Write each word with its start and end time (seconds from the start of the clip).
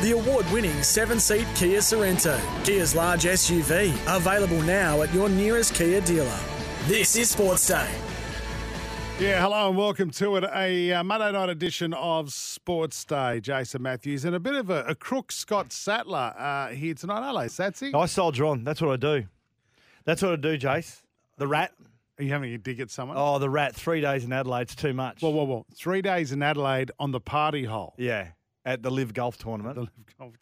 The 0.00 0.12
award 0.12 0.46
winning 0.52 0.80
seven 0.84 1.18
seat 1.18 1.44
Kia 1.56 1.80
Sorento, 1.80 2.38
Kia's 2.64 2.94
large 2.94 3.24
SUV, 3.24 3.92
available 4.06 4.62
now 4.62 5.02
at 5.02 5.12
your 5.12 5.28
nearest 5.28 5.74
Kia 5.74 6.00
dealer. 6.00 6.38
This 6.86 7.16
is 7.16 7.30
Sports 7.30 7.66
Day. 7.66 7.90
Yeah, 9.18 9.42
hello 9.42 9.70
and 9.70 9.76
welcome 9.76 10.10
to 10.10 10.36
it. 10.36 10.44
A 10.54 10.92
uh, 10.92 11.02
Monday 11.02 11.32
night 11.32 11.48
edition 11.48 11.92
of 11.94 12.32
Sports 12.32 13.04
Day. 13.06 13.40
Jason 13.40 13.82
Matthews 13.82 14.24
and 14.24 14.36
a 14.36 14.38
bit 14.38 14.54
of 14.54 14.70
a, 14.70 14.84
a 14.84 14.94
crook 14.94 15.32
Scott 15.32 15.72
Sattler 15.72 16.32
uh, 16.38 16.68
here 16.68 16.94
tonight. 16.94 17.26
Hello, 17.26 17.46
Satsy. 17.46 17.92
I 17.92 18.06
soldier 18.06 18.46
on. 18.46 18.62
That's 18.62 18.80
what 18.80 18.92
I 18.92 18.96
do. 18.96 19.26
That's 20.04 20.22
what 20.22 20.30
I 20.30 20.36
do, 20.36 20.56
Jace. 20.56 21.02
The 21.38 21.48
rat. 21.48 21.72
Are 22.20 22.22
you 22.22 22.30
having 22.30 22.54
a 22.54 22.58
dig 22.58 22.78
at 22.78 22.92
someone? 22.92 23.16
Oh, 23.18 23.40
the 23.40 23.50
rat. 23.50 23.74
Three 23.74 24.00
days 24.00 24.22
in 24.24 24.32
Adelaide's 24.32 24.76
too 24.76 24.92
much. 24.92 25.22
Whoa, 25.22 25.30
whoa, 25.30 25.42
whoa. 25.42 25.66
Three 25.74 26.02
days 26.02 26.30
in 26.30 26.40
Adelaide 26.40 26.92
on 27.00 27.10
the 27.10 27.20
party 27.20 27.64
hole. 27.64 27.94
Yeah, 27.98 28.28
at 28.64 28.82
the 28.82 28.90
Live 28.90 29.14
Golf 29.14 29.38
Tournament. 29.38 29.74
The 29.76 29.80
Live 29.82 30.16
Golf- 30.18 30.34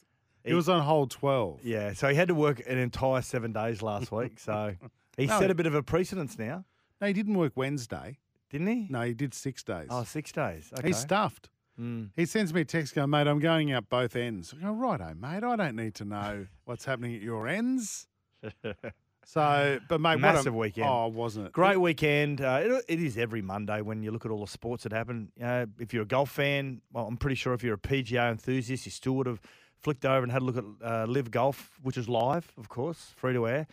It 0.45 0.55
was 0.55 0.69
on 0.69 0.83
hole 0.83 1.06
12. 1.06 1.61
Yeah, 1.64 1.92
so 1.92 2.09
he 2.09 2.14
had 2.14 2.28
to 2.28 2.34
work 2.34 2.61
an 2.69 2.78
entire 2.78 3.22
seven 3.22 3.53
days 3.53 3.83
last 3.83 4.11
week. 4.12 4.39
So 4.41 4.75
he 5.17 5.27
No. 5.27 5.39
set 5.41 5.50
a 5.50 5.55
bit 5.55 5.67
of 5.67 5.75
a 5.75 5.83
precedence 5.83 6.39
now, 6.39 6.64
No, 7.00 7.06
he 7.09 7.12
didn't 7.12 7.34
work 7.34 7.53
Wednesday. 7.56 8.19
didn't 8.50 8.69
he? 8.69 8.87
No, 8.91 9.03
he 9.03 9.12
did 9.14 9.34
six 9.34 9.62
days. 9.62 9.89
Oh, 9.91 10.05
six 10.05 10.33
days. 10.33 10.70
Okay. 10.78 10.89
He's 10.89 10.98
stuffed. 10.98 11.48
Mm. 11.81 12.11
He 12.17 12.25
sends 12.25 12.55
me 12.55 12.62
a 12.62 12.64
text 12.64 12.94
going, 12.94 13.11
mate, 13.11 13.27
I'm 13.27 13.39
going 13.39 13.70
out 13.72 13.89
both 13.91 14.17
ends. 14.17 14.55
I 14.56 14.62
go, 14.62 14.72
righto, 14.72 15.12
mate. 15.14 15.44
I 15.44 15.56
don't 15.56 15.77
need 15.77 15.94
to 15.97 16.05
know 16.06 16.47
what's 16.64 16.84
happening 16.87 17.14
at 17.14 17.20
your 17.22 17.47
ends. 17.48 18.06
So, 19.28 19.80
but 19.88 20.00
mate, 20.00 20.20
Massive 20.20 20.55
what 20.55 20.58
a, 20.58 20.69
weekend. 20.69 20.88
Oh, 20.88 21.08
wasn't 21.08 21.46
it? 21.46 21.52
Great 21.52 21.80
weekend. 21.80 22.41
Uh, 22.41 22.60
it, 22.62 22.84
it 22.88 23.02
is 23.02 23.19
every 23.19 23.42
Monday 23.42 23.80
when 23.80 24.00
you 24.00 24.12
look 24.12 24.24
at 24.24 24.30
all 24.30 24.41
the 24.41 24.50
sports 24.50 24.84
that 24.84 24.92
happen. 24.92 25.32
Uh, 25.42 25.66
if 25.80 25.92
you're 25.92 26.05
a 26.05 26.06
golf 26.06 26.30
fan, 26.30 26.80
well, 26.92 27.08
I'm 27.08 27.16
pretty 27.16 27.34
sure 27.34 27.52
if 27.52 27.64
you're 27.64 27.74
a 27.74 27.78
PGA 27.78 28.30
enthusiast, 28.30 28.86
you 28.86 28.92
still 28.92 29.14
would 29.14 29.27
have 29.27 29.41
flicked 29.82 30.04
over 30.04 30.22
and 30.22 30.30
had 30.30 30.42
a 30.42 30.44
look 30.44 30.56
at 30.56 30.64
uh, 30.80 31.06
Live 31.06 31.32
Golf, 31.32 31.72
which 31.82 31.97
is 31.97 32.08
live, 32.08 32.52
of 32.56 32.69
course, 32.69 33.14
free 33.16 33.32
to 33.32 33.48
air. 33.48 33.66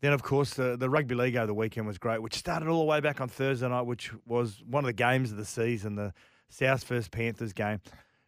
Then, 0.00 0.12
of 0.12 0.22
course, 0.22 0.54
the, 0.54 0.76
the 0.76 0.88
rugby 0.88 1.16
league 1.16 1.34
over 1.34 1.48
the 1.48 1.54
weekend 1.54 1.88
was 1.88 1.98
great, 1.98 2.22
which 2.22 2.36
started 2.36 2.68
all 2.68 2.78
the 2.78 2.84
way 2.84 3.00
back 3.00 3.20
on 3.20 3.28
Thursday 3.28 3.68
night, 3.68 3.86
which 3.86 4.12
was 4.26 4.62
one 4.64 4.84
of 4.84 4.86
the 4.86 4.92
games 4.92 5.32
of 5.32 5.38
the 5.38 5.44
season, 5.44 5.96
the 5.96 6.14
South 6.50 6.84
first 6.84 7.10
Panthers 7.10 7.52
game. 7.52 7.80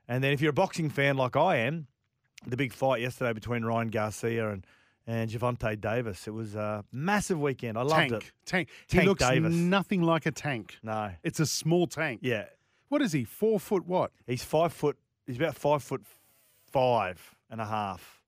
And 0.08 0.22
then, 0.22 0.32
if 0.32 0.40
you're 0.40 0.50
a 0.50 0.54
boxing 0.54 0.90
fan 0.90 1.16
like 1.16 1.36
I 1.36 1.58
am, 1.58 1.86
the 2.44 2.56
big 2.56 2.72
fight 2.72 3.02
yesterday 3.02 3.32
between 3.34 3.64
Ryan 3.64 3.88
Garcia 3.88 4.50
and 4.50 4.66
and 5.06 5.30
Gervonta 5.30 5.80
Davis. 5.80 6.26
It 6.26 6.32
was 6.32 6.54
a 6.54 6.84
massive 6.92 7.40
weekend. 7.40 7.78
I 7.78 7.82
loved 7.82 7.92
tank. 8.10 8.12
it. 8.12 8.32
Tank. 8.44 8.68
Tank 8.88 9.02
he 9.02 9.08
looks 9.08 9.26
Davis. 9.26 9.54
nothing 9.54 10.02
like 10.02 10.26
a 10.26 10.32
tank. 10.32 10.78
No, 10.82 11.12
It's 11.22 11.40
a 11.40 11.46
small 11.46 11.86
tank. 11.86 12.20
yeah, 12.22 12.46
What 12.88 13.02
is 13.02 13.12
he? 13.12 13.24
Four 13.24 13.60
foot 13.60 13.86
what? 13.86 14.10
he's 14.26 14.44
five 14.44 14.72
foot. 14.72 14.96
He's 15.26 15.36
about 15.36 15.56
five 15.56 15.82
foot 15.82 16.02
five 16.72 17.34
and 17.50 17.60
a 17.60 17.66
half. 17.66 18.22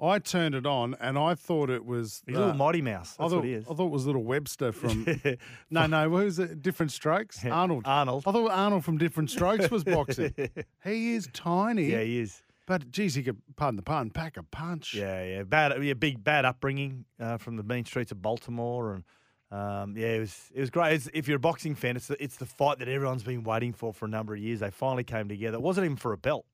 I 0.00 0.18
turned 0.18 0.54
it 0.56 0.66
on 0.66 0.96
and 1.00 1.16
I 1.16 1.34
thought 1.36 1.70
it 1.70 1.84
was. 1.84 2.22
He's 2.26 2.34
a 2.34 2.38
uh, 2.38 2.42
little 2.46 2.56
mighty 2.56 2.82
mouse. 2.82 3.14
I 3.18 3.22
That's 3.22 3.32
thought, 3.32 3.36
what 3.38 3.44
he 3.44 3.52
is. 3.52 3.64
I 3.70 3.74
thought 3.74 3.86
it 3.86 3.90
was 3.92 4.04
little 4.06 4.24
Webster 4.24 4.72
from. 4.72 5.06
no, 5.70 5.86
no, 5.86 6.10
who's 6.10 6.38
it? 6.40 6.60
Different 6.60 6.90
Strokes? 6.90 7.44
Arnold. 7.50 7.84
Arnold. 7.86 8.24
I 8.26 8.32
thought 8.32 8.50
Arnold 8.50 8.84
from 8.84 8.98
Different 8.98 9.30
Strokes 9.30 9.70
was 9.70 9.84
boxing. 9.84 10.34
he 10.84 11.14
is 11.14 11.28
tiny. 11.32 11.84
yeah, 11.92 12.00
he 12.00 12.18
is. 12.18 12.42
But 12.72 12.90
geez, 12.90 13.14
he 13.14 13.22
could, 13.22 13.36
pardon 13.56 13.76
the 13.76 13.82
pun, 13.82 14.08
pack 14.08 14.38
a 14.38 14.42
punch. 14.42 14.94
Yeah, 14.94 15.22
yeah. 15.22 15.42
Bad, 15.42 15.84
yeah, 15.84 15.92
big 15.92 16.24
bad 16.24 16.46
upbringing 16.46 17.04
uh, 17.20 17.36
from 17.36 17.56
the 17.56 17.62
mean 17.62 17.84
streets 17.84 18.12
of 18.12 18.22
Baltimore, 18.22 18.94
and 18.94 19.04
um, 19.50 19.94
yeah, 19.94 20.14
it 20.14 20.20
was 20.20 20.50
it 20.54 20.60
was 20.60 20.70
great. 20.70 20.94
It's, 20.94 21.06
if 21.12 21.28
you're 21.28 21.36
a 21.36 21.38
boxing 21.38 21.74
fan, 21.74 21.96
it's 21.96 22.06
the, 22.06 22.22
it's 22.24 22.36
the 22.36 22.46
fight 22.46 22.78
that 22.78 22.88
everyone's 22.88 23.24
been 23.24 23.44
waiting 23.44 23.74
for 23.74 23.92
for 23.92 24.06
a 24.06 24.08
number 24.08 24.32
of 24.32 24.40
years. 24.40 24.60
They 24.60 24.70
finally 24.70 25.04
came 25.04 25.28
together. 25.28 25.58
It 25.58 25.60
wasn't 25.60 25.84
even 25.84 25.98
for 25.98 26.14
a 26.14 26.16
belt. 26.16 26.46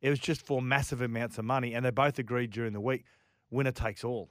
It 0.00 0.08
was 0.08 0.18
just 0.18 0.46
for 0.46 0.62
massive 0.62 1.02
amounts 1.02 1.36
of 1.36 1.44
money, 1.44 1.74
and 1.74 1.84
they 1.84 1.90
both 1.90 2.18
agreed 2.18 2.52
during 2.52 2.72
the 2.72 2.80
week, 2.80 3.04
winner 3.50 3.70
takes 3.70 4.02
all. 4.02 4.30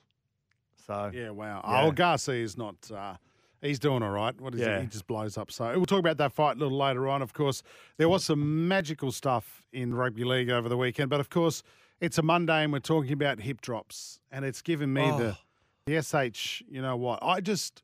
So 0.87 1.11
Yeah, 1.13 1.29
wow. 1.29 1.61
Yeah. 1.63 1.83
Oh, 1.83 1.91
Garcia's 1.91 2.57
not. 2.57 2.77
Uh, 2.89 3.17
he's 3.61 3.79
doing 3.79 4.03
all 4.03 4.11
right. 4.11 4.39
What 4.39 4.55
is 4.55 4.61
Yeah. 4.61 4.77
he? 4.77 4.83
He 4.83 4.87
just 4.87 5.07
blows 5.07 5.37
up. 5.37 5.51
So 5.51 5.71
we'll 5.75 5.85
talk 5.85 5.99
about 5.99 6.17
that 6.17 6.33
fight 6.33 6.57
a 6.57 6.59
little 6.59 6.77
later 6.77 7.07
on. 7.07 7.21
Of 7.21 7.33
course, 7.33 7.63
there 7.97 8.09
was 8.09 8.23
some 8.25 8.67
magical 8.67 9.11
stuff 9.11 9.63
in 9.71 9.93
rugby 9.93 10.23
league 10.23 10.49
over 10.49 10.69
the 10.69 10.77
weekend, 10.77 11.09
but 11.09 11.19
of 11.19 11.29
course, 11.29 11.63
it's 11.99 12.17
a 12.17 12.21
Monday 12.21 12.63
and 12.63 12.71
we're 12.71 12.79
talking 12.79 13.11
about 13.13 13.41
hip 13.41 13.61
drops, 13.61 14.19
and 14.31 14.45
it's 14.45 14.61
given 14.61 14.93
me 14.93 15.01
the 15.01 15.35
oh. 15.35 15.37
the 15.85 16.31
sh. 16.33 16.63
You 16.69 16.81
know 16.81 16.95
what? 16.95 17.19
I 17.21 17.41
just 17.41 17.83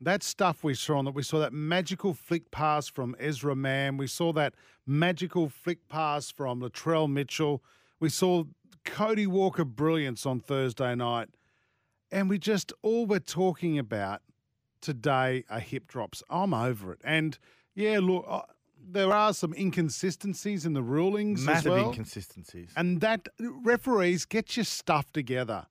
that 0.00 0.22
stuff 0.22 0.64
we 0.64 0.74
saw 0.74 0.98
on 0.98 1.04
that 1.04 1.14
we 1.14 1.22
saw 1.22 1.38
that 1.40 1.52
magical 1.52 2.14
flick 2.14 2.50
pass 2.50 2.88
from 2.88 3.14
Ezra 3.18 3.54
Mam. 3.54 3.96
We 3.96 4.06
saw 4.06 4.32
that 4.32 4.54
magical 4.86 5.48
flick 5.48 5.88
pass 5.88 6.30
from 6.30 6.60
Latrell 6.60 7.10
Mitchell. 7.10 7.62
We 8.00 8.08
saw 8.08 8.44
Cody 8.84 9.26
Walker 9.26 9.64
brilliance 9.64 10.26
on 10.26 10.40
Thursday 10.40 10.94
night. 10.94 11.28
And 12.10 12.28
we 12.28 12.38
just 12.38 12.72
all 12.82 13.06
we're 13.06 13.18
talking 13.18 13.78
about 13.78 14.20
today 14.84 15.44
are 15.50 15.58
hip 15.60 15.88
drops. 15.88 16.22
I'm 16.30 16.54
over 16.54 16.92
it. 16.92 17.00
And 17.02 17.36
yeah, 17.74 17.98
look, 18.00 18.26
there 18.86 19.12
are 19.12 19.32
some 19.34 19.54
inconsistencies 19.54 20.66
in 20.66 20.74
the 20.74 20.82
rulings 20.82 21.42
massive 21.44 21.72
as 21.72 21.78
well. 21.78 21.88
inconsistencies. 21.88 22.70
And 22.76 23.00
that 23.00 23.28
referees 23.40 24.24
get 24.26 24.56
your 24.56 24.64
stuff 24.64 25.10
together. 25.12 25.66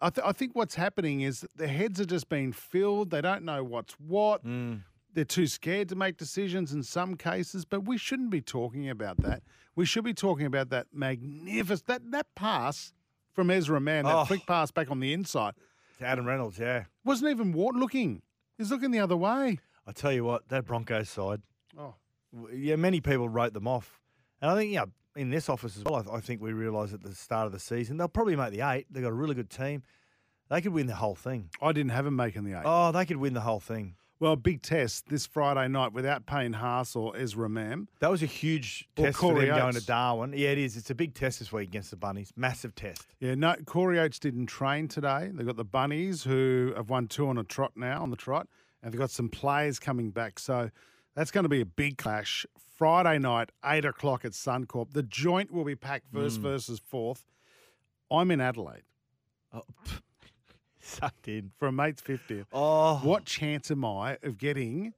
I, 0.00 0.10
th- 0.10 0.26
I 0.26 0.32
think 0.32 0.54
what's 0.54 0.74
happening 0.74 1.22
is 1.22 1.40
that 1.40 1.56
the 1.56 1.68
heads 1.68 2.00
are 2.00 2.04
just 2.04 2.28
being 2.28 2.52
filled. 2.52 3.10
They 3.10 3.20
don't 3.22 3.44
know 3.44 3.64
what's 3.64 3.94
what. 3.94 4.44
Mm. 4.44 4.82
They're 5.14 5.24
too 5.24 5.46
scared 5.46 5.88
to 5.88 5.94
make 5.96 6.18
decisions 6.18 6.72
in 6.74 6.82
some 6.82 7.14
cases, 7.14 7.64
but 7.64 7.86
we 7.86 7.96
shouldn't 7.96 8.28
be 8.28 8.42
talking 8.42 8.90
about 8.90 9.22
that. 9.22 9.42
We 9.74 9.86
should 9.86 10.04
be 10.04 10.12
talking 10.12 10.44
about 10.44 10.68
that 10.70 10.88
magnificent 10.92 11.86
that 11.86 12.10
that 12.10 12.26
pass 12.34 12.92
from 13.32 13.50
Ezra 13.50 13.80
Mam, 13.80 14.04
that 14.04 14.14
Oh. 14.14 14.24
flick 14.26 14.46
pass 14.46 14.70
back 14.70 14.90
on 14.90 15.00
the 15.00 15.12
inside, 15.14 15.54
To 15.98 16.04
Adam 16.06 16.26
Reynolds, 16.26 16.58
yeah. 16.58 16.84
wasn't 17.04 17.30
even 17.30 17.52
looking. 17.56 18.20
He's 18.58 18.70
looking 18.70 18.90
the 18.90 19.00
other 19.00 19.16
way. 19.16 19.58
I 19.86 19.92
tell 19.92 20.12
you 20.12 20.24
what, 20.24 20.48
that 20.48 20.64
Broncos 20.64 21.08
side, 21.08 21.42
Oh, 21.78 21.94
yeah, 22.52 22.76
many 22.76 23.00
people 23.00 23.28
wrote 23.28 23.52
them 23.52 23.68
off, 23.68 24.00
and 24.42 24.50
I 24.50 24.54
think 24.56 24.72
yeah, 24.72 24.86
in 25.14 25.30
this 25.30 25.48
office 25.48 25.76
as 25.76 25.84
well, 25.84 25.96
I, 25.96 26.02
th- 26.02 26.14
I 26.14 26.20
think 26.20 26.40
we 26.40 26.52
realised 26.52 26.92
at 26.94 27.02
the 27.02 27.14
start 27.14 27.46
of 27.46 27.52
the 27.52 27.60
season 27.60 27.96
they'll 27.96 28.08
probably 28.08 28.34
make 28.36 28.50
the 28.52 28.62
eight. 28.62 28.86
They've 28.90 29.02
got 29.02 29.10
a 29.10 29.14
really 29.14 29.34
good 29.34 29.50
team. 29.50 29.82
They 30.48 30.60
could 30.60 30.72
win 30.72 30.86
the 30.86 30.94
whole 30.94 31.14
thing. 31.14 31.50
I 31.60 31.72
didn't 31.72 31.90
have 31.92 32.04
them 32.04 32.16
making 32.16 32.44
the 32.44 32.52
eight. 32.58 32.64
Oh, 32.64 32.92
they 32.92 33.04
could 33.06 33.16
win 33.18 33.34
the 33.34 33.40
whole 33.40 33.60
thing. 33.60 33.94
Well, 34.18 34.34
big 34.36 34.62
test 34.62 35.08
this 35.08 35.26
Friday 35.26 35.68
night 35.68 35.92
without 35.92 36.24
Payne 36.24 36.54
Haas 36.54 36.96
or 36.96 37.14
Ezra 37.14 37.50
Mam. 37.50 37.88
That 38.00 38.10
was 38.10 38.22
a 38.22 38.26
huge 38.26 38.88
Or 38.96 39.06
test 39.06 39.18
for 39.18 39.32
Corey 39.32 39.46
them 39.46 39.58
going 39.58 39.74
to 39.74 39.84
Darwin. 39.84 40.32
Yeah, 40.34 40.50
it 40.50 40.58
is. 40.58 40.76
It's 40.78 40.88
a 40.88 40.94
big 40.94 41.12
test 41.14 41.38
this 41.38 41.52
week 41.52 41.68
against 41.68 41.90
the 41.90 41.96
Bunnies. 41.96 42.32
Massive 42.34 42.74
test. 42.74 43.06
Yeah, 43.20 43.34
no, 43.34 43.54
Corey 43.66 43.98
Oates 44.00 44.18
didn't 44.18 44.46
train 44.46 44.88
today. 44.88 45.30
They've 45.34 45.46
got 45.46 45.56
the 45.56 45.64
Bunnies 45.64 46.24
who 46.24 46.72
have 46.76 46.88
won 46.88 47.08
two 47.08 47.28
on 47.28 47.36
a 47.36 47.44
trot 47.44 47.72
now, 47.76 48.02
on 48.02 48.08
the 48.08 48.16
trot, 48.16 48.48
and 48.82 48.90
they've 48.90 48.98
got 48.98 49.10
some 49.10 49.28
players 49.28 49.78
coming 49.78 50.10
back. 50.10 50.38
So 50.38 50.70
that's 51.14 51.30
going 51.30 51.44
to 51.44 51.50
be 51.50 51.60
a 51.60 51.66
big 51.66 51.98
clash. 51.98 52.46
Friday 52.78 53.18
night, 53.18 53.50
8 53.64 53.84
o'clock 53.84 54.24
at 54.24 54.32
Suncorp. 54.32 54.92
The 54.92 55.02
joint 55.02 55.52
will 55.52 55.64
be 55.64 55.76
packed 55.76 56.06
first 56.12 56.40
mm. 56.40 56.42
versus 56.42 56.78
fourth. 56.78 57.24
I'm 58.10 58.30
in 58.30 58.40
Adelaide 58.40 58.82
Oh, 59.52 59.62
sucked 60.86 61.28
in. 61.28 61.50
for 61.58 61.68
a 61.68 61.72
mate's 61.72 62.00
50th. 62.02 62.46
Oh, 62.52 62.96
What 63.02 63.24
chance 63.24 63.70
am 63.70 63.84
I 63.84 64.18
of 64.22 64.38
getting 64.38 64.94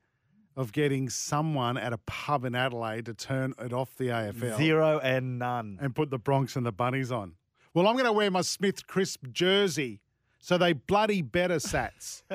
of 0.56 0.72
getting 0.72 1.08
someone 1.08 1.76
at 1.76 1.92
a 1.92 1.98
pub 1.98 2.44
in 2.44 2.54
Adelaide 2.56 3.06
to 3.06 3.14
turn 3.14 3.54
it 3.60 3.72
off 3.72 3.94
the 3.96 4.06
AFL? 4.08 4.56
Zero 4.56 4.98
and 4.98 5.38
none. 5.38 5.78
and 5.80 5.94
put 5.94 6.10
the 6.10 6.18
Bronx 6.18 6.56
and 6.56 6.66
the 6.66 6.72
Bunnies 6.72 7.12
on. 7.12 7.34
Well, 7.74 7.86
I'm 7.86 7.94
going 7.94 8.06
to 8.06 8.12
wear 8.12 8.28
my 8.30 8.40
Smith 8.40 8.86
Crisp 8.86 9.26
jersey 9.30 10.00
so 10.40 10.58
they 10.58 10.72
bloody 10.72 11.22
better 11.22 11.56
Sats. 11.56 12.22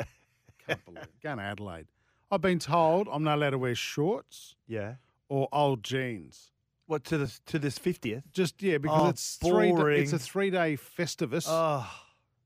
Can't 0.65 0.85
believe 0.85 1.03
it. 1.03 1.09
Going 1.21 1.38
to 1.38 1.44
Adelaide. 1.44 1.88
I've 2.31 2.39
been 2.41 2.59
told 2.59 3.07
I'm 3.11 3.23
not 3.23 3.35
allowed 3.39 3.49
to 3.51 3.57
wear 3.57 3.75
shorts 3.75 4.56
Yeah. 4.67 4.95
or 5.27 5.49
old 5.51 5.83
jeans. 5.83 6.51
What 6.85 7.03
to 7.06 7.17
this 7.17 7.39
to 7.47 7.59
this 7.59 7.77
fiftieth? 7.77 8.23
Just 8.33 8.61
yeah, 8.61 8.77
because 8.77 9.01
Oh, 9.01 9.09
it's 9.09 9.35
three. 9.35 9.71
It's 10.01 10.13
a 10.13 10.19
three 10.19 10.49
day 10.49 10.77
festivus. 10.77 11.45
Oh, 11.47 11.89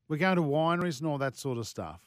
We're 0.07 0.17
going 0.17 0.37
to 0.37 0.41
wineries 0.41 0.99
and 0.99 1.07
all 1.09 1.17
that 1.17 1.35
sort 1.37 1.57
of 1.57 1.67
stuff. 1.67 2.01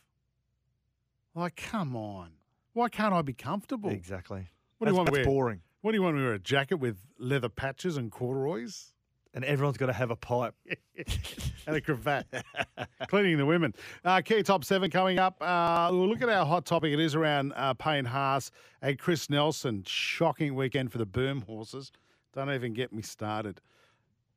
Like, 1.35 1.57
come 1.57 1.95
on. 1.97 2.31
Why 2.73 2.89
can't 2.89 3.13
I 3.15 3.23
be 3.23 3.33
comfortable? 3.33 3.91
exactly. 3.91 4.49
What 4.79 4.87
do 4.87 4.93
you 4.93 4.97
That's- 4.97 4.97
want 4.97 5.07
to 5.09 5.13
wear? 5.13 5.25
boring. 5.25 5.61
What 5.83 5.93
do 5.93 5.97
you 5.99 6.03
want 6.03 6.17
to 6.17 6.23
wear? 6.23 6.35
A 6.35 6.39
jacket 6.39 6.77
with 6.77 6.99
leather 7.19 7.49
patches 7.49 7.97
and 7.97 8.11
corduroys 8.13 8.93
And 9.33 9.45
everyone's 9.45 9.77
got 9.77 9.87
to 9.87 9.93
have 9.93 10.11
a 10.11 10.17
pipe. 10.17 10.55
and 11.67 11.77
a 11.77 11.81
cravat. 11.81 12.27
Cleaning 13.09 13.37
the 13.39 13.47
women. 13.47 13.75
Uh, 14.05 14.21
key 14.23 14.43
top 14.43 14.65
seven 14.65 14.91
coming 14.91 15.19
up. 15.19 15.37
Uh, 15.41 15.89
we'll 15.93 16.09
look 16.09 16.21
at 16.23 16.29
our 16.29 16.45
hot 16.45 16.67
topic. 16.67 16.93
It 16.93 16.99
is 17.01 17.15
around 17.15 17.53
uh, 17.55 17.75
Payne 17.75 18.07
Haas 18.07 18.51
and 18.83 18.99
Chris 18.99 19.31
Nelson. 19.31 19.85
Shocking 19.87 20.55
weekend 20.55 20.91
for 20.93 20.99
the 20.99 21.07
Boom 21.07 21.43
horses. 21.43 21.93
Don't 22.35 22.51
even 22.51 22.73
get 22.75 22.93
me 22.93 23.03
started. 23.03 23.61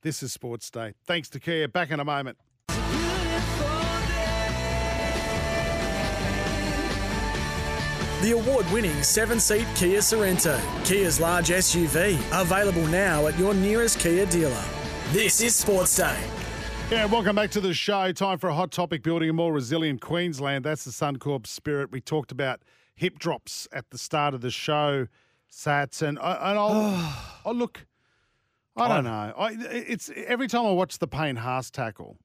This 0.02 0.22
is 0.22 0.32
Sports 0.32 0.70
Day. 0.70 0.94
Thanks 1.06 1.28
to 1.30 1.40
Kia. 1.40 1.68
Back 1.68 1.90
in 1.92 2.00
a 2.00 2.06
moment. 2.06 2.38
The 8.24 8.32
award 8.32 8.66
winning 8.72 9.04
seven 9.04 9.38
seat 9.38 9.68
Kia 9.76 10.00
Sorento, 10.00 10.58
Kia's 10.86 11.20
large 11.20 11.50
SUV, 11.50 12.18
available 12.32 12.88
now 12.88 13.28
at 13.28 13.38
your 13.38 13.54
nearest 13.54 14.00
Kia 14.00 14.26
dealer. 14.26 14.64
This 15.12 15.42
is 15.42 15.54
Sports 15.54 15.98
Day. 15.98 16.18
Yeah, 16.90 17.04
welcome 17.04 17.36
back 17.36 17.52
to 17.52 17.60
the 17.60 17.74
show. 17.74 18.14
Time 18.14 18.38
for 18.38 18.48
a 18.48 18.54
hot 18.54 18.72
topic 18.72 19.04
building 19.04 19.30
a 19.30 19.34
more 19.34 19.52
resilient 19.52 20.00
Queensland. 20.00 20.64
That's 20.64 20.86
the 20.86 20.92
Suncorp 20.92 21.46
spirit. 21.46 21.92
We 21.92 22.00
talked 22.00 22.32
about 22.32 22.62
hip 22.96 23.20
drops 23.20 23.68
at 23.74 23.90
the 23.90 23.98
start 23.98 24.34
of 24.34 24.40
the 24.40 24.52
show, 24.52 25.08
Sats, 25.52 26.02
and, 26.02 26.18
I, 26.18 26.52
and 26.52 26.58
I'll, 26.58 27.42
oh, 27.46 27.52
look, 27.52 27.86
I 28.78 28.88
don't 28.88 29.04
know. 29.04 29.34
I, 29.38 29.58
it's 29.70 30.10
every 30.16 30.48
time 30.48 30.66
I 30.66 30.72
watch 30.72 30.98
the 30.98 31.08
Payne 31.08 31.36
Haas 31.36 31.70
tackle 31.70 32.18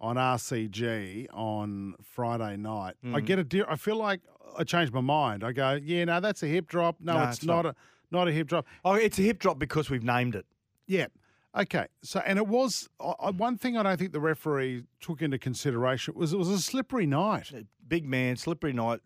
on 0.00 0.16
RCG 0.16 1.28
on 1.32 1.94
Friday 2.02 2.56
night, 2.56 2.94
I 3.04 3.20
mm. 3.20 3.24
get 3.24 3.38
a. 3.38 3.70
I 3.70 3.76
feel 3.76 3.96
like 3.96 4.22
I 4.58 4.64
changed 4.64 4.92
my 4.92 5.00
mind. 5.00 5.44
I 5.44 5.52
go, 5.52 5.78
yeah, 5.82 6.04
no, 6.04 6.20
that's 6.20 6.42
a 6.42 6.46
hip 6.46 6.66
drop. 6.68 6.96
No, 7.00 7.14
No, 7.14 7.24
it's, 7.28 7.38
it's 7.38 7.46
not, 7.46 7.64
not. 7.64 7.66
a 7.66 7.74
not 8.10 8.28
a 8.28 8.32
hip 8.32 8.46
drop. 8.48 8.66
Oh, 8.84 8.94
it's 8.94 9.18
a 9.18 9.22
hip 9.22 9.38
drop 9.38 9.58
because 9.58 9.90
we've 9.90 10.04
named 10.04 10.34
it. 10.34 10.46
Yeah. 10.86 11.06
Okay. 11.56 11.86
So, 12.02 12.20
and 12.20 12.38
it 12.38 12.46
was 12.46 12.88
I, 13.00 13.12
I- 13.20 13.30
one 13.30 13.56
thing 13.58 13.76
I 13.76 13.82
don't 13.82 13.96
think 13.98 14.12
the 14.12 14.20
referee 14.20 14.84
took 15.00 15.22
into 15.22 15.38
consideration 15.38 16.14
was 16.14 16.32
it 16.32 16.36
was 16.38 16.48
a 16.50 16.60
slippery 16.60 17.06
night. 17.06 17.52
Big 17.88 18.04
man, 18.04 18.36
slippery 18.36 18.72
night. 18.72 19.00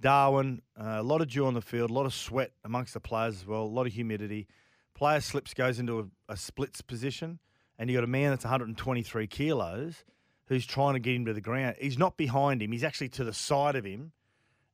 Darwin, 0.00 0.62
uh, 0.80 0.96
a 0.98 1.02
lot 1.02 1.20
of 1.20 1.28
dew 1.28 1.44
on 1.46 1.54
the 1.54 1.60
field, 1.60 1.90
a 1.90 1.92
lot 1.92 2.06
of 2.06 2.14
sweat 2.14 2.52
amongst 2.64 2.94
the 2.94 3.00
players 3.00 3.34
as 3.40 3.46
well, 3.46 3.62
a 3.62 3.64
lot 3.64 3.86
of 3.86 3.92
humidity. 3.92 4.46
Player 4.94 5.20
slips, 5.20 5.54
goes 5.54 5.78
into 5.80 5.98
a, 5.98 6.32
a 6.32 6.36
splits 6.36 6.80
position, 6.80 7.40
and 7.78 7.90
you 7.90 7.96
got 7.96 8.04
a 8.04 8.08
man 8.08 8.30
that's 8.30 8.44
123 8.44 9.26
kilos 9.26 10.04
who's 10.46 10.64
trying 10.64 10.94
to 10.94 11.00
get 11.00 11.16
him 11.16 11.24
to 11.24 11.32
the 11.32 11.40
ground. 11.40 11.74
He's 11.80 11.98
not 11.98 12.16
behind 12.16 12.62
him; 12.62 12.70
he's 12.70 12.84
actually 12.84 13.08
to 13.10 13.24
the 13.24 13.32
side 13.32 13.74
of 13.74 13.84
him, 13.84 14.12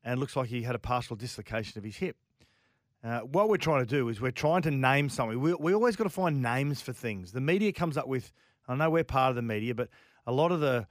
and 0.04 0.20
looks 0.20 0.36
like 0.36 0.48
he 0.48 0.62
had 0.62 0.74
a 0.74 0.78
partial 0.78 1.16
dislocation 1.16 1.78
of 1.78 1.84
his 1.84 1.96
hip. 1.96 2.16
Uh, 3.02 3.20
what 3.20 3.48
we're 3.48 3.56
trying 3.56 3.84
to 3.84 3.90
do 3.90 4.08
is 4.08 4.20
we're 4.20 4.30
trying 4.30 4.62
to 4.62 4.70
name 4.70 5.08
something. 5.08 5.38
We, 5.40 5.54
we 5.54 5.74
always 5.74 5.96
got 5.96 6.04
to 6.04 6.10
find 6.10 6.40
names 6.40 6.80
for 6.80 6.92
things. 6.92 7.32
The 7.32 7.40
media 7.40 7.72
comes 7.72 7.96
up 7.96 8.08
with, 8.08 8.32
I 8.66 8.74
know 8.76 8.88
we're 8.88 9.04
part 9.04 9.30
of 9.30 9.36
the 9.36 9.42
media, 9.42 9.74
but 9.74 9.88
a 10.26 10.32
lot 10.32 10.52
of 10.52 10.60
the 10.60 10.86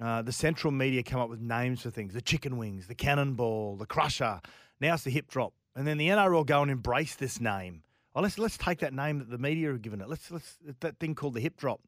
uh, 0.00 0.22
the 0.22 0.32
central 0.32 0.72
media 0.72 1.02
come 1.02 1.20
up 1.20 1.28
with 1.28 1.40
names 1.40 1.82
for 1.82 1.90
things: 1.90 2.14
the 2.14 2.22
chicken 2.22 2.56
wings, 2.56 2.86
the 2.86 2.94
cannonball, 2.94 3.76
the 3.76 3.86
crusher. 3.86 4.40
Now 4.80 4.94
it's 4.94 5.02
the 5.02 5.10
hip 5.10 5.26
drop, 5.28 5.52
and 5.74 5.86
then 5.86 5.98
the 5.98 6.08
NRL 6.08 6.46
go 6.46 6.62
and 6.62 6.70
embrace 6.70 7.16
this 7.16 7.40
name. 7.40 7.82
Oh, 8.14 8.20
let's 8.20 8.38
let's 8.38 8.56
take 8.56 8.78
that 8.78 8.94
name 8.94 9.18
that 9.18 9.28
the 9.28 9.38
media 9.38 9.68
have 9.68 9.82
given 9.82 10.00
it. 10.00 10.08
Let's 10.08 10.30
let's 10.30 10.56
that 10.80 10.98
thing 10.98 11.16
called 11.16 11.34
the 11.34 11.40
hip 11.40 11.56
drop, 11.56 11.80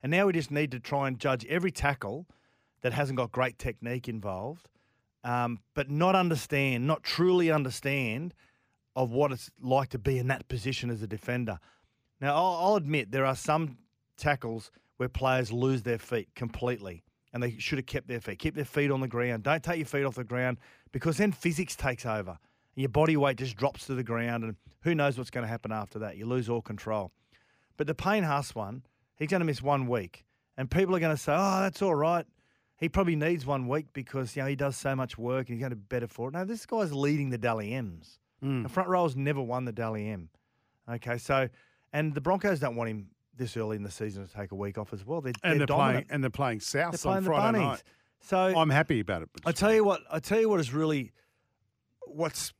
and 0.00 0.10
now 0.10 0.26
we 0.26 0.32
just 0.32 0.52
need 0.52 0.70
to 0.72 0.80
try 0.80 1.08
and 1.08 1.18
judge 1.18 1.44
every 1.46 1.72
tackle 1.72 2.26
that 2.82 2.92
hasn't 2.92 3.16
got 3.16 3.32
great 3.32 3.58
technique 3.58 4.08
involved, 4.08 4.68
um, 5.26 5.58
but 5.74 5.90
not 5.90 6.14
understand, 6.14 6.86
not 6.86 7.02
truly 7.02 7.50
understand 7.50 8.32
of 8.94 9.10
what 9.10 9.32
it's 9.32 9.50
like 9.60 9.88
to 9.90 9.98
be 9.98 10.18
in 10.18 10.28
that 10.28 10.46
position 10.46 10.88
as 10.88 11.02
a 11.02 11.06
defender. 11.06 11.58
Now, 12.20 12.36
I'll, 12.36 12.58
I'll 12.62 12.76
admit 12.76 13.10
there 13.10 13.26
are 13.26 13.34
some 13.34 13.76
tackles 14.16 14.70
where 14.98 15.08
players 15.08 15.52
lose 15.52 15.82
their 15.82 15.98
feet 15.98 16.28
completely, 16.36 17.02
and 17.32 17.42
they 17.42 17.56
should 17.58 17.78
have 17.78 17.86
kept 17.86 18.06
their 18.06 18.20
feet. 18.20 18.38
Keep 18.38 18.54
their 18.54 18.64
feet 18.64 18.90
on 18.90 19.00
the 19.00 19.08
ground. 19.08 19.42
Don't 19.42 19.64
take 19.64 19.78
your 19.78 19.86
feet 19.86 20.04
off 20.04 20.14
the 20.14 20.24
ground 20.24 20.58
because 20.92 21.16
then 21.16 21.32
physics 21.32 21.74
takes 21.74 22.06
over. 22.06 22.30
And 22.76 22.82
your 22.82 22.88
body 22.88 23.16
weight 23.16 23.36
just 23.36 23.56
drops 23.56 23.86
to 23.86 23.94
the 23.94 24.04
ground, 24.04 24.44
and 24.44 24.54
who 24.82 24.94
knows 24.94 25.18
what's 25.18 25.30
going 25.30 25.44
to 25.44 25.50
happen 25.50 25.72
after 25.72 25.98
that? 25.98 26.16
You 26.16 26.26
lose 26.26 26.48
all 26.48 26.62
control. 26.62 27.10
But 27.76 27.88
the 27.88 27.96
Payne 27.96 28.22
Haas 28.22 28.54
one, 28.54 28.84
he's 29.16 29.28
going 29.28 29.40
to 29.40 29.44
miss 29.44 29.60
one 29.60 29.88
week, 29.88 30.24
and 30.56 30.70
people 30.70 30.94
are 30.94 31.00
going 31.00 31.16
to 31.16 31.20
say, 31.20 31.34
"Oh, 31.36 31.60
that's 31.62 31.82
all 31.82 31.96
right." 31.96 32.26
He 32.78 32.88
probably 32.88 33.16
needs 33.16 33.46
one 33.46 33.68
week 33.68 33.86
because 33.92 34.36
you 34.36 34.42
know 34.42 34.48
he 34.48 34.56
does 34.56 34.76
so 34.76 34.94
much 34.94 35.16
work 35.16 35.48
and 35.48 35.56
he's 35.56 35.60
going 35.60 35.70
to 35.70 35.76
be 35.76 35.86
better 35.88 36.06
for 36.06 36.28
it. 36.28 36.32
No, 36.32 36.44
this 36.44 36.66
guy's 36.66 36.92
leading 36.92 37.30
the 37.30 37.38
Dally 37.38 37.72
M's. 37.72 38.18
Mm. 38.44 38.64
The 38.64 38.68
front 38.68 38.88
row's 38.88 39.16
never 39.16 39.40
won 39.40 39.64
the 39.64 39.72
Dally 39.72 40.08
M. 40.08 40.28
Okay, 40.88 41.18
so 41.18 41.48
and 41.92 42.14
the 42.14 42.20
Broncos 42.20 42.60
don't 42.60 42.76
want 42.76 42.90
him 42.90 43.08
this 43.34 43.56
early 43.56 43.76
in 43.76 43.82
the 43.82 43.90
season 43.90 44.26
to 44.26 44.32
take 44.32 44.52
a 44.52 44.54
week 44.54 44.78
off 44.78 44.92
as 44.92 45.04
well. 45.06 45.20
They're, 45.20 45.32
And 45.42 45.60
they're, 45.60 45.66
they're 45.66 45.76
playing 45.76 46.06
and 46.10 46.22
they're 46.22 46.30
playing 46.30 46.60
South 46.60 46.92
They're 46.92 46.98
playing 46.98 47.18
on 47.18 47.24
Friday 47.24 47.58
night. 47.58 47.82
So 48.20 48.38
I'm 48.38 48.70
happy 48.70 49.00
about 49.00 49.22
it. 49.22 49.28
I 49.44 49.52
tell 49.52 49.72
you 49.72 49.84
what, 49.84 50.00
I 50.10 50.18
tell 50.18 50.40
you 50.40 50.48
what 50.48 50.60
is 50.60 50.72
really 50.72 51.12
what's 52.06 52.52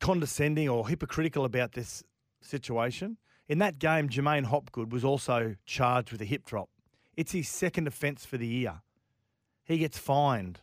condescending 0.00 0.68
or 0.68 0.88
hypocritical 0.88 1.44
about 1.44 1.72
this 1.72 2.02
situation. 2.40 3.16
In 3.48 3.58
that 3.58 3.78
game, 3.78 4.08
J'maine 4.08 4.44
Hopgood 4.44 4.92
was 4.92 5.04
also 5.04 5.56
charged 5.64 6.12
with 6.12 6.20
a 6.20 6.24
hip 6.24 6.44
drop. 6.44 6.68
It's 7.16 7.32
his 7.32 7.48
second 7.48 7.86
offence 7.88 8.24
for 8.26 8.36
the 8.36 8.46
year. 8.46 8.82
He 9.68 9.76
gets 9.76 9.98
fined, 9.98 10.60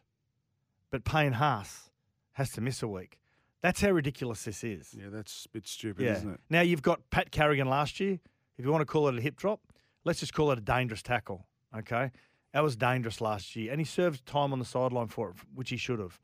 but 0.90 1.06
Payne 1.06 1.34
Haas 1.34 1.92
has 2.34 2.52
to 2.54 2.62
miss 2.62 2.82
a 2.82 2.88
week. 2.88 3.20
That's 3.62 3.80
how 3.82 3.92
ridiculous 3.92 4.44
this 4.44 4.64
is. 4.64 4.96
yeah, 4.98 5.10
that's 5.10 5.46
a 5.46 5.50
bit 5.50 5.68
stupid, 5.68 6.06
isn't 6.08 6.34
it? 6.34 6.40
Now 6.50 6.62
you've 6.62 6.82
got 6.82 7.10
Pat 7.12 7.32
Carrigan 7.32 7.70
last 7.70 8.00
year. 8.00 8.20
If 8.58 8.66
you 8.66 8.72
want 8.72 8.82
to 8.82 8.86
call 8.86 9.08
it 9.08 9.18
a 9.18 9.22
hip 9.22 9.36
drop, 9.36 9.62
let's 10.06 10.20
just 10.20 10.34
call 10.34 10.52
it 10.52 10.58
a 10.58 10.62
dangerous 10.62 11.04
tackle. 11.04 11.46
Okay, 11.78 12.12
that 12.54 12.64
was 12.64 12.76
dangerous 12.76 13.22
last 13.22 13.56
year, 13.56 13.72
and 13.72 13.80
he 13.80 13.86
served 13.86 14.26
time 14.26 14.52
on 14.52 14.60
the 14.60 14.66
sideline 14.66 15.08
for 15.08 15.30
it, 15.30 15.36
which 15.54 15.70
he 15.70 15.78
should 15.78 16.00
have. 16.00 16.20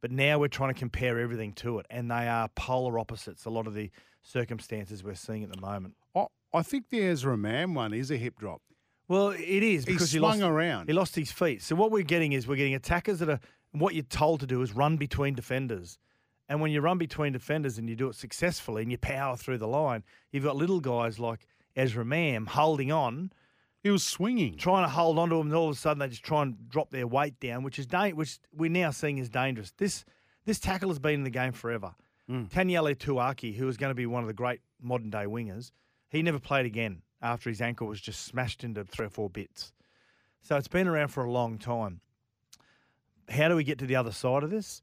But 0.00 0.10
now 0.10 0.38
we're 0.38 0.48
trying 0.48 0.72
to 0.74 0.78
compare 0.78 1.18
everything 1.20 1.52
to 1.54 1.78
it, 1.78 1.86
and 1.90 2.10
they 2.10 2.28
are 2.28 2.48
polar 2.56 2.98
opposites. 2.98 3.44
A 3.44 3.50
lot 3.50 3.66
of 3.66 3.74
the 3.74 3.90
circumstances 4.22 5.04
we're 5.04 5.14
seeing 5.14 5.44
at 5.44 5.52
the 5.52 5.60
moment. 5.60 5.94
I, 6.14 6.26
I 6.52 6.62
think 6.62 6.88
the 6.90 7.02
Ezra 7.04 7.36
Mam 7.36 7.74
one 7.74 7.92
is 7.94 8.10
a 8.10 8.16
hip 8.16 8.38
drop. 8.38 8.62
Well, 9.08 9.30
it 9.30 9.40
is 9.62 9.84
because 9.84 10.10
he 10.12 10.18
swung 10.18 10.40
lost, 10.40 10.50
around. 10.50 10.86
He 10.88 10.92
lost 10.92 11.14
his 11.14 11.30
feet. 11.30 11.62
So 11.62 11.76
what 11.76 11.90
we're 11.90 12.02
getting 12.02 12.32
is 12.32 12.46
we're 12.48 12.56
getting 12.56 12.74
attackers 12.74 13.20
that 13.20 13.28
are 13.28 13.40
what 13.72 13.94
you're 13.94 14.02
told 14.04 14.40
to 14.40 14.46
do 14.46 14.62
is 14.62 14.72
run 14.74 14.96
between 14.96 15.34
defenders. 15.34 15.98
And 16.48 16.60
when 16.60 16.70
you 16.70 16.80
run 16.80 16.98
between 16.98 17.32
defenders 17.32 17.78
and 17.78 17.88
you 17.88 17.96
do 17.96 18.08
it 18.08 18.14
successfully 18.14 18.82
and 18.82 18.90
you 18.90 18.98
power 18.98 19.36
through 19.36 19.58
the 19.58 19.68
line, 19.68 20.02
you've 20.32 20.44
got 20.44 20.56
little 20.56 20.80
guys 20.80 21.18
like 21.18 21.46
Ezra 21.74 22.04
Mam 22.04 22.46
holding 22.46 22.90
on, 22.90 23.32
He 23.82 23.90
was 23.90 24.02
swinging. 24.04 24.56
trying 24.56 24.84
to 24.84 24.90
hold 24.90 25.18
on 25.18 25.28
to 25.30 25.36
them, 25.36 25.48
and 25.48 25.54
all 25.56 25.68
of 25.68 25.76
a 25.76 25.78
sudden 25.78 25.98
they 25.98 26.08
just 26.08 26.22
try 26.24 26.42
and 26.42 26.68
drop 26.68 26.90
their 26.90 27.06
weight 27.06 27.38
down, 27.40 27.62
which 27.62 27.78
is 27.78 27.86
da- 27.86 28.12
which 28.12 28.38
we're 28.52 28.70
now 28.70 28.90
seeing 28.90 29.18
is 29.18 29.28
dangerous. 29.28 29.72
This 29.76 30.04
this 30.44 30.58
tackle 30.60 30.88
has 30.88 30.98
been 31.00 31.14
in 31.14 31.24
the 31.24 31.30
game 31.30 31.52
forever. 31.52 31.94
Mm. 32.30 32.48
Taniela 32.48 32.94
Tuiaki, 32.96 33.54
who 33.56 33.68
is 33.68 33.76
going 33.76 33.90
to 33.90 33.94
be 33.94 34.06
one 34.06 34.22
of 34.22 34.26
the 34.28 34.32
great 34.34 34.60
modern 34.80 35.10
day 35.10 35.24
wingers, 35.26 35.70
he 36.08 36.22
never 36.22 36.38
played 36.38 36.66
again 36.66 37.02
after 37.22 37.50
his 37.50 37.60
ankle 37.60 37.86
was 37.86 38.00
just 38.00 38.24
smashed 38.24 38.64
into 38.64 38.84
three 38.84 39.06
or 39.06 39.10
four 39.10 39.30
bits. 39.30 39.72
So 40.42 40.56
it's 40.56 40.68
been 40.68 40.86
around 40.86 41.08
for 41.08 41.24
a 41.24 41.30
long 41.30 41.58
time. 41.58 42.00
How 43.28 43.48
do 43.48 43.56
we 43.56 43.64
get 43.64 43.78
to 43.78 43.86
the 43.86 43.96
other 43.96 44.12
side 44.12 44.42
of 44.42 44.50
this? 44.50 44.82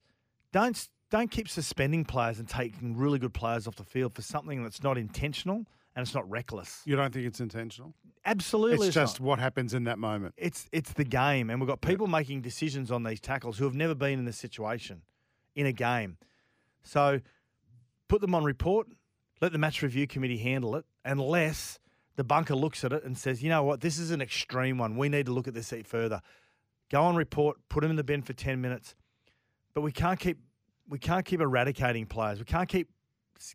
Don't 0.52 0.90
don't 1.10 1.30
keep 1.30 1.48
suspending 1.48 2.04
players 2.06 2.40
and 2.40 2.50
taking 2.50 2.98
really 2.98 3.20
good 3.20 3.34
players 3.34 3.68
off 3.68 3.76
the 3.76 3.84
field 3.84 4.16
for 4.16 4.24
something 4.24 4.64
that's 4.64 4.82
not 4.82 4.98
intentional 4.98 5.66
and 5.96 6.04
it's 6.04 6.16
not 6.16 6.28
reckless. 6.30 6.82
You 6.86 6.96
don't 6.96 7.14
think 7.14 7.28
it's 7.28 7.40
intentional? 7.40 7.94
Absolutely, 8.26 8.88
it's 8.88 8.96
not 8.96 9.04
just 9.04 9.20
what 9.20 9.38
happens 9.38 9.74
in 9.74 9.84
that 9.84 10.00
moment. 10.00 10.34
it's 10.38 10.68
it's 10.72 10.94
the 10.94 11.04
game, 11.04 11.50
and 11.50 11.60
we've 11.60 11.68
got 11.68 11.82
people 11.82 12.08
making 12.08 12.42
decisions 12.42 12.90
on 12.92 13.04
these 13.04 13.20
tackles 13.20 13.58
who 13.58 13.66
have 13.66 13.76
never 13.76 13.94
been 13.94 14.20
in 14.20 14.26
this 14.26 14.38
situation 14.38 15.02
in 15.56 15.66
a 15.66 15.72
game. 15.72 16.18
So 16.84 17.20
put 18.08 18.22
them 18.22 18.34
on 18.34 18.44
report. 18.44 18.88
Let 19.42 19.52
the 19.52 19.58
match 19.58 19.82
review 19.82 20.08
committee 20.08 20.38
handle 20.38 20.76
it, 20.76 20.86
unless 21.04 21.80
the 22.16 22.24
bunker 22.24 22.56
looks 22.56 22.84
at 22.84 22.94
it 22.94 23.04
and 23.04 23.18
says, 23.18 23.42
"You 23.44 23.50
know 23.50 23.64
what? 23.64 23.82
This 23.82 23.98
is 23.98 24.12
an 24.12 24.22
extreme 24.22 24.78
one. 24.78 24.98
We 24.98 25.10
need 25.10 25.26
to 25.28 25.34
look 25.34 25.48
at 25.48 25.54
this 25.54 25.74
further." 25.86 26.22
Go 26.90 27.02
on 27.02 27.16
report. 27.16 27.58
Put 27.70 27.82
them 27.82 27.92
in 27.92 27.96
the 27.98 28.04
bin 28.04 28.22
for 28.22 28.34
ten 28.34 28.62
minutes. 28.62 28.96
But 29.74 29.82
we 29.82 29.92
can't 29.92 30.20
keep 30.20 30.40
we 30.88 31.00
can't 31.00 31.26
keep 31.26 31.42
eradicating 31.42 32.06
players. 32.06 32.40
We 32.40 32.46
can't 32.46 32.70
keep 32.70 32.90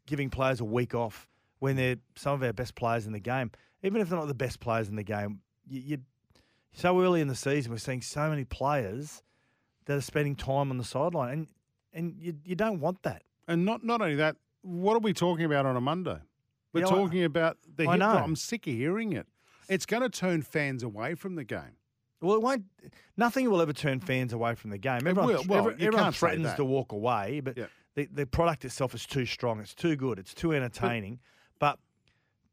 giving 0.06 0.30
players 0.30 0.60
a 0.60 0.64
week 0.64 0.94
off 0.94 1.28
when 1.58 1.76
they're 1.76 1.96
some 2.16 2.34
of 2.34 2.42
our 2.42 2.52
best 2.52 2.74
players 2.74 3.06
in 3.06 3.12
the 3.12 3.20
game, 3.20 3.50
even 3.82 4.00
if 4.00 4.08
they're 4.08 4.18
not 4.18 4.28
the 4.28 4.34
best 4.34 4.60
players 4.60 4.88
in 4.88 4.96
the 4.96 5.02
game. 5.04 5.40
You, 5.66 5.80
you 5.80 5.98
so 6.72 7.00
early 7.00 7.20
in 7.20 7.28
the 7.28 7.34
season, 7.34 7.72
we're 7.72 7.78
seeing 7.78 8.02
so 8.02 8.28
many 8.28 8.44
players 8.44 9.22
that 9.86 9.96
are 9.96 10.02
spending 10.02 10.36
time 10.36 10.70
on 10.70 10.78
the 10.78 10.84
sideline, 10.84 11.32
and 11.32 11.46
and 11.92 12.14
you, 12.18 12.34
you 12.44 12.54
don't 12.54 12.80
want 12.80 13.02
that. 13.02 13.22
And 13.46 13.64
not 13.64 13.84
not 13.84 14.00
only 14.00 14.16
that, 14.16 14.36
what 14.62 14.94
are 14.94 15.00
we 15.00 15.12
talking 15.12 15.44
about 15.44 15.66
on 15.66 15.76
a 15.76 15.80
Monday? 15.80 16.18
We're 16.72 16.80
Yeah, 16.82 16.86
I- 16.88 16.90
talking 16.90 17.24
about 17.24 17.58
the 17.76 17.86
I 17.88 17.92
hip 17.92 18.00
know. 18.00 18.08
I'm 18.10 18.36
sick 18.36 18.66
of 18.66 18.72
hearing 18.74 19.12
it. 19.12 19.26
It's 19.68 19.86
going 19.86 20.02
to 20.02 20.08
turn 20.08 20.42
fans 20.42 20.82
away 20.82 21.14
from 21.14 21.34
the 21.34 21.44
game. 21.44 21.76
Well, 22.20 22.34
it 22.36 22.42
won't. 22.42 22.64
Nothing 23.16 23.48
will 23.50 23.60
ever 23.60 23.72
turn 23.72 24.00
fans 24.00 24.32
away 24.32 24.54
from 24.54 24.70
the 24.70 24.78
game. 24.78 25.06
Everyone, 25.06 25.26
will. 25.26 25.44
Well, 25.46 25.68
every- 25.68 25.80
you 25.82 25.88
everyone 25.88 26.12
threatens 26.12 26.52
to 26.54 26.64
walk 26.64 26.92
away, 26.92 27.40
but 27.40 27.56
Yeah. 27.56 27.66
the, 27.94 28.06
the 28.12 28.26
product 28.26 28.64
itself 28.64 28.94
is 28.94 29.06
too 29.06 29.24
strong. 29.26 29.60
It's 29.60 29.74
too 29.74 29.94
good. 29.96 30.18
It's 30.18 30.34
too 30.34 30.52
entertaining. 30.52 31.20
But 31.60 31.78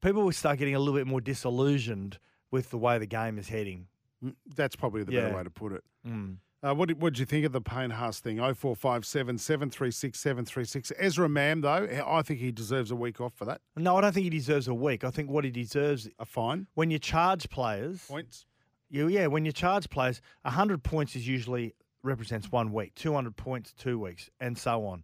people 0.01 0.23
will 0.23 0.31
start 0.33 0.59
getting 0.59 0.75
a 0.75 0.79
little 0.79 0.93
bit 0.93 1.07
more 1.07 1.21
disillusioned 1.21 2.19
with 2.51 2.69
the 2.69 2.77
way 2.77 2.97
the 2.99 3.07
game 3.07 3.37
is 3.39 3.49
heading. 3.49 3.87
Mm, 4.23 4.35
That's 4.55 4.75
probably 4.75 5.03
the 5.03 5.13
Yeah. 5.13 5.21
better 5.23 5.37
way 5.37 5.43
to 5.43 5.49
put 5.49 5.71
it. 5.73 5.83
Mm. 6.05 6.37
Uh, 6.65 6.73
what 6.73 6.87
did, 6.87 6.99
what 6.99 7.13
did 7.13 7.19
you 7.19 7.25
think 7.27 7.45
of 7.45 7.51
the 7.51 7.61
Payne 7.61 7.91
Haas 7.91 8.19
thing? 8.19 8.37
0457 8.37 9.37
736 9.37 10.19
736. 10.19 10.91
Ezra 10.97 11.29
Mam, 11.29 11.61
though, 11.61 11.87
I 12.07 12.23
think 12.23 12.39
he 12.39 12.51
deserves 12.51 12.89
a 12.89 12.95
week 12.95 13.21
off 13.21 13.33
for 13.35 13.45
that. 13.45 13.61
No, 13.75 13.97
I 13.97 14.01
don't 14.01 14.13
think 14.13 14.23
he 14.23 14.31
deserves 14.31 14.67
a 14.67 14.73
week. 14.73 15.03
I 15.03 15.11
think 15.11 15.29
what 15.29 15.43
he 15.43 15.51
deserves 15.51 16.09
A 16.17 16.25
fine. 16.25 16.65
when 16.73 16.89
you 16.89 16.97
charge 16.97 17.49
players, 17.51 18.05
Points. 18.07 18.45
you, 18.89 19.07
yeah, 19.07 19.27
when 19.27 19.45
you 19.45 19.51
charge 19.51 19.89
players, 19.91 20.21
hundred 20.43 20.81
points 20.81 21.15
is 21.15 21.27
usually 21.27 21.75
represents 22.01 22.51
one 22.51 22.73
week, 22.73 22.95
two 22.95 23.13
hundred 23.13 23.35
points 23.35 23.71
two 23.71 23.99
weeks, 23.99 24.31
and 24.39 24.57
so 24.57 24.87
on. 24.87 25.03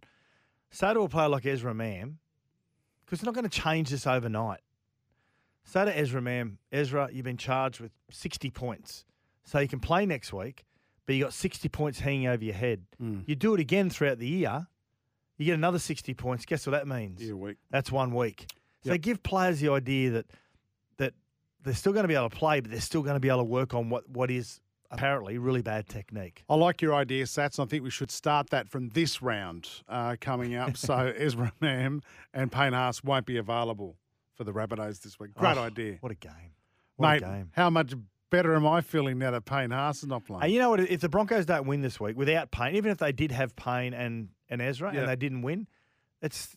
Say 0.70 0.92
to 0.94 1.00
a 1.00 1.08
player 1.08 1.28
like 1.28 1.46
Ezra 1.46 1.74
Mam, 1.74 2.18
because 3.04 3.20
they're 3.20 3.26
not 3.26 3.34
going 3.34 3.48
to 3.48 3.60
change 3.60 3.90
this 3.90 4.06
overnight. 4.06 4.60
Say 5.64 5.84
to 5.84 5.96
Ezra 5.96 6.20
Mam, 6.20 6.58
Ezra, 6.72 7.08
you've 7.12 7.24
been 7.24 7.36
charged 7.36 7.78
with 7.78 7.92
sixty 8.10 8.50
points, 8.50 9.04
so 9.44 9.60
you 9.60 9.68
can 9.68 9.78
play 9.78 10.06
next 10.06 10.32
week, 10.32 10.64
but 11.06 11.14
you 11.14 11.22
got 11.24 11.32
sixty 11.32 11.68
points 11.68 12.00
hanging 12.00 12.26
over 12.28 12.44
your 12.44 12.54
head. 12.54 12.82
Mm. 13.02 13.24
You 13.26 13.34
do 13.34 13.54
it 13.54 13.60
again 13.60 13.90
throughout 13.90 14.18
the 14.18 14.26
year, 14.28 14.66
you 15.38 15.44
get 15.46 15.54
another 15.54 15.78
sixty 15.78 16.14
points. 16.14 16.44
Guess 16.44 16.66
what 16.66 16.72
that 16.72 16.86
means? 16.88 17.22
Yeah, 17.22 17.34
week. 17.34 17.56
That's 17.70 17.90
one 17.92 18.14
week. 18.14 18.46
So 18.84 18.92
Yep. 18.92 19.00
give 19.00 19.22
players 19.22 19.60
the 19.60 19.70
idea 19.70 20.10
that 20.10 20.26
that 20.98 21.14
they're 21.62 21.74
still 21.74 21.92
going 21.92 22.04
to 22.04 22.08
be 22.08 22.14
able 22.14 22.28
to 22.30 22.36
play, 22.36 22.60
but 22.60 22.70
they're 22.70 22.80
still 22.80 23.02
going 23.02 23.14
to 23.14 23.20
be 23.20 23.28
able 23.28 23.38
to 23.38 23.44
work 23.44 23.74
on 23.74 23.88
what, 23.90 24.08
what 24.08 24.30
is 24.30 24.60
apparently 24.90 25.38
really 25.38 25.62
bad 25.62 25.88
technique. 25.88 26.44
I 26.50 26.54
like 26.56 26.82
your 26.82 26.92
idea, 26.94 27.24
Sats. 27.24 27.58
and 27.58 27.66
I 27.66 27.70
think 27.70 27.82
we 27.84 27.90
should 27.90 28.10
start 28.10 28.50
that 28.50 28.68
from 28.68 28.88
this 28.90 29.22
round 29.22 29.68
uh, 29.88 30.16
coming 30.20 30.54
up. 30.56 30.76
so 30.76 30.94
Ezra 31.16 31.52
Mam 31.60 32.02
and 32.34 32.50
Payne 32.52 32.72
Haas 32.74 33.02
won't 33.04 33.24
be 33.26 33.36
available 33.38 33.96
for 34.34 34.44
the 34.44 34.52
Rabbitohs 34.52 35.00
this 35.02 35.18
week. 35.20 35.34
Great 35.34 35.56
Oh, 35.56 35.62
idea. 35.62 35.96
What 36.00 36.12
a 36.12 36.16
game. 36.16 36.32
What 36.96 37.08
Mate, 37.08 37.22
a 37.22 37.26
game. 37.26 37.50
how 37.52 37.70
much 37.70 37.94
better 38.32 38.56
am 38.56 38.66
I 38.66 38.80
feeling 38.80 39.18
now 39.18 39.30
that 39.30 39.44
Payne 39.44 39.70
Haas 39.70 39.98
is 40.02 40.08
not 40.08 40.24
playing? 40.24 40.42
And 40.42 40.52
you 40.52 40.58
know 40.58 40.70
what? 40.70 40.80
If 40.80 41.00
the 41.00 41.08
Broncos 41.08 41.46
don't 41.46 41.66
win 41.68 41.82
this 41.82 42.00
week 42.00 42.16
without 42.16 42.50
Payne, 42.50 42.74
even 42.74 42.90
if 42.90 42.98
they 42.98 43.12
did 43.12 43.30
have 43.30 43.54
Payne 43.54 43.94
and, 43.94 44.30
and 44.48 44.60
Ezra 44.60 44.92
Yeah. 44.92 45.00
and 45.00 45.08
they 45.08 45.16
didn't 45.16 45.42
win, 45.42 45.68
it's 46.20 46.56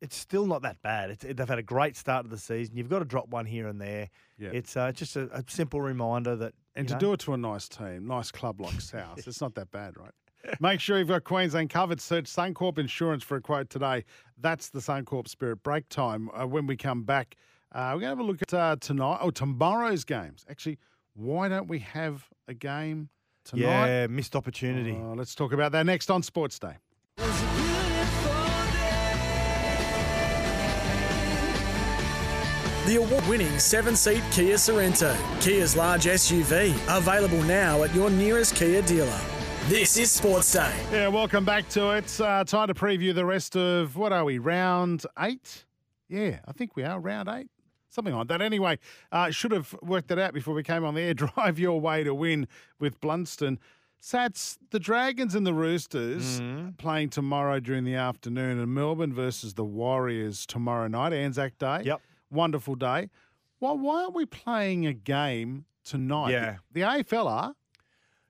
it's 0.00 0.16
still 0.16 0.46
not 0.46 0.62
that 0.62 0.80
bad. 0.80 1.10
It's, 1.10 1.24
they've 1.24 1.46
had 1.46 1.58
a 1.58 1.62
great 1.62 1.94
start 1.94 2.24
to 2.24 2.30
the 2.30 2.38
season. 2.38 2.74
You've 2.74 2.88
got 2.88 3.00
to 3.00 3.04
drop 3.04 3.28
one 3.28 3.44
here 3.44 3.68
and 3.68 3.78
there. 3.78 4.08
Yeah. 4.38 4.48
It's 4.54 4.74
uh, 4.74 4.92
just 4.92 5.14
a, 5.14 5.28
a 5.30 5.44
simple 5.46 5.82
reminder 5.82 6.36
that 6.36 6.54
And 6.74 6.88
to 6.88 6.94
know, 6.94 7.00
do 7.00 7.12
it 7.12 7.20
to 7.20 7.34
a 7.34 7.36
nice 7.36 7.68
team, 7.68 8.06
nice 8.06 8.30
club 8.30 8.62
like 8.62 8.80
South, 8.80 9.18
it's 9.26 9.42
not 9.42 9.54
that 9.56 9.70
bad, 9.70 9.98
right? 9.98 10.12
Make 10.58 10.80
sure 10.80 10.98
you've 10.98 11.08
got 11.08 11.24
Queensland 11.24 11.68
covered. 11.68 12.00
Search 12.00 12.24
Suncorp 12.24 12.78
Insurance 12.78 13.22
for 13.22 13.36
a 13.36 13.42
quote 13.42 13.68
today. 13.68 14.04
That's 14.38 14.70
the 14.70 14.78
Suncorp 14.78 15.28
Spirit 15.28 15.62
break 15.62 15.86
time. 15.90 16.30
Uh, 16.32 16.46
when 16.46 16.66
we 16.66 16.78
come 16.78 17.02
back, 17.02 17.36
uh, 17.72 17.90
we're 17.92 18.00
going 18.00 18.02
to 18.04 18.08
have 18.08 18.18
a 18.20 18.22
look 18.22 18.40
at 18.40 18.54
uh, 18.54 18.76
tonight 18.80 19.18
or 19.22 19.32
tomorrow's 19.32 20.04
games. 20.04 20.46
Actually, 20.48 20.78
why 21.14 21.48
don't 21.48 21.68
we 21.68 21.80
have 21.80 22.26
a 22.48 22.54
game 22.54 23.08
tonight? 23.44 23.86
yeah, 23.86 24.06
missed 24.06 24.36
opportunity. 24.36 24.92
Uh, 24.92 25.14
let's 25.14 25.34
talk 25.34 25.52
about 25.52 25.72
that 25.72 25.86
next 25.86 26.10
on 26.10 26.22
Sports 26.22 26.58
Day. 26.58 26.76
The 32.86 32.96
award 32.96 33.26
winning 33.28 33.58
seven 33.58 33.94
seat 33.94 34.22
Kia 34.32 34.56
Sorento, 34.56 35.14
Kia's 35.40 35.76
large 35.76 36.06
SUV, 36.06 36.74
available 36.88 37.42
now 37.44 37.84
at 37.84 37.94
your 37.94 38.10
nearest 38.10 38.56
Kia 38.56 38.82
dealer. 38.82 39.20
This 39.68 39.96
is 39.96 40.10
Sports 40.10 40.52
Day. 40.52 40.74
Yeah, 40.90 41.08
welcome 41.08 41.44
back 41.44 41.68
to 41.70 41.90
it. 41.90 42.20
Uh, 42.20 42.42
time 42.42 42.66
to 42.68 42.74
preview 42.74 43.14
the 43.14 43.24
rest 43.24 43.54
of 43.54 43.96
what 43.96 44.12
are 44.12 44.24
we? 44.24 44.38
Round 44.38 45.04
eight? 45.20 45.66
Yeah, 46.08 46.40
I 46.48 46.52
think 46.52 46.74
we 46.74 46.82
are 46.82 46.98
round 46.98 47.28
eight. 47.28 47.48
Something 47.90 48.14
like 48.14 48.28
that. 48.28 48.40
Anyway, 48.40 48.78
uh, 49.12 49.30
should 49.30 49.50
have 49.52 49.74
worked 49.82 50.10
it 50.10 50.18
out 50.18 50.32
before 50.32 50.54
we 50.54 50.62
came 50.62 50.84
on 50.84 50.94
the 50.94 51.00
air. 51.02 51.14
Drive 51.34 51.58
your 51.58 51.80
way 51.80 52.02
to 52.04 52.14
win 52.14 52.46
with 52.78 53.00
Blundstone. 53.00 53.58
Sats, 54.00 54.56
the 54.70 54.78
Dragons 54.80 55.34
and 55.34 55.46
the 55.46 55.52
Roosters 55.52 56.40
Mm-hmm. 56.40 56.70
playing 56.78 57.10
tomorrow 57.10 57.60
during 57.60 57.84
the 57.84 57.96
afternoon, 57.96 58.58
and 58.58 58.72
Melbourne 58.72 59.12
versus 59.12 59.54
the 59.54 59.64
Warriors 59.64 60.46
tomorrow 60.46 60.88
night, 60.88 61.12
Anzac 61.12 61.58
Day. 61.58 61.82
Yep. 61.84 62.00
Wonderful 62.30 62.76
day. 62.76 63.10
Well, 63.60 63.76
why 63.76 64.02
aren't 64.04 64.14
we 64.14 64.24
playing 64.24 64.86
a 64.86 64.94
game 64.94 65.66
tonight? 65.84 66.30
Yeah. 66.30 66.56
The 66.72 66.80
AFL 66.82 67.26
are. 67.26 67.54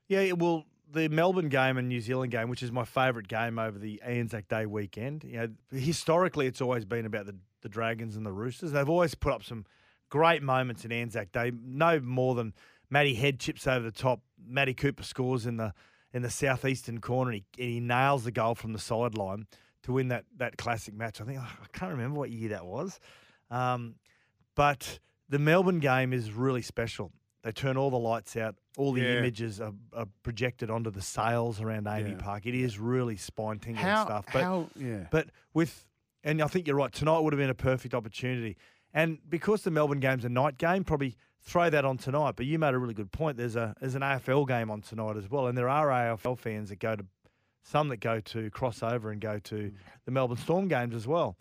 Yeah, 0.09 0.19
it- 0.21 0.39
well, 0.39 0.65
the 0.91 1.07
Melbourne 1.09 1.49
game 1.49 1.77
and 1.77 1.87
New 1.87 2.01
Zealand 2.01 2.31
game, 2.31 2.49
which 2.49 2.63
is 2.63 2.71
my 2.71 2.85
favourite 2.85 3.27
game 3.27 3.57
over 3.57 3.77
the 3.77 4.01
Anzac 4.03 4.47
Day 4.47 4.65
weekend. 4.65 5.23
You 5.23 5.37
know, 5.37 5.49
historically, 5.71 6.47
it's 6.47 6.61
always 6.61 6.85
been 6.85 7.05
about 7.05 7.25
the, 7.25 7.35
the 7.61 7.69
Dragons 7.69 8.15
and 8.15 8.25
the 8.25 8.31
Roosters. 8.31 8.71
They've 8.71 8.89
always 8.89 9.15
put 9.15 9.33
up 9.33 9.43
some 9.43 9.65
great 10.09 10.43
moments 10.43 10.85
in 10.85 10.91
Anzac 10.91 11.31
Day. 11.31 11.51
No 11.63 11.99
more 11.99 12.35
than 12.35 12.53
Matty 12.89 13.13
Head 13.13 13.39
chips 13.39 13.67
over 13.67 13.83
the 13.83 13.91
top. 13.91 14.21
Matty 14.45 14.73
Cooper 14.73 15.03
scores 15.03 15.45
in 15.45 15.57
the 15.57 15.73
in 16.13 16.21
the 16.21 16.29
southeastern 16.29 16.99
corner. 16.99 17.31
And 17.31 17.41
he, 17.55 17.63
and 17.63 17.73
he 17.73 17.79
nails 17.79 18.25
the 18.25 18.31
goal 18.31 18.55
from 18.55 18.73
the 18.73 18.79
sideline 18.79 19.47
to 19.83 19.93
win 19.93 20.09
that 20.09 20.25
that 20.37 20.57
classic 20.57 20.93
match. 20.93 21.21
I 21.21 21.25
think 21.25 21.39
I 21.39 21.47
can't 21.73 21.91
remember 21.91 22.19
what 22.19 22.29
year 22.29 22.49
that 22.49 22.65
was, 22.65 22.99
um, 23.49 23.95
but 24.55 24.99
the 25.29 25.39
Melbourne 25.39 25.79
game 25.79 26.13
is 26.13 26.31
really 26.31 26.61
special. 26.61 27.11
They 27.43 27.51
turn 27.51 27.75
all 27.77 27.89
the 27.89 27.97
lights 27.99 28.35
out. 28.37 28.55
All 28.77 28.91
the 28.93 29.01
Yeah. 29.01 29.17
images 29.17 29.59
are, 29.59 29.73
are 29.93 30.05
projected 30.23 30.69
onto 30.69 30.91
the 30.91 31.01
sails 31.01 31.59
around 31.59 31.85
AAMI 31.87 32.11
Yeah. 32.11 32.17
Park. 32.17 32.45
It 32.45 32.53
is 32.55 32.77
really 32.79 33.17
spine 33.17 33.59
tingling 33.59 33.83
stuff. 33.83 34.25
But 34.31 34.43
how, 34.43 34.69
yeah. 34.75 35.07
but 35.11 35.29
with, 35.53 35.85
and 36.23 36.41
I 36.41 36.47
think 36.47 36.67
you're 36.67 36.75
right. 36.75 36.91
Tonight 36.91 37.19
would 37.19 37.33
have 37.33 37.39
been 37.39 37.49
a 37.49 37.55
perfect 37.55 37.93
opportunity, 37.95 38.57
and 38.93 39.17
because 39.27 39.63
the 39.63 39.71
Melbourne 39.71 39.99
game's 39.99 40.23
a 40.25 40.29
night 40.29 40.57
game, 40.59 40.83
probably 40.83 41.15
throw 41.41 41.69
that 41.71 41.83
on 41.83 41.97
tonight. 41.97 42.35
But 42.35 42.45
you 42.45 42.59
made 42.59 42.75
a 42.75 42.77
really 42.77 42.93
good 42.93 43.11
point. 43.11 43.37
There's 43.37 43.55
a 43.55 43.75
there's 43.79 43.95
an 43.95 44.01
AFL 44.03 44.47
game 44.47 44.69
on 44.69 44.81
tonight 44.81 45.17
as 45.17 45.29
well, 45.31 45.47
and 45.47 45.57
there 45.57 45.67
are 45.69 45.87
AFL 45.89 46.37
fans 46.37 46.69
that 46.69 46.77
go 46.79 46.95
to 46.95 47.05
some 47.63 47.87
that 47.89 47.97
go 47.97 48.19
to 48.19 48.51
crossover 48.51 49.11
and 49.11 49.19
go 49.21 49.37
Mm. 49.37 49.43
to 49.43 49.71
the 50.05 50.11
Melbourne 50.11 50.37
Storm 50.37 50.67
games 50.67 50.93
as 50.95 51.07
well. 51.07 51.37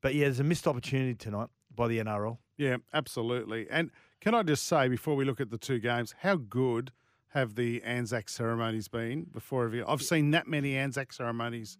But 0.00 0.14
yeah, 0.14 0.24
there's 0.24 0.40
a 0.40 0.44
missed 0.44 0.66
opportunity 0.66 1.14
tonight 1.14 1.48
by 1.74 1.88
the 1.88 1.98
NRL. 1.98 2.38
Yeah, 2.56 2.76
absolutely. 2.92 3.66
And 3.70 3.90
can 4.24 4.34
I 4.34 4.42
just 4.42 4.66
say 4.66 4.88
before 4.88 5.16
we 5.16 5.26
look 5.26 5.38
at 5.38 5.50
the 5.50 5.58
two 5.58 5.78
games, 5.78 6.14
how 6.20 6.36
good 6.36 6.92
have 7.34 7.56
the 7.56 7.82
Anzac 7.84 8.30
ceremonies 8.30 8.88
been 8.88 9.24
before? 9.24 9.66
Every, 9.66 9.82
I've 9.82 10.00
seen 10.00 10.30
that 10.30 10.48
many 10.48 10.78
Anzac 10.78 11.12
ceremonies 11.12 11.76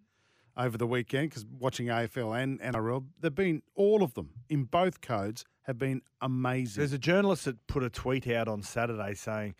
over 0.55 0.77
the 0.77 0.87
weekend 0.87 1.31
because 1.31 1.47
watching 1.47 1.87
AFL 1.87 2.39
and 2.39 2.61
NRL, 2.61 3.07
they've 3.19 3.35
been 3.35 3.63
all 3.75 4.03
of 4.03 4.13
them 4.13 4.29
in 4.51 4.65
both 4.65 5.01
codes 5.01 5.47
have 5.63 5.79
been 5.79 6.03
amazing. 6.21 6.83
There's 6.83 6.93
a 6.93 6.99
journalist 6.99 7.47
that 7.47 7.67
put 7.67 7.83
a 7.83 7.89
tweet 7.89 8.29
out 8.29 8.47
on 8.47 8.63
Saturday 8.63 9.15
saying, 9.15 9.55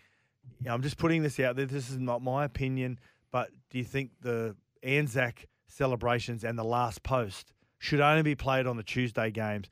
I'm 0.69 0.83
just 0.83 0.99
putting 0.99 1.23
this 1.23 1.41
out 1.41 1.57
there. 1.57 1.65
This 1.65 1.89
is 1.89 1.99
not 1.99 2.21
my 2.21 2.45
opinion, 2.45 3.01
but 3.33 3.49
do 3.71 3.79
you 3.79 3.85
think 3.85 4.11
the 4.21 4.57
Anzac 4.83 5.47
celebrations 5.69 6.45
and 6.45 6.59
the 6.59 6.65
last 6.65 7.03
post 7.03 7.55
should 7.79 8.03
only 8.03 8.21
be 8.21 8.35
played 8.35 8.67
on 8.67 8.77
the 8.77 8.83
Tuesday 8.83 9.31
games? 9.31 9.71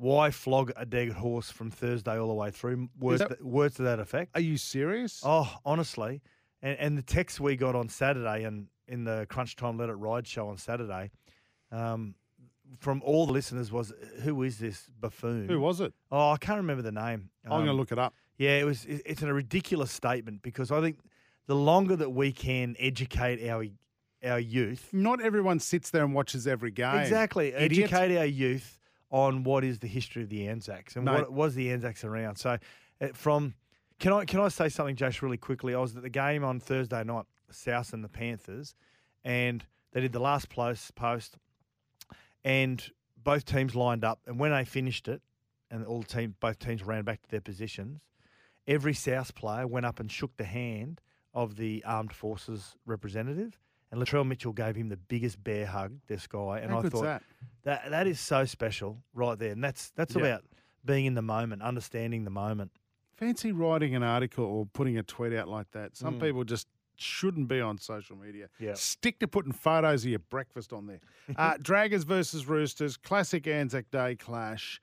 Why 0.00 0.30
flog 0.30 0.72
a 0.76 0.86
dead 0.86 1.10
horse 1.12 1.50
from 1.50 1.70
Thursday 1.70 2.18
all 2.18 2.28
the 2.28 2.34
way 2.34 2.50
through? 2.50 2.88
Words, 2.98 3.18
that- 3.20 3.28
that, 3.28 3.44
words 3.44 3.74
to 3.76 3.82
that 3.82 3.98
effect. 4.00 4.30
Are 4.34 4.40
you 4.40 4.56
serious? 4.56 5.20
Oh, 5.24 5.54
honestly, 5.64 6.22
and 6.62 6.78
and 6.78 6.96
the 6.98 7.02
text 7.02 7.38
we 7.38 7.54
got 7.56 7.74
on 7.76 7.88
Saturday 7.90 8.44
and 8.44 8.68
in 8.88 9.04
the 9.04 9.26
Crunch 9.28 9.56
Time 9.56 9.76
Let 9.76 9.90
It 9.90 9.94
Ride 9.94 10.26
show 10.26 10.48
on 10.48 10.56
Saturday, 10.56 11.10
um, 11.70 12.14
from 12.78 13.02
all 13.04 13.26
the 13.26 13.32
listeners 13.32 13.70
was, 13.70 13.92
"Who 14.22 14.42
is 14.42 14.58
this 14.58 14.88
buffoon?" 15.00 15.48
Who 15.48 15.60
was 15.60 15.80
it? 15.82 15.92
Oh, 16.10 16.30
I 16.30 16.38
can't 16.38 16.56
remember 16.56 16.82
the 16.82 16.92
name. 16.92 17.30
I'm 17.44 17.50
going 17.50 17.64
to 17.66 17.70
Um, 17.72 17.76
look 17.76 17.92
it 17.92 17.98
up. 17.98 18.14
Yeah, 18.38 18.58
it 18.58 18.64
was. 18.64 18.86
it- 18.86 19.02
It's 19.04 19.22
a 19.22 19.34
ridiculous 19.34 19.90
statement 19.92 20.40
because 20.42 20.70
I 20.72 20.80
think 20.80 20.98
the 21.46 21.54
longer 21.56 21.94
that 21.96 22.10
we 22.10 22.32
can 22.32 22.74
educate 22.78 23.46
our 23.48 23.66
our 24.22 24.40
youth, 24.40 24.92
Not 24.92 25.20
everyone 25.22 25.60
sits 25.60 25.90
there 25.90 26.04
and 26.04 26.14
watches 26.14 26.46
every 26.46 26.70
game. 26.70 26.94
exactly, 26.96 27.54
Idiot. 27.54 27.90
educate 27.92 28.18
our 28.18 28.26
youth 28.26 28.78
on 29.10 29.44
what 29.44 29.64
is 29.64 29.78
the 29.80 29.88
history 29.88 30.22
of 30.22 30.28
the 30.28 30.46
Anzacs 30.48 30.96
and 30.96 31.04
No. 31.04 31.14
what 31.14 31.32
was 31.32 31.54
the 31.54 31.70
Anzacs 31.70 32.04
around. 32.04 32.36
So, 32.36 32.58
uh, 33.00 33.08
from 33.12 33.54
can 33.98 34.12
I 34.12 34.24
can 34.24 34.40
I 34.40 34.48
say 34.48 34.68
something, 34.68 34.96
Josh, 34.96 35.20
really 35.22 35.36
quickly? 35.36 35.74
I 35.74 35.78
was 35.78 35.96
at 35.96 36.02
the 36.02 36.10
game 36.10 36.44
on 36.44 36.60
Thursday 36.60 37.02
night, 37.04 37.26
South 37.50 37.92
and 37.92 38.02
the 38.04 38.08
Panthers, 38.08 38.74
and 39.24 39.64
they 39.92 40.00
did 40.00 40.12
the 40.12 40.20
last 40.20 40.48
post 40.48 40.94
post, 40.94 41.36
and 42.44 42.90
both 43.22 43.44
teams 43.44 43.74
lined 43.74 44.04
up, 44.04 44.20
and 44.26 44.38
when 44.38 44.52
they 44.52 44.64
finished 44.64 45.08
it, 45.08 45.22
and 45.70 45.84
all 45.84 46.00
the 46.00 46.06
team 46.06 46.34
both 46.40 46.58
teams 46.58 46.82
ran 46.82 47.04
back 47.04 47.22
to 47.22 47.28
their 47.28 47.40
positions, 47.40 48.00
every 48.66 48.94
South 48.94 49.34
player 49.34 49.66
went 49.66 49.86
up 49.86 50.00
and 50.00 50.10
shook 50.10 50.36
the 50.36 50.44
hand 50.44 51.00
of 51.34 51.56
the 51.56 51.82
armed 51.84 52.12
forces 52.12 52.76
representative. 52.86 53.58
And 53.92 54.00
Latrell 54.00 54.26
Mitchell 54.26 54.52
gave 54.52 54.76
him 54.76 54.88
the 54.88 54.96
biggest 54.96 55.42
bear 55.42 55.66
hug, 55.66 55.98
this 56.06 56.26
guy. 56.28 56.60
And 56.60 56.70
How 56.70 56.78
I 56.78 56.82
thought 56.88 57.02
that? 57.02 57.22
That 57.64 57.90
that 57.90 58.06
is 58.06 58.18
so 58.20 58.44
special 58.44 59.02
right 59.14 59.38
there, 59.38 59.52
and 59.52 59.62
that's 59.62 59.90
that's 59.90 60.14
Yeah. 60.14 60.22
about 60.22 60.44
being 60.84 61.04
in 61.06 61.14
the 61.14 61.22
moment, 61.22 61.62
understanding 61.62 62.24
the 62.24 62.30
moment. 62.30 62.72
Fancy 63.16 63.52
writing 63.52 63.94
an 63.94 64.02
article 64.02 64.44
or 64.44 64.66
putting 64.66 64.96
a 64.96 65.02
tweet 65.02 65.32
out 65.34 65.46
like 65.48 65.70
that. 65.72 65.94
Some 65.96 66.14
Mm. 66.18 66.20
people 66.22 66.44
just 66.44 66.66
shouldn't 66.96 67.48
be 67.48 67.60
on 67.60 67.76
social 67.78 68.16
media. 68.16 68.48
Yeah. 68.58 68.74
Stick 68.74 69.18
to 69.20 69.28
putting 69.28 69.52
photos 69.52 70.04
of 70.04 70.10
your 70.10 70.18
breakfast 70.20 70.72
on 70.72 70.86
there. 70.86 71.00
Uh, 71.36 71.54
Dragons 71.62 72.04
versus 72.04 72.46
Roosters, 72.46 72.96
classic 72.96 73.46
Anzac 73.46 73.90
Day 73.90 74.16
clash. 74.16 74.80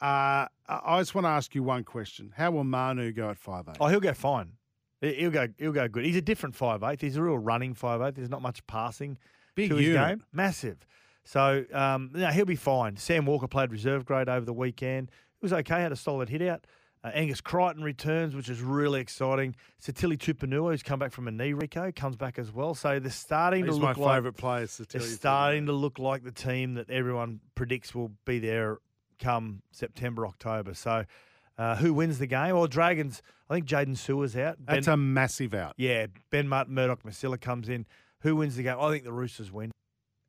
Uh, 0.00 0.46
I 0.68 0.98
just 1.00 1.14
want 1.14 1.24
to 1.24 1.30
ask 1.30 1.54
you 1.54 1.62
one 1.62 1.82
question. 1.84 2.32
How 2.36 2.50
will 2.50 2.64
Manu 2.64 3.12
go 3.12 3.30
at 3.30 3.38
five 3.38 3.66
eight? 3.68 3.76
Oh, 3.80 3.86
he'll 3.86 4.00
go 4.00 4.12
fine. 4.12 4.52
He- 5.00 5.14
He'll 5.14 5.30
go. 5.30 5.48
He'll 5.58 5.72
go 5.72 5.88
good. 5.88 6.04
He's 6.04 6.16
a 6.16 6.20
different 6.22 6.54
five 6.54 6.82
eight. 6.82 7.00
He's 7.00 7.16
a 7.16 7.22
real 7.22 7.38
running 7.38 7.72
five 7.74 8.00
eight. 8.02 8.14
There's 8.14 8.28
not 8.30 8.42
much 8.42 8.66
passing 8.66 9.16
Big 9.54 9.70
to 9.70 9.76
his 9.76 9.86
unit. 9.88 10.08
game. 10.18 10.24
Massive. 10.32 10.86
So 11.26 11.64
um, 11.72 12.10
no, 12.14 12.28
he'll 12.28 12.44
be 12.44 12.54
fine. 12.56 12.96
Sam 12.96 13.26
Walker 13.26 13.48
played 13.48 13.72
reserve 13.72 14.04
grade 14.06 14.28
over 14.28 14.46
the 14.46 14.52
weekend. 14.52 15.08
It 15.08 15.42
was 15.42 15.52
okay. 15.52 15.80
Had 15.80 15.90
a 15.92 15.96
solid 15.96 16.28
hit 16.28 16.40
out. 16.40 16.66
Uh, 17.04 17.10
Angus 17.14 17.40
Crichton 17.40 17.82
returns, 17.84 18.34
which 18.34 18.48
is 18.48 18.60
really 18.62 19.00
exciting. 19.00 19.54
Sitili 19.82 20.16
Tupouniua, 20.16 20.70
who's 20.70 20.82
come 20.82 20.98
back 20.98 21.12
from 21.12 21.28
a 21.28 21.30
knee, 21.30 21.52
Rico, 21.52 21.92
comes 21.94 22.16
back 22.16 22.38
as 22.38 22.50
well. 22.52 22.74
So 22.74 22.98
they're 22.98 23.10
starting 23.10 23.66
He's 23.66 23.74
to 23.74 23.80
my 23.80 23.88
look 23.88 23.98
like 23.98 24.16
favourite 24.16 24.36
player. 24.36 24.66
they're 24.88 25.00
starting 25.00 25.66
to 25.66 25.72
look 25.72 25.98
like 25.98 26.22
the 26.24 26.32
team 26.32 26.74
that 26.74 26.88
everyone 26.90 27.40
predicts 27.54 27.94
will 27.94 28.12
be 28.24 28.38
there 28.38 28.78
come 29.18 29.62
September, 29.72 30.26
October. 30.26 30.74
So, 30.74 31.04
uh, 31.58 31.76
who 31.76 31.92
wins 31.92 32.18
the 32.18 32.26
game? 32.26 32.54
Well, 32.54 32.66
Dragons. 32.66 33.20
I 33.50 33.54
think 33.54 33.66
Jaden 33.66 33.96
Sewer's 33.96 34.36
out. 34.36 34.64
Ben- 34.64 34.76
That's 34.76 34.88
a 34.88 34.96
massive 34.96 35.54
out. 35.54 35.74
yeah, 35.76 36.06
Ben 36.30 36.48
Martin, 36.48 36.74
Murdoch, 36.74 37.02
Masila 37.02 37.40
comes 37.40 37.68
in. 37.68 37.86
Who 38.20 38.36
wins 38.36 38.56
the 38.56 38.62
game? 38.64 38.76
I 38.80 38.90
think 38.90 39.04
the 39.04 39.12
Roosters 39.12 39.52
win. 39.52 39.70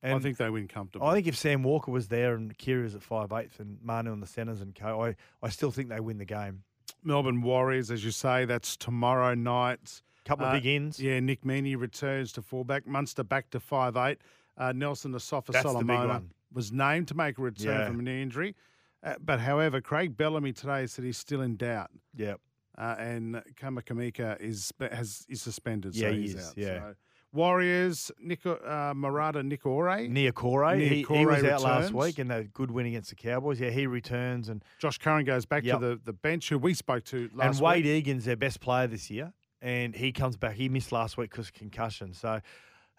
And 0.04 0.16
I 0.16 0.20
think 0.20 0.38
they 0.38 0.50
win 0.50 0.68
comfortably. 0.68 1.08
I 1.08 1.14
think 1.14 1.28
if 1.28 1.36
Sam 1.36 1.64
Walker 1.64 1.92
was 1.92 2.08
there 2.08 2.36
and 2.36 2.56
Kyrgios 2.58 2.94
at 2.96 3.02
five 3.02 3.32
and 3.60 3.78
Manu 3.82 4.12
on 4.12 4.20
the 4.20 4.28
centres 4.28 4.62
and 4.62 4.76
co, 4.76 5.04
I, 5.04 5.16
I 5.42 5.50
still 5.50 5.72
think 5.72 5.90
they 5.90 6.00
win 6.00 6.18
the 6.20 6.26
game. 6.26 6.64
Melbourne 7.04 7.42
Warriors, 7.42 7.90
as 7.92 8.04
you 8.06 8.12
say, 8.12 8.46
that's 8.46 8.78
tomorrow 8.78 9.34
night. 9.34 10.02
Couple 10.26 10.46
of 10.46 10.52
Uh, 10.52 10.56
big 10.58 10.66
ins. 10.66 11.00
Yeah, 11.00 11.20
Nick 11.20 11.44
Meaney 11.44 11.78
returns 11.80 12.32
to 12.34 12.42
fullback. 12.42 12.86
Munster 12.86 13.24
back 13.24 13.50
to 13.52 13.60
five 13.60 13.96
eight. 13.98 14.20
Uh, 14.58 14.72
Nelson 14.72 15.14
Asofa 15.14 15.48
That's 15.54 15.64
the 15.64 15.80
big 15.80 15.88
Solomona 15.88 16.24
was 16.54 16.72
named 16.72 17.08
to 17.10 17.16
make 17.16 17.38
a 17.38 17.42
return 17.42 17.80
Yeah. 17.80 17.88
from 17.88 18.00
an 18.00 18.08
injury. 18.08 18.56
Uh, 19.04 19.16
but 19.24 19.40
however, 19.40 19.80
Craig 19.82 20.18
Bellamy 20.18 20.54
today 20.54 20.86
said 20.88 21.06
he's 21.06 21.18
still 21.18 21.42
in 21.42 21.56
doubt. 21.56 21.92
Yeah. 22.16 22.36
Uh, 22.78 22.96
and 23.00 23.36
Kamikamica 23.56 24.40
is 24.42 24.72
has 24.80 25.26
is 25.30 25.42
suspended, 25.42 25.96
so 25.96 26.06
Yeah, 26.06 26.12
he 26.12 26.22
he's 26.22 26.36
is, 26.36 26.48
out. 26.50 26.58
yeah. 26.58 26.80
So, 26.80 26.96
Warriors, 27.34 28.12
Nico, 28.20 28.54
uh, 28.56 28.94
Marata 28.94 29.42
Niukore, 29.44 30.10
Nia 30.10 30.32
Corey, 30.32 30.88
he, 30.88 30.96
he 31.04 31.26
was 31.26 31.44
out 31.44 31.62
last 31.62 31.84
returns. 31.88 31.94
week 31.94 32.20
in 32.20 32.28
that 32.30 32.54
good 32.54 32.72
win 32.72 32.86
against 32.86 33.10
the 33.10 33.16
Cowboys. 33.16 33.60
Yeah, 33.60 33.70
he 33.70 33.86
returns 33.88 34.50
and 34.50 34.64
Josh 34.80 34.98
Curran 34.98 35.26
goes 35.26 35.46
back 35.46 35.64
Yep. 35.64 35.80
to 35.80 35.86
the, 35.88 36.00
the 36.06 36.14
bench, 36.14 36.50
who 36.50 36.58
we 36.58 36.74
spoke 36.74 37.04
to 37.06 37.30
last 37.34 37.60
week. 37.62 37.68
and 37.76 37.84
Wayde 37.84 37.84
week. 37.84 37.86
Egan's 38.08 38.26
their 38.26 38.36
best 38.38 38.60
player 38.60 38.88
this 38.88 39.10
year, 39.12 39.34
and 39.62 39.94
he 39.96 40.12
comes 40.12 40.38
back. 40.38 40.56
He 40.56 40.70
missed 40.70 40.92
last 40.92 41.18
week 41.18 41.32
because 41.32 41.48
of 41.48 41.54
concussion. 41.54 42.14
So, 42.14 42.42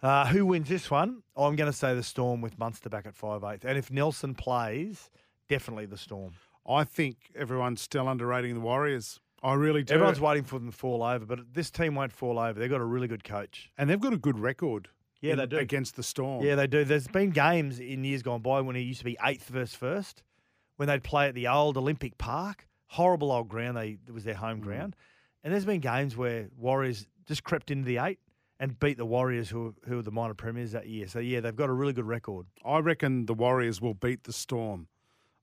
uh, 0.01 0.27
who 0.27 0.45
wins 0.45 0.69
this 0.69 0.89
one? 0.89 1.23
I'm 1.35 1.55
going 1.55 1.69
to 1.71 1.77
say 1.77 1.93
the 1.95 2.03
Storm 2.03 2.39
with 2.41 2.57
Munster 2.57 2.87
back 2.89 3.05
at 3.05 3.15
five 3.15 3.43
eighth, 3.43 3.65
and 3.65 3.77
if 3.77 3.91
Nelson 3.91 4.35
plays, 4.35 5.09
definitely 5.49 5.87
the 5.87 5.97
Storm. 5.97 6.33
I 6.67 6.83
think 6.83 7.17
everyone's 7.35 7.81
still 7.81 8.07
underrating 8.07 8.53
the 8.53 8.59
Warriors. 8.61 9.19
I 9.41 9.53
really 9.53 9.83
do. 9.83 9.93
Everyone's 9.93 10.19
waiting 10.19 10.43
for 10.43 10.59
them 10.59 10.71
to 10.71 10.77
fall 10.77 11.01
over, 11.03 11.25
but 11.25 11.39
this 11.53 11.71
team 11.71 11.95
won't 11.95 12.11
fall 12.11 12.37
over. 12.39 12.59
They've 12.59 12.69
got 12.69 12.81
a 12.81 12.85
really 12.85 13.07
good 13.07 13.23
coach. 13.23 13.69
and 13.77 13.89
they've 13.89 13.99
got 13.99 14.13
a 14.13 14.17
good 14.17 14.37
record. 14.39 14.89
Yeah, 15.21 15.33
in- 15.33 15.37
they 15.39 15.45
do. 15.47 15.57
against 15.57 15.95
the 15.95 16.03
Storm. 16.03 16.43
Yeah, 16.45 16.55
they 16.55 16.67
do. 16.67 16.83
There's 16.85 17.07
been 17.07 17.31
games 17.31 17.79
in 17.79 18.03
years 18.05 18.21
gone 18.23 18.41
by 18.41 18.61
when 18.61 18.75
it 18.75 18.81
used 18.81 18.99
to 18.99 19.05
be 19.05 19.17
eighth 19.25 19.47
versus 19.49 19.75
first, 19.75 20.23
when 20.77 20.87
they'd 20.87 21.03
play 21.03 21.27
at 21.27 21.35
the 21.35 21.47
old 21.47 21.75
Olympic 21.77 22.17
Park, 22.17 22.67
horrible 22.87 23.31
old 23.31 23.49
ground. 23.49 23.75
They 23.77 23.97
it 24.07 24.11
was 24.13 24.23
their 24.23 24.35
Mm. 24.35 24.37
home 24.37 24.59
ground, 24.61 24.95
and 25.43 25.53
there's 25.53 25.65
been 25.65 25.81
games 25.81 26.15
where 26.15 26.47
Warriors 26.57 27.05
just 27.27 27.43
crept 27.43 27.69
into 27.69 27.85
the 27.85 27.97
eight 27.97 28.19
and 28.61 28.79
beat 28.79 28.97
the 28.97 29.05
Warriors, 29.05 29.49
who 29.49 29.75
who 29.85 29.97
were 29.97 30.01
the 30.01 30.11
minor 30.11 30.33
premiers 30.33 30.71
that 30.71 30.87
year. 30.87 31.07
So 31.07 31.19
yeah, 31.19 31.41
they've 31.41 31.55
got 31.55 31.69
a 31.69 31.73
really 31.73 31.93
good 31.93 32.07
record. 32.07 32.45
I 32.65 32.79
reckon 32.79 33.25
the 33.25 33.33
Warriors 33.33 33.81
will 33.81 33.93
beat 33.93 34.23
the 34.23 34.33
Storm 34.33 34.87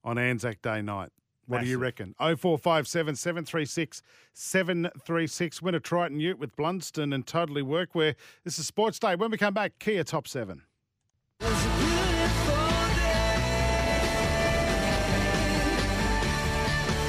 on 0.03 0.17
Anzac 0.17 0.61
Day 0.63 0.81
night. 0.81 1.11
What 1.47 1.61
do 1.61 1.67
you 1.67 1.77
reckon? 1.77 2.13
0457 2.19 3.15
736 3.15 4.01
736. 4.33 5.61
Winner 5.61 5.79
Triton 5.79 6.19
Ute 6.19 6.37
with 6.37 6.55
Blundstone 6.57 7.15
and 7.15 7.25
Totally 7.25 7.63
Workwear. 7.63 8.15
This 8.43 8.59
is 8.59 8.67
Sports 8.67 8.99
Day. 8.99 9.15
When 9.15 9.31
we 9.31 9.37
come 9.37 9.53
back, 9.53 9.79
Kia 9.79 10.03
Top 10.03 10.27
7. 10.27 10.63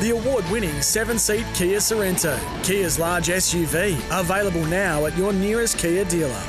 The 0.00 0.10
award 0.10 0.48
winning 0.48 0.80
seven 0.80 1.18
seat 1.18 1.44
Kia 1.54 1.78
Sorento, 1.78 2.38
Kia's 2.62 3.00
large 3.00 3.26
SUV, 3.26 3.96
available 4.12 4.64
now 4.66 5.06
at 5.06 5.18
your 5.18 5.32
nearest 5.32 5.76
Kia 5.76 6.04
dealer. 6.04 6.40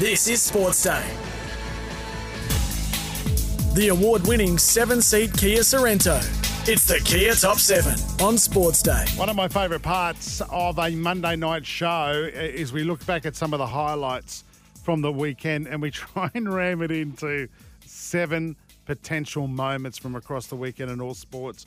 This 0.00 0.26
is 0.26 0.42
Sports 0.42 0.82
Day. 0.82 1.06
The 3.74 3.88
award 3.92 4.26
winning 4.26 4.58
seven 4.58 5.00
seat 5.00 5.32
Kia 5.36 5.60
Sorento. 5.60 6.20
It's 6.68 6.84
the 6.84 6.98
Kia 6.98 7.32
Top 7.32 7.58
7 7.58 7.94
on 8.20 8.36
Sports 8.36 8.82
Day. 8.82 9.04
One 9.14 9.28
of 9.28 9.36
my 9.36 9.46
favourite 9.46 9.82
parts 9.82 10.42
of 10.50 10.80
a 10.80 10.90
Monday 10.90 11.36
night 11.36 11.64
show 11.64 12.28
is 12.34 12.72
we 12.72 12.82
look 12.82 13.06
back 13.06 13.24
at 13.24 13.36
some 13.36 13.52
of 13.52 13.60
the 13.60 13.66
highlights 13.68 14.42
from 14.82 15.00
the 15.00 15.12
weekend 15.12 15.68
and 15.68 15.80
we 15.80 15.90
try 15.92 16.28
and 16.34 16.52
ram 16.52 16.82
it 16.82 16.90
into 16.90 17.46
seven 17.84 18.56
potential 18.84 19.46
moments 19.46 19.96
from 19.96 20.16
across 20.16 20.48
the 20.48 20.56
weekend 20.56 20.90
in 20.90 21.00
all 21.00 21.14
sports. 21.14 21.66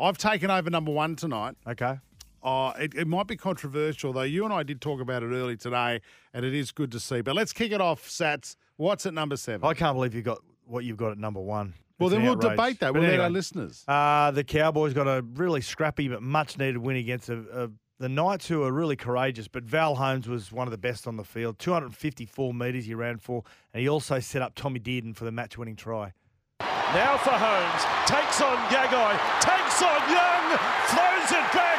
I've 0.00 0.18
taken 0.18 0.50
over 0.50 0.68
number 0.68 0.90
one 0.90 1.14
tonight. 1.14 1.54
Okay. 1.68 2.00
Uh, 2.42 2.72
it, 2.76 2.94
it 2.96 3.06
might 3.06 3.28
be 3.28 3.36
controversial, 3.36 4.12
though. 4.12 4.22
You 4.22 4.44
and 4.44 4.52
I 4.52 4.64
did 4.64 4.80
talk 4.80 5.00
about 5.00 5.22
it 5.22 5.26
early 5.26 5.58
today, 5.58 6.00
and 6.34 6.44
it 6.44 6.54
is 6.54 6.72
good 6.72 6.90
to 6.90 6.98
see. 6.98 7.20
But 7.20 7.36
let's 7.36 7.52
kick 7.52 7.70
it 7.70 7.80
off, 7.80 8.08
Sats. 8.08 8.56
What's 8.78 9.06
at 9.06 9.14
number 9.14 9.36
seven? 9.36 9.64
I 9.64 9.74
can't 9.74 9.94
believe 9.94 10.12
you 10.12 10.22
got 10.22 10.38
what 10.66 10.82
you've 10.82 10.96
got 10.96 11.12
at 11.12 11.18
number 11.18 11.40
one. 11.40 11.74
Well, 12.00 12.10
then 12.10 12.22
we'll 12.22 12.32
outrage. 12.32 12.50
debate 12.56 12.80
that. 12.80 12.92
But 12.92 13.00
We'll 13.02 13.10
let 13.10 13.20
our 13.20 13.30
listeners. 13.30 13.84
Uh, 13.86 14.30
the 14.30 14.44
Cowboys 14.44 14.94
got 14.94 15.06
a 15.06 15.22
really 15.34 15.60
scrappy 15.60 16.08
but 16.08 16.22
much 16.22 16.58
needed 16.58 16.78
win 16.78 16.96
against 16.96 17.28
a, 17.28 17.38
a, 17.64 17.70
the 17.98 18.08
Knights, 18.08 18.48
who 18.48 18.62
are 18.62 18.72
really 18.72 18.96
courageous. 18.96 19.46
But 19.46 19.64
Val 19.64 19.94
Holmes 19.94 20.28
was 20.28 20.50
one 20.50 20.66
of 20.66 20.72
the 20.72 20.78
best 20.78 21.06
on 21.06 21.16
the 21.16 21.24
field. 21.24 21.58
254 21.58 22.54
metres 22.54 22.86
he 22.86 22.94
ran 22.94 23.18
for, 23.18 23.44
and 23.74 23.80
he 23.82 23.88
also 23.88 24.18
set 24.20 24.42
up 24.42 24.54
Tommy 24.54 24.80
Dearden 24.80 25.14
for 25.14 25.24
the 25.24 25.32
match 25.32 25.58
winning 25.58 25.76
try. 25.76 26.12
Now 26.60 27.16
for 27.18 27.30
Holmes. 27.30 27.82
Takes 28.08 28.40
on 28.40 28.56
Gagai. 28.66 29.14
Takes 29.40 29.82
on 29.82 30.00
Young. 30.10 30.58
Throws 30.90 31.30
it 31.30 31.46
back. 31.54 31.78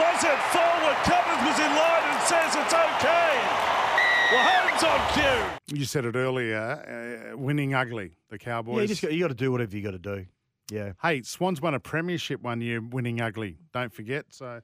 Was 0.00 0.24
it 0.24 0.40
forward? 0.52 0.96
Cummins 1.04 1.42
was 1.44 1.58
in 1.60 1.72
line 1.76 2.04
and 2.08 2.20
says 2.24 2.56
it's 2.56 2.72
okay. 2.72 3.75
Well, 4.32 4.42
Holmes 4.42 4.82
on 4.82 5.12
cue. 5.12 5.78
You 5.78 5.84
said 5.84 6.04
it 6.04 6.16
earlier, 6.16 7.32
uh, 7.32 7.36
winning 7.36 7.74
ugly, 7.74 8.12
the 8.28 8.38
Cowboys. 8.38 8.76
Yeah, 8.76 8.82
you 8.82 8.88
just 8.88 9.02
got, 9.02 9.12
you 9.12 9.20
got 9.20 9.28
to 9.28 9.34
do 9.34 9.52
whatever 9.52 9.76
you 9.76 9.82
got 9.82 9.92
to 9.92 9.98
do. 9.98 10.26
Yeah. 10.70 10.92
Hey, 11.00 11.22
Swans 11.22 11.60
won 11.60 11.74
a 11.74 11.80
premiership 11.80 12.42
one 12.42 12.60
year, 12.60 12.80
winning 12.80 13.20
ugly. 13.20 13.56
Don't 13.72 13.92
forget. 13.92 14.26
So, 14.30 14.62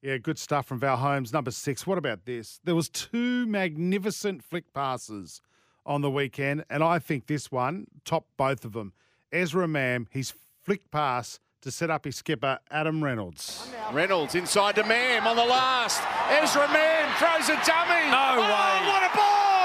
yeah, 0.00 0.18
good 0.18 0.38
stuff 0.38 0.66
from 0.66 0.78
Val 0.78 0.96
Holmes. 0.96 1.32
Number 1.32 1.50
six. 1.50 1.86
What 1.86 1.98
about 1.98 2.24
this? 2.24 2.60
There 2.62 2.76
was 2.76 2.88
two 2.88 3.46
magnificent 3.46 4.44
flick 4.44 4.72
passes 4.72 5.42
on 5.84 6.02
the 6.02 6.10
weekend, 6.10 6.64
and 6.70 6.84
I 6.84 7.00
think 7.00 7.26
this 7.26 7.50
one 7.50 7.86
topped 8.04 8.36
both 8.36 8.64
of 8.64 8.72
them. 8.74 8.92
Ezra 9.32 9.66
Mam, 9.66 10.06
his 10.10 10.32
flick 10.62 10.90
pass 10.92 11.40
to 11.62 11.70
set 11.70 11.90
up 11.90 12.04
his 12.04 12.16
skipper 12.16 12.58
Adam 12.70 13.02
Reynolds. 13.02 13.68
Reynolds 13.92 14.34
inside 14.34 14.76
to 14.76 14.84
Mam 14.84 15.26
on 15.26 15.36
the 15.36 15.44
last. 15.44 16.00
Ezra 16.30 16.68
Mam 16.72 17.08
throws 17.18 17.48
a 17.48 17.58
dummy. 17.66 18.10
No 18.10 18.36
oh, 18.36 18.40
way. 18.40 18.86
What 18.88 19.02
a 19.04 19.12
ball! 19.16 19.60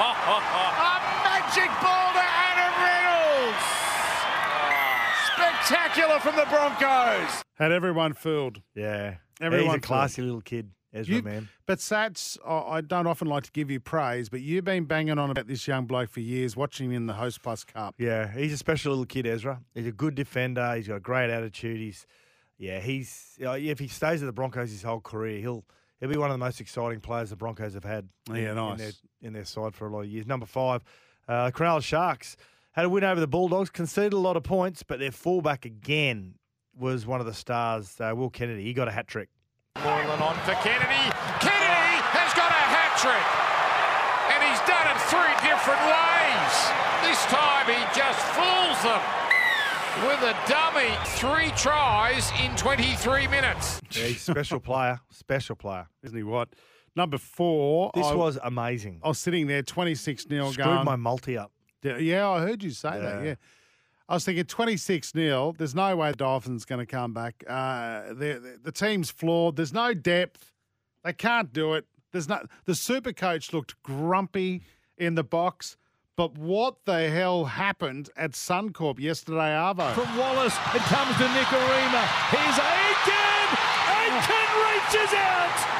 a 0.00 1.00
magic 1.24 1.70
ball 1.80 2.12
to 2.12 2.24
Adam 2.24 2.72
Reynolds. 2.84 3.66
Spectacular 5.34 6.18
from 6.20 6.36
the 6.36 6.46
Broncos. 6.50 7.42
Had 7.54 7.72
everyone 7.72 8.12
fooled. 8.14 8.60
Yeah. 8.74 9.16
Everyone 9.40 9.76
He's 9.76 9.76
a 9.76 9.80
classy 9.80 10.22
little 10.22 10.42
kid, 10.42 10.70
Ezra, 10.92 11.16
You- 11.16 11.22
man. 11.22 11.48
But 11.66 11.78
Sats, 11.78 12.36
I 12.46 12.76
I 12.76 12.80
don't 12.80 13.06
often 13.06 13.28
like 13.28 13.44
to 13.44 13.52
give 13.52 13.70
you 13.70 13.78
praise, 13.80 14.28
but 14.28 14.40
you've 14.40 14.64
been 14.64 14.84
banging 14.84 15.18
on 15.18 15.30
about 15.30 15.46
this 15.46 15.66
young 15.68 15.86
bloke 15.86 16.10
for 16.10 16.20
years, 16.20 16.56
watching 16.56 16.86
him 16.90 16.96
in 16.96 17.06
the 17.06 17.14
Host 17.14 17.42
Plus 17.42 17.64
Cup. 17.64 17.94
Yeah, 17.98 18.32
he's 18.32 18.52
a 18.52 18.56
special 18.56 18.90
little 18.92 19.06
kid, 19.06 19.26
Ezra. 19.26 19.60
He's 19.74 19.86
a 19.86 19.92
good 19.92 20.14
defender. 20.14 20.74
He's 20.74 20.88
got 20.88 20.96
a 20.96 21.00
great 21.00 21.30
attitude. 21.30 21.78
He's, 21.78 22.06
yeah, 22.58 22.80
he's 22.80 23.38
uh, 23.44 23.52
if 23.52 23.78
he 23.78 23.88
stays 23.88 24.22
at 24.22 24.26
the 24.26 24.32
Broncos 24.32 24.70
his 24.70 24.82
whole 24.82 25.00
career, 25.00 25.40
he'll 25.40 25.64
he'll 26.00 26.08
be 26.08 26.16
one 26.16 26.30
of 26.30 26.34
the 26.34 26.44
most 26.44 26.60
exciting 26.60 27.00
players 27.00 27.30
the 27.30 27.36
Broncos 27.36 27.74
have 27.74 27.84
had. 27.84 28.08
Yeah, 28.28 28.50
in, 28.50 28.56
nice. 28.56 28.72
in 28.72 28.78
their 28.78 28.92
in 29.22 29.32
their 29.32 29.44
side 29.44 29.74
for 29.74 29.86
a 29.86 29.90
lot 29.90 30.00
of 30.00 30.06
years. 30.08 30.26
Number 30.26 30.46
five, 30.46 30.82
uh, 31.28 31.50
Cronulla 31.52 31.82
Sharks 31.82 32.36
had 32.72 32.84
a 32.84 32.88
win 32.88 33.04
over 33.04 33.20
the 33.20 33.26
Bulldogs, 33.28 33.70
conceded 33.70 34.12
a 34.12 34.18
lot 34.18 34.36
of 34.36 34.42
points, 34.42 34.82
but 34.82 34.98
their 34.98 35.10
fullback 35.12 35.64
again 35.64 36.34
was 36.76 37.06
one 37.06 37.20
of 37.20 37.26
the 37.26 37.34
stars, 37.34 38.00
uh, 38.00 38.12
Will 38.14 38.30
Kennedy. 38.30 38.64
He 38.64 38.72
got 38.72 38.88
a 38.88 38.92
hat 38.92 39.06
trick. 39.08 39.28
Moylan 39.84 40.20
on 40.20 40.36
for 40.44 40.52
Kennedy. 40.60 41.04
Kennedy 41.40 41.96
has 42.12 42.30
got 42.36 42.52
a 42.52 42.64
hat 42.68 42.92
trick. 43.00 43.26
And 44.28 44.40
he's 44.44 44.60
done 44.68 44.86
it 44.92 44.98
three 45.08 45.34
different 45.40 45.80
ways. 45.88 46.54
This 47.00 47.20
time 47.32 47.64
he 47.64 47.80
just 47.96 48.20
fools 48.36 48.80
them. 48.84 49.00
With 50.06 50.22
a 50.22 50.36
dummy, 50.46 50.92
three 51.16 51.50
tries 51.56 52.30
in 52.44 52.54
23 52.56 53.26
minutes. 53.28 53.80
Yeah, 53.90 54.04
he's 54.04 54.20
special 54.20 54.60
player, 54.60 55.00
special 55.10 55.56
player. 55.56 55.88
Isn't 56.02 56.16
he 56.16 56.22
what? 56.22 56.50
Number 56.94 57.18
four. 57.18 57.90
This 57.94 58.06
I, 58.06 58.14
was 58.14 58.38
amazing. 58.42 59.00
I 59.02 59.08
was 59.08 59.18
sitting 59.18 59.46
there, 59.46 59.62
26 59.62 60.26
0 60.28 60.50
Screwed 60.50 60.66
going. 60.66 60.84
my 60.84 60.96
multi 60.96 61.38
up. 61.38 61.52
Yeah, 61.82 61.96
Yeah, 61.96 62.28
I 62.28 62.40
heard 62.40 62.62
you 62.62 62.70
say 62.70 63.00
that. 63.00 63.24
Yeah. 63.24 63.34
I 64.10 64.14
was 64.14 64.24
thinking 64.24 64.44
26 64.44 65.12
0. 65.12 65.54
There's 65.56 65.74
no 65.74 65.94
way 65.94 66.10
the 66.10 66.16
Dolphins 66.16 66.64
going 66.64 66.80
to 66.80 66.86
come 66.86 67.14
back. 67.14 67.44
Uh, 67.46 68.12
the, 68.12 68.58
the 68.60 68.72
team's 68.72 69.08
flawed. 69.08 69.54
There's 69.54 69.72
no 69.72 69.94
depth. 69.94 70.52
They 71.04 71.12
can't 71.12 71.52
do 71.52 71.74
it. 71.74 71.86
There's 72.10 72.28
no. 72.28 72.44
The 72.64 72.74
super 72.74 73.12
coach 73.12 73.52
looked 73.52 73.80
grumpy 73.84 74.62
in 74.98 75.14
the 75.14 75.22
box. 75.22 75.76
But 76.16 76.36
what 76.36 76.84
the 76.86 77.08
hell 77.08 77.44
happened 77.44 78.10
at 78.16 78.32
Suncorp 78.32 78.98
yesterday, 78.98 79.54
Arvo? 79.54 79.94
From 79.94 80.18
Wallace, 80.18 80.56
it 80.74 80.82
comes 80.90 81.16
to 81.16 81.24
Nikorima. 81.24 82.02
Here's 82.34 82.58
Aiken! 82.58 83.46
Aiken 83.94 84.48
reaches 84.66 85.14
out! 85.14 85.79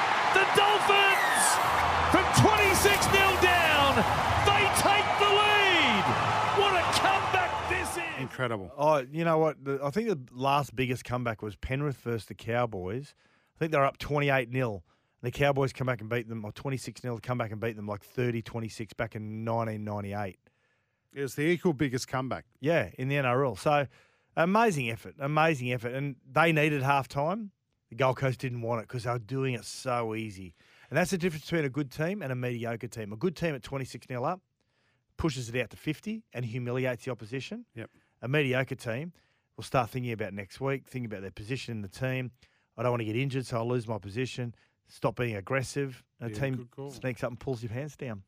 Incredible. 8.41 8.73
Oh, 8.79 9.05
you 9.13 9.23
know 9.23 9.37
what? 9.37 9.63
The, 9.63 9.81
I 9.85 9.91
think 9.91 10.09
the 10.09 10.19
last 10.33 10.75
biggest 10.75 11.05
comeback 11.05 11.43
was 11.43 11.57
Penrith 11.57 11.99
versus 11.99 12.25
the 12.25 12.35
Cowboys. 12.35 13.15
I 13.55 13.59
think 13.59 13.71
they're 13.71 13.85
up 13.85 13.99
28 13.99 14.51
0. 14.51 14.83
The 15.21 15.31
Cowboys 15.31 15.75
come 15.75 15.87
back 15.87 16.01
and 16.01 16.09
beat 16.09 16.27
them, 16.27 16.47
or 16.47 16.53
26 16.53 17.03
0, 17.03 17.19
come 17.23 17.37
back 17.37 17.53
and 17.53 17.61
beat 17.61 17.77
them 17.77 17.87
like 17.87 18.03
30 18.03 18.41
26 18.41 18.95
back 18.95 19.15
in 19.15 19.45
1998. 19.45 20.39
It 21.13 21.21
was 21.21 21.35
the 21.35 21.43
equal 21.43 21.75
biggest 21.75 22.09
comeback. 22.09 22.47
Yeah, 22.61 22.89
in 22.97 23.09
the 23.09 23.17
NRL. 23.17 23.59
So 23.59 23.87
amazing 24.39 24.91
effort, 24.91 25.17
amazing 25.19 25.71
effort. 25.71 25.93
And 25.93 26.17
they 26.33 26.51
needed 26.51 26.83
half 26.83 27.09
time. 27.09 27.51
The 27.91 27.97
Gold 27.97 28.17
Coast 28.17 28.41
didn't 28.41 28.63
want 28.63 28.81
it 28.81 28.89
because 28.89 29.05
they 29.05 29.11
were 29.11 29.19
doing 29.19 29.53
it 29.53 29.67
so 29.67 30.15
easy. 30.15 30.55
And 30.89 30.97
that's 30.97 31.11
the 31.11 31.19
difference 31.19 31.45
between 31.45 31.67
a 31.67 31.69
good 31.69 31.91
team 31.91 32.23
and 32.23 32.33
a 32.33 32.37
mediocre 32.37 32.89
team. 32.89 33.13
A 33.13 33.17
good 33.17 33.37
team 33.37 33.55
at 33.55 33.63
26 33.63 34.07
0 34.09 34.25
up 34.25 34.41
pushes 35.19 35.51
it 35.51 35.61
out 35.61 35.69
to 35.69 35.77
50 35.77 36.23
and 36.33 36.47
humiliates 36.47 37.05
the 37.05 37.11
opposition. 37.11 37.67
Yep. 37.75 37.91
A 38.23 38.29
mediocre 38.29 38.75
team 38.75 39.13
will 39.57 39.65
start 39.65 39.91
thinking 39.91 40.13
about 40.13 40.33
next 40.35 40.61
week, 40.61 40.87
thinking 40.87 41.07
about 41.07 41.23
their 41.23 41.31
position 41.31 41.73
in 41.77 41.83
the 41.83 41.89
team. 41.89 42.31
I 42.77 42.83
don't 42.83 42.93
want 42.93 43.01
to 43.01 43.05
get 43.07 43.17
injured, 43.17 43.47
so 43.47 43.59
I'll 43.59 43.69
lose 43.69 43.87
my 43.87 43.99
position. 43.99 44.55
Stop 44.89 45.17
being 45.17 45.37
aggressive. 45.37 46.03
And 46.21 46.31
a 46.31 46.35
Yeah, 46.35 46.41
team 46.41 46.69
sneaks 46.91 47.23
up 47.25 47.31
and 47.31 47.39
pulls 47.39 47.63
your 47.63 47.71
pants 47.71 47.97
down. 47.97 48.23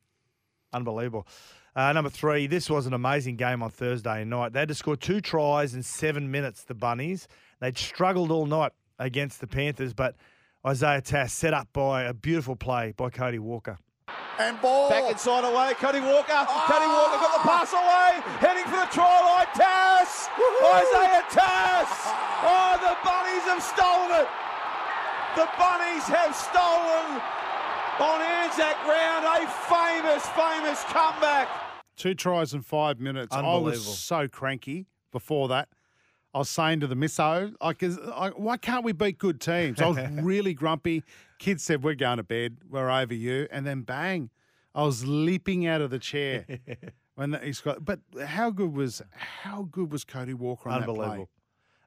Unbelievable. 0.73 1.27
Uh, 1.75 1.93
number 1.93 2.11
three, 2.11 2.47
this 2.47 2.69
was 2.71 2.87
an 2.87 2.93
amazing 2.93 3.37
game 3.37 3.63
on 3.63 3.71
Thursday 3.71 4.25
night. 4.25 4.53
They 4.53 4.61
had 4.61 4.69
to 4.69 4.75
score 4.75 4.97
two 4.97 5.21
tries 5.21 5.75
in 5.75 5.83
seven 5.83 6.31
minutes, 6.31 6.65
the 6.65 6.75
Bunnies. 6.75 7.29
They'd 7.61 7.77
struggled 7.79 8.31
all 8.31 8.47
night 8.47 8.73
against 8.99 9.41
the 9.41 9.47
Panthers, 9.47 9.93
but 9.95 10.17
Isaiah 10.67 11.01
Tass 11.01 11.33
set 11.33 11.53
up 11.55 11.69
by 11.73 12.05
a 12.05 12.15
beautiful 12.15 12.57
play 12.57 12.93
by 12.97 13.11
Cody 13.11 13.39
Walker. 13.39 13.79
And 14.39 14.61
ball. 14.61 14.89
Back 14.89 15.11
inside 15.13 15.45
away, 15.45 15.75
Cody 15.77 16.01
Walker. 16.01 16.33
Ah! 16.33 16.65
Cody 16.65 16.89
Walker 16.89 17.19
got 17.21 17.33
the 17.37 17.45
pass 17.45 17.71
away, 17.73 18.11
heading 18.41 18.65
for 18.65 18.81
the 18.81 18.89
try 18.89 19.05
line. 19.05 19.51
Tass! 19.55 20.29
Isaiah 20.33 21.25
Tass! 21.29 21.91
Oh, 22.41 22.81
the 22.81 22.97
Bunnies 23.05 23.45
have 23.45 23.63
stolen 23.63 24.25
it! 24.25 24.29
The 25.37 25.49
Bunnies 25.61 26.05
have 26.09 26.33
stolen 26.35 27.21
on 28.01 28.21
Anzac 28.21 28.77
Round 28.89 29.25
a 29.25 29.47
famous, 29.69 30.27
famous 30.33 30.83
comeback. 30.85 31.49
Two 31.97 32.15
tries 32.15 32.55
in 32.55 32.63
five 32.63 32.99
minutes. 33.01 33.35
I 33.35 33.39
Unbelievable. 33.39 33.71
was 33.91 33.99
so 33.99 34.29
cranky 34.29 34.87
before 35.13 35.49
that. 35.49 35.69
I 36.35 36.39
was 36.39 36.49
saying 36.49 36.81
to 36.81 36.87
the 36.87 36.95
misso, 36.95 37.55
like, 37.61 37.83
is, 37.83 37.99
why 38.37 38.57
can't 38.57 38.85
we 38.85 38.93
beat 38.93 39.19
good 39.19 39.41
teams? 39.41 39.81
I 39.81 39.87
was 39.89 39.99
really 40.23 40.55
grumpy. 40.55 41.05
Kids 41.39 41.63
said, 41.63 41.83
we're 41.83 41.95
going 41.95 42.17
to 42.17 42.23
bed. 42.23 42.59
We're 42.69 42.91
over 42.91 43.13
you. 43.13 43.49
And 43.51 43.67
then 43.67 43.83
bang, 43.83 44.31
I 44.75 44.83
was 44.85 45.07
leaping 45.07 45.67
out 45.67 45.83
of 45.83 45.91
the 45.91 45.99
chair. 45.99 46.47
when 47.15 47.39
he's 47.43 47.61
got, 47.61 47.85
but 47.85 48.01
how 48.27 48.51
good 48.51 48.73
was 48.73 49.03
how 49.13 49.69
good 49.71 49.93
was 49.93 50.05
Cody 50.05 50.35
Walker 50.35 50.69
on 50.71 50.81
Unbelievable. 50.81 51.29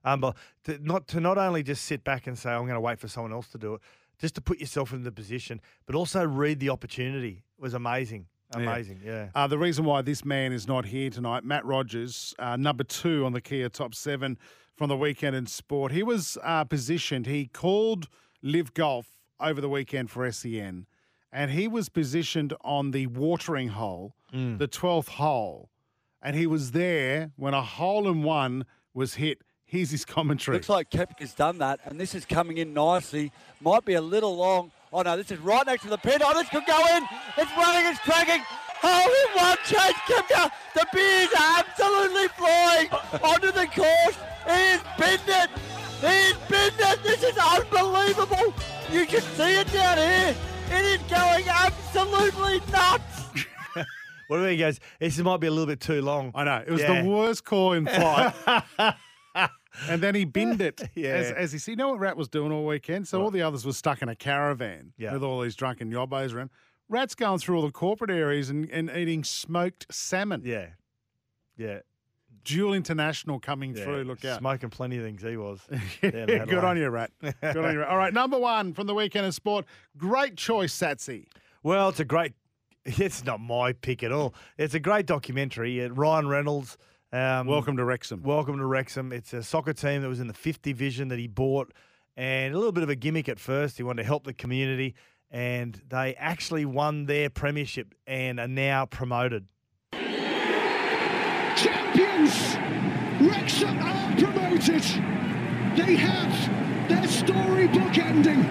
Unbel- 0.05 0.35
to 0.65 0.77
not 0.79 1.07
to 1.07 1.19
not 1.19 1.37
only 1.37 1.63
just 1.63 1.85
sit 1.85 2.03
back 2.03 2.27
and 2.27 2.37
say 2.37 2.51
I'm 2.51 2.61
going 2.61 2.75
to 2.75 2.79
wait 2.79 2.99
for 2.99 3.07
someone 3.07 3.33
else 3.33 3.47
to 3.49 3.57
do 3.57 3.75
it, 3.75 3.81
just 4.19 4.35
to 4.35 4.41
put 4.41 4.59
yourself 4.59 4.93
in 4.93 5.03
the 5.03 5.11
position, 5.11 5.59
but 5.85 5.95
also 5.95 6.23
read 6.23 6.59
the 6.59 6.69
opportunity 6.69 7.43
was 7.57 7.73
amazing. 7.73 8.27
Amazing, 8.53 9.01
yeah. 9.03 9.25
that? 9.25 9.31
Uh, 9.35 9.47
the 9.47 9.57
reason 9.57 9.85
why 9.85 10.01
this 10.01 10.23
man 10.23 10.53
is 10.53 10.67
not 10.67 10.85
here 10.85 11.09
tonight, 11.09 11.43
Matt 11.43 11.65
Rogers, 11.65 12.33
uh, 12.39 12.55
number 12.55 12.83
two 12.83 13.25
on 13.25 13.33
the 13.33 13.41
Kia 13.41 13.69
top 13.69 13.95
seven 13.95 14.37
from 14.75 14.89
the 14.89 14.97
weekend 14.97 15.35
in 15.35 15.45
sport. 15.47 15.91
He 15.91 16.03
was 16.03 16.37
uh, 16.43 16.63
positioned. 16.63 17.25
He 17.25 17.47
called 17.47 18.07
Live 18.41 18.73
Golf 18.73 19.07
over 19.39 19.59
the 19.59 19.69
weekend 19.69 20.11
for 20.11 20.29
SEN, 20.31 20.85
and 21.31 21.51
he 21.51 21.67
was 21.67 21.89
positioned 21.89 22.53
on 22.61 22.91
the 22.91 23.07
watering 23.07 23.69
hole, 23.69 24.15
the 24.31 24.67
12th 24.67 25.09
hole. 25.09 25.69
And 26.21 26.35
he 26.35 26.45
was 26.47 26.71
there 26.71 27.31
when 27.35 27.53
a 27.53 27.61
hole 27.61 28.07
in 28.09 28.23
one 28.23 28.65
was 28.93 29.15
hit. 29.15 29.39
Here's 29.65 29.91
his 29.91 30.05
commentary. 30.05 30.57
Looks 30.57 30.69
like 30.69 30.89
Koepka's 30.89 31.33
done 31.33 31.57
that, 31.59 31.79
and 31.85 31.99
this 31.99 32.13
is 32.15 32.25
coming 32.25 32.57
in 32.57 32.73
nicely. 32.73 33.31
Might 33.61 33.85
be 33.85 33.93
a 33.93 34.01
little 34.01 34.35
long. 34.35 34.71
Oh 34.95 35.01
no, 35.01 35.17
this 35.17 35.29
is 35.29 35.39
right 35.39 35.65
next 35.65 35.83
to 35.83 35.89
the 35.89 35.97
pin. 35.97 36.21
Oh, 36.23 36.33
this 36.33 36.47
could 36.47 36.65
go 36.65 36.79
in. 36.95 37.03
It's 37.37 37.51
running, 37.57 37.85
it's 37.85 37.99
cracking. 37.99 38.41
Hole 38.79 39.11
in 39.11 39.43
one, 39.43 39.57
Chase 39.65 39.99
Koepka. 40.07 40.49
The 40.73 40.87
beers 40.93 41.27
are 41.37 41.59
absolutely 41.59 42.27
flying 42.29 42.89
onto 43.21 43.51
the 43.51 43.65
course. 43.75 44.15
He 44.45 44.51
has 44.71 44.81
binned 44.97 45.27
it. 45.27 45.49
He 45.99 46.07
has 46.07 46.37
binned 46.47 46.79
it. 46.79 47.03
This 47.03 47.23
is 47.23 47.37
unbelievable. 47.37 48.53
You 48.89 49.05
can 49.05 49.19
see 49.19 49.59
it 49.59 49.73
down 49.73 49.97
here. 49.97 50.33
It 50.71 50.85
is 50.85 51.01
going 51.11 51.43
absolutely 51.49 52.61
nuts. 52.71 53.23
What 54.27 54.37
do 54.37 54.41
you 54.43 54.47
think, 54.49 54.61
guys? 54.61 54.79
This 54.99 55.19
might 55.19 55.39
be 55.39 55.45
a 55.45 55.51
little 55.51 55.67
bit 55.67 55.79
too 55.81 56.01
long. 56.01 56.31
I 56.33 56.45
know. 56.45 56.63
It 56.65 56.71
was 56.71 56.81
Yeah. 56.81 57.03
the 57.03 57.07
worst 57.09 57.43
call 57.43 57.73
in 57.73 57.85
flight. 57.85 58.33
and 59.89 60.01
then 60.01 60.15
he 60.15 60.25
binned 60.39 60.61
it. 60.61 60.81
Yeah. 60.95 61.09
As, 61.09 61.53
as 61.53 61.65
he, 61.65 61.71
you 61.71 61.75
know 61.77 61.89
what 61.89 61.99
Rat 61.99 62.17
was 62.17 62.27
doing 62.27 62.51
all 62.51 62.65
weekend? 62.65 63.07
So 63.07 63.21
all 63.21 63.31
the 63.31 63.41
others 63.41 63.65
were 63.65 63.73
stuck 63.73 64.01
in 64.01 64.09
a 64.09 64.15
caravan 64.15 64.93
Yeah. 64.97 65.13
with 65.13 65.23
all 65.23 65.41
these 65.41 65.55
drunken 65.55 65.91
yobbos 65.91 66.33
around. 66.33 66.49
Rat's 66.89 67.15
going 67.15 67.39
through 67.39 67.57
all 67.57 67.65
the 67.65 67.71
corporate 67.71 68.11
areas 68.11 68.49
and, 68.49 68.69
and 68.69 68.89
eating 68.91 69.23
smoked 69.23 69.87
salmon. 69.89 70.43
Yeah, 70.45 70.67
yeah, 71.57 71.79
Dual 72.43 72.73
International 72.75 73.39
coming 73.39 73.75
yeah. 73.75 73.83
through. 73.83 74.03
Look 74.03 74.23
out. 74.23 74.37
Smoking 74.39 74.69
plenty 74.69 74.97
of 74.97 75.03
things. 75.03 75.23
He 75.23 75.35
was. 75.35 75.61
Yeah, 76.03 76.11
Down 76.11 76.29
in 76.29 76.45
good 76.45 76.63
on 76.63 76.77
you, 76.77 76.89
Rat. 76.89 77.11
Good 77.21 77.57
on 77.57 77.73
you, 77.73 77.79
Rat. 77.79 77.87
All 77.89 77.97
right, 77.97 78.13
number 78.13 78.37
one 78.37 78.73
from 78.73 78.85
the 78.85 78.93
weekend 78.93 79.25
of 79.25 79.33
sport. 79.33 79.65
Great 79.97 80.37
choice, 80.37 80.77
Satsy. 80.77 81.25
Well, 81.63 81.89
it's 81.89 81.99
a 81.99 82.05
great. 82.05 82.33
It's 82.85 83.25
not 83.25 83.39
my 83.39 83.73
pick 83.73 84.03
at 84.03 84.11
all. 84.11 84.35
It's 84.59 84.75
a 84.75 84.79
great 84.79 85.07
documentary. 85.07 85.83
Uh, 85.83 85.89
Ryan 85.89 86.27
Reynolds. 86.27 86.77
Um, 87.15 87.47
Welcome 87.47 87.77
to 87.77 87.85
Wrexham. 87.85 88.23
Welcome 88.23 88.57
to 88.57 88.65
Wrexham. 88.65 89.13
It's 89.13 89.31
a 89.31 89.41
soccer 89.41 89.71
team 89.71 90.01
that 90.01 90.09
was 90.09 90.19
in 90.19 90.27
the 90.27 90.33
fifth 90.33 90.61
division 90.61 91.07
that 91.07 91.17
he 91.17 91.27
bought, 91.27 91.71
and 92.17 92.53
a 92.53 92.57
little 92.57 92.73
bit 92.73 92.83
of 92.83 92.89
a 92.89 92.95
gimmick 92.95 93.29
at 93.29 93.39
first. 93.39 93.77
He 93.77 93.83
wanted 93.83 94.01
to 94.03 94.05
help 94.05 94.25
the 94.25 94.33
community, 94.33 94.95
and 95.31 95.81
they 95.87 96.15
actually 96.15 96.65
won 96.65 97.05
their 97.05 97.29
premiership 97.29 97.95
and 98.05 98.37
are 98.37 98.49
now 98.49 98.85
promoted. 98.85 99.47
champions. 101.55 102.57
Wrexham 103.21 103.79
are 103.81 104.17
promoted. 104.17 104.83
They 105.77 105.95
have 105.95 106.89
their 106.89 107.07
storybook 107.07 107.97
ending. 107.97 108.43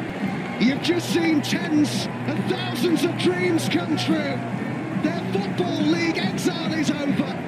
You've 0.59 0.81
just 0.81 1.13
seen 1.13 1.43
tens 1.43 2.07
and 2.07 2.43
thousands 2.51 3.05
of 3.05 3.19
dreams 3.19 3.69
come 3.69 3.99
true. 3.99 4.41
Their 5.03 5.23
football 5.35 5.83
league 5.83 6.17
exile 6.17 6.73
is 6.73 6.91
over. 6.91 7.44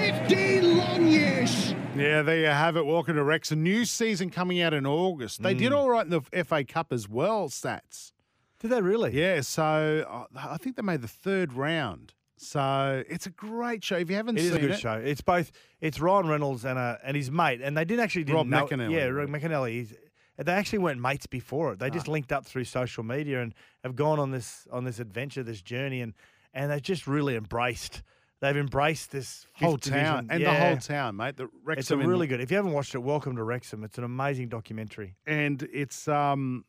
15 0.00 0.76
long 0.76 1.06
years. 1.06 1.72
Yeah, 1.96 2.20
there 2.20 2.38
you 2.38 2.46
have 2.48 2.76
it. 2.76 2.84
Welcome 2.84 3.14
to 3.16 3.24
Rex. 3.24 3.50
A 3.50 3.56
New 3.56 3.86
season 3.86 4.28
coming 4.28 4.60
out 4.60 4.74
in 4.74 4.84
August. 4.84 5.42
They 5.42 5.54
Mm. 5.54 5.58
did 5.58 5.72
all 5.72 5.88
right 5.88 6.04
in 6.04 6.10
the 6.10 6.20
FA 6.44 6.64
Cup 6.64 6.92
as 6.92 7.08
well, 7.08 7.48
Sats. 7.48 8.12
Did 8.60 8.72
they 8.72 8.82
really? 8.82 9.18
Yeah, 9.18 9.40
so 9.40 10.04
uh, 10.34 10.38
I 10.38 10.58
think 10.58 10.76
they 10.76 10.82
made 10.82 11.00
the 11.00 11.08
third 11.08 11.54
round. 11.54 12.12
So 12.36 13.04
it's 13.08 13.24
a 13.24 13.30
great 13.30 13.82
show. 13.82 13.96
If 13.96 14.10
you 14.10 14.16
haven't 14.16 14.36
It 14.36 14.42
seen 14.42 14.50
is 14.50 14.56
a 14.56 14.60
good 14.60 14.70
it, 14.72 14.78
show. 14.80 14.92
It's 15.02 15.22
both. 15.22 15.50
It's 15.80 15.98
Ryan 15.98 16.28
Reynolds 16.28 16.66
and 16.66 16.78
uh, 16.78 16.98
and 17.02 17.16
his 17.16 17.30
mate, 17.30 17.62
and 17.62 17.74
they 17.74 17.86
didn't 17.86 18.04
actually 18.04 18.24
didn't 18.24 18.36
Rob 18.36 18.46
know, 18.48 18.66
McElhenney. 18.66 18.92
Yeah, 18.92 19.06
Rob 19.06 19.30
McElhenney. 19.30 19.70
He's, 19.72 19.94
they 20.36 20.52
actually 20.52 20.80
weren't 20.80 21.00
mates 21.00 21.24
before 21.26 21.72
it. 21.72 21.78
They 21.78 21.86
Ah. 21.86 21.88
just 21.90 22.06
linked 22.06 22.32
up 22.32 22.44
through 22.44 22.64
social 22.64 23.02
media 23.02 23.40
and 23.40 23.54
have 23.82 23.96
gone 23.96 24.18
on 24.18 24.30
this 24.30 24.66
on 24.70 24.84
this 24.84 24.98
adventure, 25.00 25.42
this 25.42 25.62
journey, 25.62 26.02
and 26.02 26.12
and 26.52 26.70
they've 26.70 26.82
just 26.82 27.06
really 27.06 27.34
embraced. 27.36 28.02
They've 28.40 28.56
embraced 28.56 29.12
this 29.12 29.46
whole 29.54 29.78
town 29.78 30.26
division. 30.26 30.30
and 30.30 30.44
the 30.44 30.60
whole 30.60 30.76
town, 30.76 31.16
mate. 31.16 31.36
The 31.36 31.44
It's 31.44 31.52
a 31.90 31.96
Wrexham 31.96 32.00
really 32.00 32.26
good. 32.26 32.40
If 32.40 32.50
you 32.50 32.56
haven't 32.58 32.72
watched 32.72 32.94
it, 32.94 32.98
welcome 32.98 33.34
to 33.36 33.42
Wrexham. 33.42 33.82
It's 33.82 33.96
an 33.98 34.04
amazing 34.04 34.48
documentary. 34.48 35.14
and 35.26 35.62
it's 35.72 36.06
um, 36.06 36.64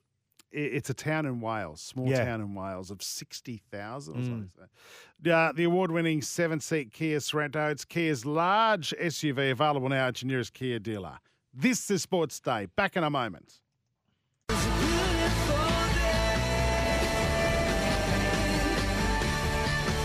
it's 0.50 0.90
a 0.90 0.94
town 0.94 1.26
in 1.26 1.42
Wales, 1.42 1.82
small 1.82 2.08
Yeah. 2.08 2.24
town 2.24 2.40
in 2.40 2.56
Wales 2.56 2.90
of 2.90 3.04
sixty 3.04 3.62
thousand 3.70 4.16
or 4.16 4.20
Mm. 4.20 4.26
something. 4.26 5.32
Uh, 5.32 5.52
the 5.52 5.66
award-winning 5.66 6.22
seven-seat 6.22 6.94
Kia 6.94 7.18
Sorento. 7.20 7.70
It's 7.70 7.84
Kia's 7.84 8.26
large 8.26 8.94
SUV 8.98 9.52
available 9.52 9.90
now 9.90 10.08
at 10.08 10.22
your 10.22 10.28
nearest 10.28 10.54
Kia 10.54 10.80
dealer. 10.80 11.20
This 11.54 11.92
is 11.92 12.02
Sports 12.02 12.40
Day. 12.40 12.68
Back 12.78 12.96
in 12.96 13.04
a 13.04 13.10
moment. 13.10 13.60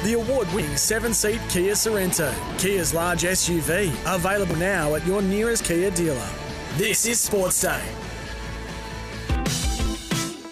The 0.03 0.15
award 0.15 0.53
winning 0.53 0.77
seven 0.77 1.15
seat 1.15 1.41
Kia 1.49 1.75
Sorento, 1.75 2.35
Kia's 2.59 2.93
large 2.93 3.23
SUV, 3.23 3.93
available 4.13 4.57
now 4.57 4.97
at 4.97 5.07
your 5.07 5.23
nearest 5.23 5.65
Kia 5.65 5.93
dealer. 5.93 6.29
This 6.77 7.07
is 7.07 7.21
Sports 7.21 7.61
Day. 7.61 7.81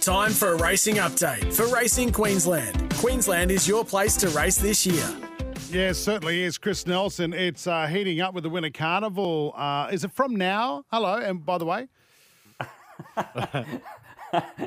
Time 0.01 0.31
for 0.31 0.53
a 0.53 0.57
racing 0.57 0.97
update 0.97 1.53
for 1.53 1.67
Racing 1.67 2.13
Queensland. 2.13 2.95
Queensland 2.95 3.51
is 3.51 3.67
your 3.67 3.85
place 3.85 4.17
to 4.19 4.29
race 4.29 4.57
this 4.57 4.87
year. 4.87 5.17
Yeah, 5.73 5.95
certainly 5.95 6.45
is. 6.45 6.57
Chris 6.57 6.87
Nelson. 6.87 7.35
It's 7.35 7.67
uh, 7.67 7.89
heating 7.89 8.21
up 8.21 8.35
with 8.35 8.45
the 8.45 8.51
Winter 8.51 8.71
Carnival. 8.71 9.53
Uh, 9.57 9.89
is 9.91 10.05
it 10.05 10.13
from 10.13 10.37
now? 10.37 10.85
Hello, 10.93 11.17
and 11.17 11.45
by 11.45 11.59
the 11.59 11.65
way, 11.65 11.89
I 13.17 13.65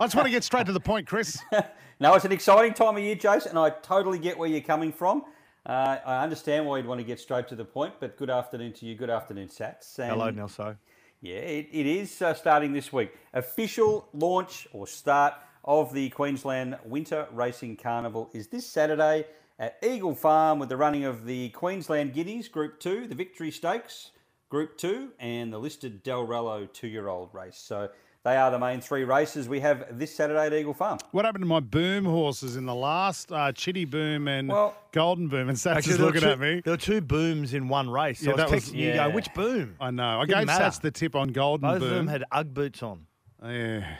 just 0.01 0.15
want 0.15 0.25
to 0.25 0.29
get 0.29 0.43
straight 0.43 0.65
to 0.65 0.73
the 0.73 0.81
point, 0.81 1.07
Chris. 1.07 1.41
No, 2.03 2.15
it's 2.15 2.25
an 2.25 2.33
exciting 2.33 2.73
time 2.73 2.97
of 2.97 3.01
year, 3.01 3.15
Jason, 3.15 3.51
and 3.51 3.59
I 3.59 3.69
totally 3.69 4.19
get 4.19 4.37
where 4.37 4.49
you're 4.49 4.59
coming 4.59 4.91
from. 4.91 5.23
Uh, 5.65 5.99
I 6.05 6.21
understand 6.21 6.65
why 6.65 6.75
you'd 6.75 6.85
want 6.85 6.99
to 6.99 7.05
get 7.05 7.17
straight 7.17 7.47
to 7.47 7.55
the 7.55 7.63
point, 7.63 7.93
but 8.01 8.17
good 8.17 8.29
afternoon 8.29 8.73
to 8.73 8.85
you. 8.85 8.93
Good 8.93 9.09
afternoon, 9.09 9.47
Sats. 9.47 9.99
And 9.99 10.09
Hello, 10.09 10.29
Nelson. 10.29 10.77
Yeah, 11.21 11.37
it, 11.37 11.69
it 11.71 11.85
is 11.85 12.21
uh, 12.21 12.33
starting 12.33 12.73
this 12.73 12.91
week. 12.91 13.13
Official 13.33 14.09
launch 14.11 14.67
or 14.73 14.85
start 14.85 15.35
of 15.63 15.93
the 15.93 16.09
Queensland 16.09 16.77
Winter 16.83 17.25
Racing 17.31 17.77
Carnival 17.77 18.29
is 18.33 18.49
this 18.49 18.67
Saturday 18.67 19.25
at 19.57 19.77
Eagle 19.81 20.13
Farm 20.13 20.59
with 20.59 20.67
the 20.67 20.75
running 20.75 21.05
of 21.05 21.25
the 21.25 21.51
Queensland 21.51 22.13
Guineas 22.13 22.49
Group 22.49 22.81
2, 22.81 23.07
the 23.07 23.15
Victory 23.15 23.49
Stakes 23.49 24.11
Group 24.49 24.77
2, 24.77 25.13
and 25.19 25.53
the 25.53 25.57
listed 25.57 26.03
Delrello 26.03 26.67
two 26.73 26.89
year 26.89 27.07
old 27.07 27.29
race. 27.33 27.57
So 27.57 27.87
they 28.23 28.37
are 28.37 28.49
the 28.51 28.59
main 28.59 28.79
three 28.79 29.03
races 29.03 29.49
we 29.49 29.59
have 29.59 29.85
this 29.99 30.15
Saturday 30.15 30.45
at 30.45 30.53
Eagle 30.53 30.73
Farm. 30.73 30.97
What 31.11 31.25
happened 31.25 31.41
to 31.41 31.47
my 31.47 31.59
boom 31.59 32.05
horses 32.05 32.55
in 32.55 32.65
the 32.65 32.73
last 32.75 33.31
uh, 33.33 33.51
Chitty 33.51 33.83
Boom 33.85 34.27
and 34.29 34.47
Well- 34.47 34.75
Golden 34.93 35.27
Boom? 35.27 35.49
And 35.49 35.57
Sats 35.57 35.79
is 35.79 35.97
there 35.97 35.99
were 35.99 36.05
looking 36.05 36.21
two- 36.21 36.29
at 36.29 36.39
me. 36.39 36.61
There 36.63 36.73
were 36.73 36.77
two 36.77 37.01
booms 37.01 37.53
in 37.53 37.67
one 37.67 37.89
race. 37.89 38.19
So 38.19 38.25
Yeah, 38.27 38.31
I 38.31 38.33
was 38.35 38.43
that 38.43 38.51
was- 38.55 38.73
you, 38.73 38.87
Yeah. 38.87 39.07
go, 39.09 39.15
which 39.15 39.33
boom? 39.33 39.75
I 39.81 39.91
know. 39.91 40.21
I 40.21 40.25
Didn't 40.25 40.39
gave 40.39 40.47
matter. 40.47 40.63
Sats 40.65 40.79
the 40.81 40.91
tip 40.91 41.15
on 41.15 41.29
Golden 41.29 41.69
Both 41.69 41.79
Boom. 41.81 41.89
of 41.89 41.95
them 41.95 42.07
had 42.07 42.23
Ugg 42.31 42.53
boots 42.53 42.81
on. 42.81 43.07
Yeah. 43.43 43.97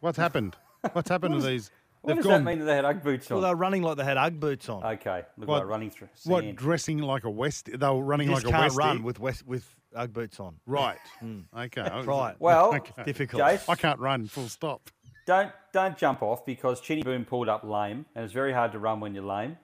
What's 0.00 0.18
happened? 0.18 0.56
What's 0.92 1.08
happened 1.08 1.40
to 1.40 1.46
these? 1.46 1.70
What 2.04 2.08
They've 2.08 2.16
does 2.22 2.26
gone- 2.26 2.44
that 2.44 2.50
mean 2.50 2.58
that 2.58 2.64
they 2.66 2.76
had 2.76 2.84
Ugg 2.84 3.02
boots 3.02 3.30
on? 3.30 3.36
Well, 3.38 3.42
they 3.44 3.48
were 3.54 3.56
running 3.56 3.82
like 3.82 3.96
they 3.96 4.04
had 4.04 4.18
Ugg 4.18 4.38
boots 4.38 4.68
on. 4.68 4.84
okay, 4.84 5.22
look 5.38 5.48
What- 5.48 5.60
like 5.60 5.68
running 5.68 5.90
through 5.90 6.08
What 6.24 6.54
dressing 6.54 6.98
like 6.98 7.24
a 7.24 7.30
West? 7.30 7.70
They 7.72 7.88
were 7.88 8.02
running 8.02 8.28
you 8.28 8.34
like 8.34 8.42
just 8.42 8.52
a 8.54 8.56
can't 8.56 8.72
Westie. 8.72 8.76
run 8.76 9.02
with 9.02 9.18
West, 9.18 9.46
with 9.46 9.74
Ugg 9.94 10.12
boots 10.12 10.38
on. 10.38 10.56
Right. 10.66 10.98
Okay. 11.56 11.80
I 11.80 11.96
was- 11.96 12.06
Right. 12.06 12.36
Well, 12.38 12.74
Okay. 12.76 13.04
Difficult. 13.04 13.42
Jace, 13.42 13.68
I 13.70 13.74
can't 13.74 13.98
run. 13.98 14.26
Full 14.26 14.48
stop. 14.48 14.90
don't 15.26 15.50
don't 15.72 15.96
jump 15.96 16.22
off 16.22 16.44
because 16.44 16.82
Chinny 16.82 17.02
Boom 17.02 17.24
pulled 17.24 17.48
up 17.48 17.64
lame, 17.64 18.04
and 18.14 18.22
it's 18.24 18.34
very 18.34 18.52
hard 18.52 18.72
to 18.72 18.78
run 18.78 19.00
when 19.00 19.14
you're 19.14 19.24
lame. 19.24 19.56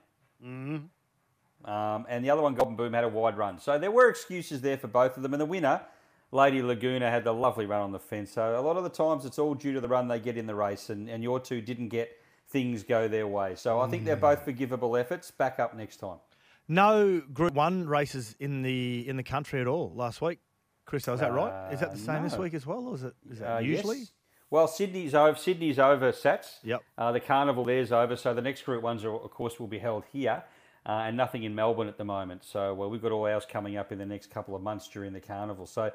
Mm-hmm. 0.43 1.69
Um, 1.71 2.05
and 2.09 2.25
the 2.25 2.31
other 2.31 2.41
one, 2.41 2.55
Golden 2.55 2.75
Boom, 2.75 2.93
had 2.93 3.03
a 3.03 3.07
wide 3.09 3.37
run. 3.37 3.59
So 3.59 3.77
there 3.77 3.91
were 3.91 4.09
excuses 4.09 4.61
there 4.61 4.77
for 4.77 4.87
both 4.87 5.15
of 5.15 5.21
them. 5.21 5.33
And 5.35 5.39
the 5.41 5.45
winner, 5.45 5.81
Lady 6.31 6.63
Laguna, 6.63 7.11
had 7.11 7.23
the 7.23 7.33
lovely 7.33 7.67
run 7.67 7.81
on 7.81 7.91
the 7.91 7.99
fence. 7.99 8.31
So 8.31 8.59
a 8.59 8.61
lot 8.61 8.77
of 8.77 8.83
the 8.83 8.89
times 8.89 9.25
it's 9.25 9.37
all 9.37 9.53
due 9.53 9.73
to 9.73 9.79
the 9.81 9.87
run 9.87 10.07
they 10.07 10.19
get 10.19 10.37
in 10.37 10.47
the 10.47 10.55
race, 10.55 10.89
and, 10.89 11.07
and 11.07 11.21
your 11.21 11.39
two 11.39 11.61
didn't 11.61 11.89
get 11.89 12.09
things 12.51 12.83
go 12.83 13.07
their 13.07 13.27
way. 13.27 13.55
So 13.55 13.79
I 13.79 13.87
think 13.87 14.05
they're 14.05 14.15
both 14.15 14.43
forgivable 14.43 14.95
efforts. 14.97 15.31
Back 15.31 15.59
up 15.59 15.75
next 15.75 15.97
time. 15.97 16.17
No 16.67 17.21
Group 17.33 17.53
One 17.53 17.87
races 17.87 18.35
in 18.39 18.61
the 18.61 19.07
in 19.07 19.17
the 19.17 19.23
country 19.23 19.59
at 19.61 19.67
all 19.67 19.91
last 19.95 20.21
week. 20.21 20.39
Christo, 20.85 21.13
is 21.13 21.19
that 21.21 21.33
right? 21.33 21.71
Is 21.73 21.79
that 21.79 21.91
the 21.91 21.97
same 21.97 22.23
this 22.23 22.37
week 22.37 22.53
as 22.53 22.65
well, 22.65 22.87
or 22.87 22.95
is 22.95 23.03
it 23.03 23.13
is 23.29 23.39
that 23.39 23.55
Uh, 23.55 23.59
usually? 23.59 23.99
yes. 23.99 24.11
Well, 24.49 24.67
Sydney's 24.67 25.15
over. 25.15 25.37
Sydney's 25.37 25.79
over. 25.79 26.11
Sats. 26.11 26.57
Yep. 26.63 26.81
Uh, 26.97 27.11
the 27.13 27.21
carnival 27.21 27.63
there's 27.63 27.91
over. 27.93 28.17
So 28.17 28.33
the 28.33 28.41
next 28.41 28.63
group 28.63 28.83
ones, 28.83 29.05
are, 29.05 29.13
of 29.15 29.31
course, 29.31 29.59
will 29.59 29.67
be 29.67 29.79
held 29.79 30.03
here, 30.11 30.43
uh, 30.85 31.03
and 31.05 31.15
nothing 31.15 31.43
in 31.43 31.55
Melbourne 31.55 31.87
at 31.87 31.97
the 31.97 32.03
moment. 32.03 32.43
So 32.43 32.73
well, 32.73 32.89
we've 32.89 33.01
got 33.01 33.11
all 33.13 33.25
ours 33.27 33.45
coming 33.49 33.77
up 33.77 33.91
in 33.93 33.97
the 33.97 34.05
next 34.05 34.29
couple 34.29 34.53
of 34.55 34.61
months 34.61 34.89
during 34.89 35.13
the 35.13 35.21
carnival. 35.21 35.65
So 35.65 35.91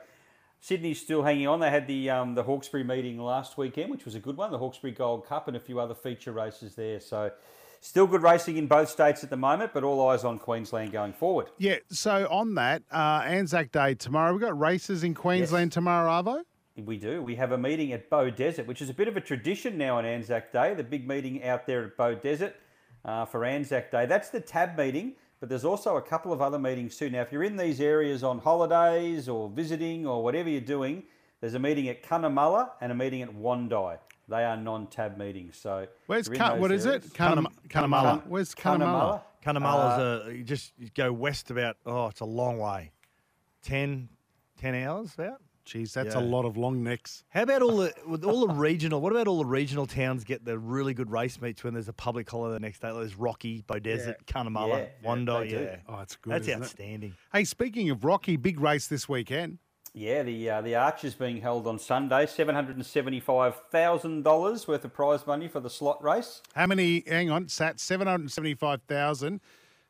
Sydney's 0.67 1.01
still 1.01 1.23
hanging 1.23 1.47
on. 1.47 1.61
They 1.61 1.71
had 1.71 1.87
the 1.87 2.11
um, 2.11 2.35
the 2.35 2.43
Hawkesbury 2.43 2.83
meeting 2.83 3.21
last 3.21 3.57
weekend, 3.57 3.89
which 3.89 4.05
was 4.05 4.17
a 4.17 4.19
good 4.19 4.37
one. 4.37 4.51
The 4.51 4.59
Hawkesbury 4.59 4.93
Gold 4.93 5.25
Cup 5.25 5.47
and 5.47 5.57
a 5.57 5.61
few 5.61 5.79
other 5.79 5.95
feature 5.95 6.33
races 6.33 6.75
there. 6.75 7.01
So. 7.01 7.31
Still 7.83 8.07
good 8.09 8.23
racing 8.23 8.57
in 8.57 8.67
both 8.67 8.89
states 8.89 9.23
at 9.23 9.31
the 9.31 9.37
moment, 9.37 9.73
but 9.73 9.85
all 9.85 10.09
eyes 10.09 10.25
on 10.25 10.39
Queensland 10.39 10.91
going 10.91 11.13
forward. 11.13 11.51
Yeah. 11.59 11.77
So 11.91 12.27
on 12.31 12.55
that, 12.55 12.83
uh, 12.91 13.23
Anzac 13.25 13.71
Day 13.71 13.95
tomorrow. 13.95 14.33
We've 14.33 14.41
got 14.41 14.59
races 14.59 15.05
in 15.05 15.15
Queensland 15.15 15.71
tomorrow, 15.71 16.11
Arvo. 16.11 16.43
We 16.75 16.97
do. 16.97 17.23
We 17.23 17.37
have 17.37 17.53
a 17.53 17.59
meeting 17.59 17.93
at 17.93 18.11
Beaudesert, 18.11 18.67
which 18.67 18.83
is 18.83 18.89
a 18.89 18.95
bit 18.95 19.07
of 19.07 19.17
a 19.17 19.21
tradition 19.21 19.79
now 19.79 19.99
on 19.99 20.05
Anzac 20.05 20.53
Day. 20.53 20.75
The 20.75 20.83
big 20.83 21.07
meeting 21.07 21.45
out 21.45 21.67
there 21.67 21.85
at 21.85 21.97
Beaudesert 21.97 22.55
uh, 23.05 23.25
for 23.27 23.45
Anzac 23.45 23.93
Day. 23.93 24.07
That's 24.07 24.31
the 24.31 24.41
tab 24.41 24.77
meeting, 24.77 25.15
but 25.47 25.51
there's 25.51 25.65
also 25.65 25.95
a 25.97 26.03
couple 26.03 26.33
of 26.33 26.43
other 26.43 26.59
meetings 26.59 26.97
too. 26.97 27.09
Now, 27.09 27.21
if 27.23 27.31
you're 27.31 27.45
in 27.45 27.57
these 27.57 27.81
areas 27.81 28.25
on 28.25 28.41
holidays 28.41 29.29
or 29.29 29.49
visiting 29.49 30.05
or 30.05 30.25
whatever 30.25 30.49
you're 30.49 30.61
doing, 30.61 31.05
there's 31.41 31.55
a 31.55 31.59
meeting 31.61 31.87
at 31.89 32.03
Cunnamulla 32.03 32.71
and 32.81 32.91
a 32.91 32.97
meeting 32.97 33.23
at 33.23 33.31
Wondai. 33.33 33.99
They 34.29 34.43
are 34.43 34.57
non-tab 34.57 35.17
meetings. 35.17 35.57
So 35.57 35.87
Where's 36.09 36.27
if 36.27 36.33
you're 36.33 36.35
in 36.35 36.41
Cun- 36.41 36.53
those 36.55 36.61
what 36.63 36.73
is 36.73 36.85
areas- 36.85 37.07
it? 37.07 37.13
Cunnamulla. 37.13 37.53
Cunnamulla. 37.69 38.03
Cun- 38.03 38.23
Where's 38.29 38.55
Cunnamulla? 38.57 39.21
Cunnamulla's 39.45 40.27
uh, 40.27 40.29
a 40.31 40.33
you 40.33 40.43
just 40.43 40.73
you 40.81 40.89
go 40.97 41.13
west 41.13 41.53
about 41.53 41.77
oh 41.87 42.09
it's 42.09 42.19
a 42.19 42.25
long 42.25 42.59
way, 42.59 42.91
10, 43.63 44.09
10 44.59 44.75
hours 44.75 45.15
about. 45.15 45.41
Jeez, 45.67 45.93
that's 45.93 46.15
Yeah. 46.15 46.21
a 46.21 46.23
lot 46.23 46.45
of 46.45 46.57
long 46.57 46.85
necks. 46.85 47.25
How 47.31 47.43
about 47.43 47.61
all 47.61 47.77
the 47.79 47.93
with 48.07 48.25
all 48.25 48.47
the 48.47 48.55
regional? 48.55 49.01
What 49.01 49.11
about 49.13 49.27
all 49.27 49.39
the 49.39 49.45
regional 49.45 49.87
towns 49.87 50.23
get 50.23 50.45
the 50.45 50.59
really 50.59 50.95
good 50.95 51.11
race 51.11 51.41
meets 51.41 51.65
when 51.65 51.75
there's 51.75 51.89
a 51.89 51.93
public 51.93 52.31
holiday 52.31 52.55
the 52.55 52.61
next 52.61 52.81
day? 52.81 52.89
Like 52.91 53.01
there's 53.01 53.17
Rocky, 53.17 53.63
Beaudesert, 53.63 54.15
Cunnamulla, 54.27 54.89
Yeah, 55.03 55.09
Wando. 55.11 55.41
they 55.41 55.49
do. 55.49 55.57
Yeah, 55.57 55.77
Oh, 55.89 56.01
it's 56.01 56.15
good. 56.17 56.33
that's 56.35 56.47
isn't 56.47 56.61
it? 56.61 56.65
outstanding. 56.65 57.15
Hey, 57.33 57.43
speaking 57.45 57.91
of 57.91 58.05
Rocky, 58.05 58.37
big 58.37 58.61
race 58.61 58.87
this 58.87 59.09
weekend. 59.09 59.59
Yeah, 59.93 60.23
the 60.23 60.51
uh, 60.51 60.61
the 60.61 60.75
Arch 60.77 61.05
is 61.05 61.15
being 61.15 61.41
held 61.41 61.67
on 61.67 61.79
Sunday. 61.79 62.27
Seven 62.27 62.55
hundred 62.55 62.77
and 62.77 62.85
seventy-five 62.87 63.57
thousand 63.73 64.23
dollars 64.25 64.69
worth 64.69 64.85
of 64.85 64.93
prize 64.93 65.27
money 65.27 65.49
for 65.49 65.59
the 65.59 65.71
slot 65.71 66.01
race. 66.05 66.43
How 66.55 66.67
many? 66.67 67.03
Hang 67.09 67.31
on, 67.31 67.49
Sat 67.49 67.81
seven 67.81 68.07
hundred 68.07 68.31
seventy-five 68.31 68.83
thousand. 68.83 69.41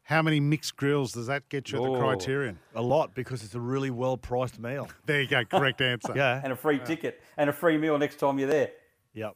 How 0.06 0.22
many 0.22 0.38
mixed 0.38 0.76
grills 0.76 1.12
does 1.12 1.26
that 1.26 1.48
get 1.48 1.72
you 1.72 1.78
at 1.78 1.82
the 1.84 1.96
Oh. 1.96 2.00
criterion? 2.00 2.58
A 2.76 2.82
lot 2.82 3.12
because 3.14 3.42
it's 3.42 3.56
a 3.56 3.60
really 3.60 3.90
well 3.90 4.16
priced 4.16 4.58
meal. 4.60 4.88
There 5.06 5.20
you 5.20 5.26
go. 5.28 5.44
Correct 5.44 5.80
answer. 5.80 6.12
Yeah. 6.14 6.40
and 6.42 6.52
a 6.52 6.56
free 6.56 6.78
ticket 6.78 7.20
and 7.36 7.50
a 7.50 7.52
free 7.52 7.76
meal 7.76 7.98
next 7.98 8.16
time 8.20 8.38
you're 8.38 8.48
there. 8.48 8.70
Yep. 9.14 9.34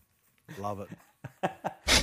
Love 0.59 0.81
it. 0.81 0.89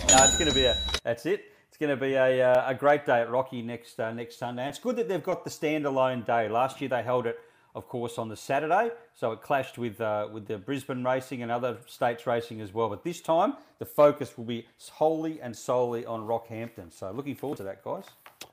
No, 0.09 0.23
it's 0.23 0.37
going 0.37 0.47
to 0.49 0.55
be 0.55 0.63
a. 0.63 0.77
That's 1.03 1.25
it. 1.25 1.51
It's 1.67 1.75
going 1.77 1.89
to 1.89 1.97
be 1.97 2.13
a, 2.13 2.41
uh, 2.41 2.69
a 2.69 2.73
great 2.73 3.05
day 3.05 3.19
at 3.19 3.29
Rocky 3.29 3.61
next 3.61 3.99
uh, 3.99 4.13
next 4.13 4.37
Sunday. 4.39 4.61
And 4.63 4.69
it's 4.69 4.79
good 4.79 4.95
that 4.95 5.09
they've 5.09 5.23
got 5.23 5.43
the 5.43 5.49
standalone 5.49 6.25
day. 6.25 6.47
Last 6.47 6.79
year 6.79 6.89
they 6.89 7.03
held 7.03 7.27
it, 7.27 7.37
of 7.75 7.89
course, 7.89 8.17
on 8.17 8.29
the 8.29 8.37
Saturday, 8.37 8.91
so 9.15 9.33
it 9.33 9.41
clashed 9.41 9.77
with 9.77 9.99
uh, 9.99 10.29
with 10.31 10.47
the 10.47 10.57
Brisbane 10.57 11.03
racing 11.03 11.41
and 11.43 11.51
other 11.51 11.77
states 11.87 12.25
racing 12.25 12.61
as 12.61 12.73
well. 12.73 12.87
But 12.87 13.03
this 13.03 13.19
time 13.19 13.55
the 13.79 13.85
focus 13.85 14.37
will 14.37 14.45
be 14.45 14.65
wholly 14.93 15.41
and 15.41 15.53
solely 15.55 16.05
on 16.05 16.21
Rockhampton. 16.21 16.93
So 16.93 17.11
looking 17.11 17.35
forward 17.35 17.57
to 17.57 17.63
that, 17.63 17.83
guys. 17.83 18.05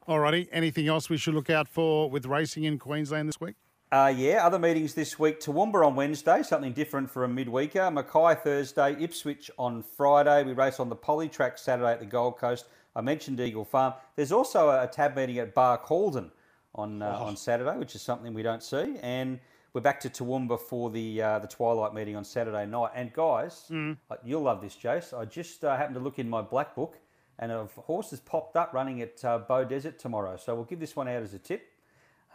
Alrighty. 0.09 0.49
Anything 0.53 0.87
else 0.89 1.09
we 1.09 1.17
should 1.17 1.35
look 1.35 1.49
out 1.49 1.67
for 1.67 2.11
with 2.11 2.27
racing 2.27 2.65
in 2.65 2.79
Queensland 2.79 3.29
this 3.29 3.41
week? 3.41 3.55
Uh, 3.91 4.13
yeah, 4.15 4.45
other 4.45 4.59
meetings 4.59 4.93
this 4.93 5.19
week. 5.19 5.41
Toowoomba 5.41 5.87
on 5.87 5.95
Wednesday, 5.95 6.43
something 6.43 6.73
different 6.73 7.09
for 7.09 7.25
a 7.25 7.29
midweeker. 7.29 7.93
Mackay 7.93 8.35
Thursday, 8.43 8.97
Ipswich 9.01 9.51
on 9.57 9.83
Friday. 9.83 10.43
We 10.43 10.53
race 10.53 10.81
on 10.81 10.89
the 10.89 10.97
Poly 10.97 11.29
Track 11.29 11.59
Saturday 11.59 11.93
at 11.93 12.01
the 12.01 12.07
Gold 12.07 12.37
Coast. 12.37 12.67
I 12.97 13.01
mentioned 13.01 13.41
Eagle 13.41 13.65
Farm. 13.65 13.95
There's 14.17 14.33
also 14.33 14.69
a, 14.69 14.85
a 14.85 14.87
tab 14.89 15.17
meeting 15.17 15.39
at 15.39 15.55
Barcaldine 15.55 16.31
on 16.75 17.03
uh, 17.03 17.19
on 17.21 17.37
Saturday, 17.37 17.79
which 17.79 17.95
is 17.95 18.03
something 18.03 18.35
we 18.35 18.43
don't 18.43 18.63
see. 18.63 18.97
And 19.01 19.39
we're 19.73 19.81
back 19.81 20.01
to 20.01 20.11
Toowoomba 20.11 20.61
for 20.61 20.91
the 20.91 21.23
uh, 21.23 21.39
the 21.39 21.49
Twilight 21.49 21.95
meeting 21.95 22.17
on 22.17 22.25
Saturday 22.25 22.67
night. 22.67 22.91
And 22.95 23.13
guys, 23.13 23.71
uh, 24.11 24.17
you'll 24.25 24.43
love 24.43 24.61
this, 24.61 24.77
Jace. 24.77 25.17
I 25.19 25.25
just 25.25 25.65
uh, 25.65 25.77
happened 25.77 25.95
to 25.95 26.01
look 26.01 26.19
in 26.19 26.29
my 26.29 26.43
black 26.43 26.75
book, 26.75 26.99
and 27.39 27.51
a 27.53 27.69
horse 27.77 28.11
has 28.11 28.21
popped 28.21 28.57
up 28.57 28.73
running 28.73 29.01
at 29.03 29.25
uh, 29.25 29.41
Beaudesert 29.49 29.99
tomorrow. 29.99 30.37
So 30.37 30.55
we'll 30.55 30.65
give 30.65 30.81
this 30.81 30.95
one 30.95 31.09
out 31.09 31.23
as 31.23 31.35
a 31.35 31.39
tip. 31.39 31.71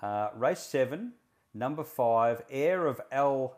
Uh, 0.02 0.30
race 0.36 0.60
seven, 0.60 1.14
number 1.54 1.84
five, 1.84 2.42
Heir 2.50 2.88
of 2.88 3.02
L. 3.12 3.58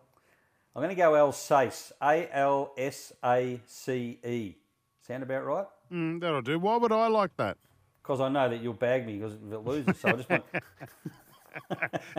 I'm 0.76 0.82
going 0.82 0.90
to 0.90 0.96
go 0.96 1.16
Alsace. 1.16 1.92
A 2.02 2.28
L 2.36 2.74
S 2.78 3.14
A 3.24 3.60
C 3.66 4.20
E. 4.24 4.56
Sound 5.02 5.24
about 5.24 5.46
right? 5.46 5.66
Mm, 5.92 6.22
that'll 6.22 6.42
do. 6.42 6.58
Why 6.60 6.78
would 6.78 6.92
I 6.92 7.08
like 7.08 7.36
that? 7.38 7.58
Because 8.02 8.22
I 8.22 8.30
know 8.30 8.50
that 8.50 8.62
you'll 8.62 8.74
bag 8.74 9.06
me 9.06 9.18
because 9.18 9.34
if 9.34 9.52
it 9.52 9.60
loses. 9.60 10.00
So 10.00 10.10
I 10.10 10.12
just 10.14 10.30
want. 10.30 10.44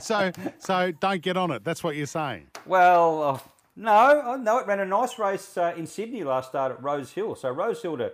So, 0.01 0.31
so 0.59 0.93
don't 0.93 1.23
get 1.23 1.37
on 1.37 1.51
it. 1.51 1.65
That's 1.65 1.83
what 1.83 1.97
you're 1.97 2.07
saying. 2.07 2.49
Well, 2.67 3.23
uh, 3.23 3.39
no, 3.77 3.91
I 3.93 4.37
know 4.37 4.59
it 4.59 4.67
ran 4.67 4.81
a 4.81 4.85
nice 4.85 5.19
race 5.19 5.57
uh, 5.57 5.73
in 5.77 5.87
Sydney 5.87 6.25
last 6.25 6.51
start 6.51 6.73
at 6.73 6.83
Rose 6.83 7.13
Hill. 7.13 7.35
So 7.37 7.51
Rose 7.51 7.81
Hill 7.81 7.97
to 7.99 8.13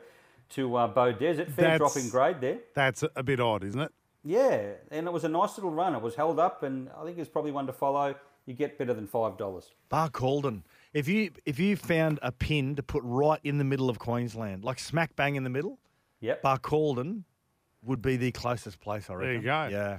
to 0.50 0.76
uh, 0.76 0.92
Beaudesert, 0.92 1.50
fair 1.50 1.78
That's- 1.78 1.78
drop 1.78 1.96
in 1.96 2.08
grade 2.11 2.40
there. 2.40 2.58
That's 2.74 3.04
a 3.14 3.22
bit 3.22 3.40
odd, 3.40 3.64
isn't 3.64 3.80
it? 3.80 3.92
Yeah, 4.24 4.72
and 4.90 5.06
it 5.06 5.12
was 5.12 5.24
a 5.24 5.28
nice 5.28 5.56
little 5.56 5.70
run. 5.70 5.94
It 5.94 6.02
was 6.02 6.14
held 6.14 6.38
up, 6.38 6.62
and 6.62 6.90
I 7.00 7.04
think 7.04 7.18
it's 7.18 7.30
probably 7.30 7.52
one 7.52 7.66
to 7.66 7.72
follow. 7.72 8.14
You 8.46 8.54
get 8.54 8.78
better 8.78 8.94
than 8.94 9.06
five 9.06 9.37
dollars. 9.37 9.70
Barcaldine. 9.90 10.62
If 10.94 11.06
you 11.06 11.30
if 11.46 11.58
you 11.58 11.76
found 11.76 12.18
a 12.22 12.32
pin 12.32 12.74
to 12.76 12.82
put 12.82 13.02
right 13.04 13.40
in 13.44 13.58
the 13.58 13.64
middle 13.64 13.88
of 13.90 13.98
Queensland, 13.98 14.64
like 14.64 14.78
smack 14.78 15.14
bang 15.16 15.37
in 15.37 15.44
the 15.44 15.50
middle, 15.50 15.78
Yep. 16.20 16.42
Barcaldine 16.42 17.24
would 17.84 18.02
be 18.02 18.16
the 18.16 18.32
closest 18.32 18.80
place, 18.80 19.08
I 19.08 19.14
reckon. 19.14 19.26
There 19.26 19.34
you 19.37 19.42
go. 19.42 19.68
Yeah. 19.70 19.98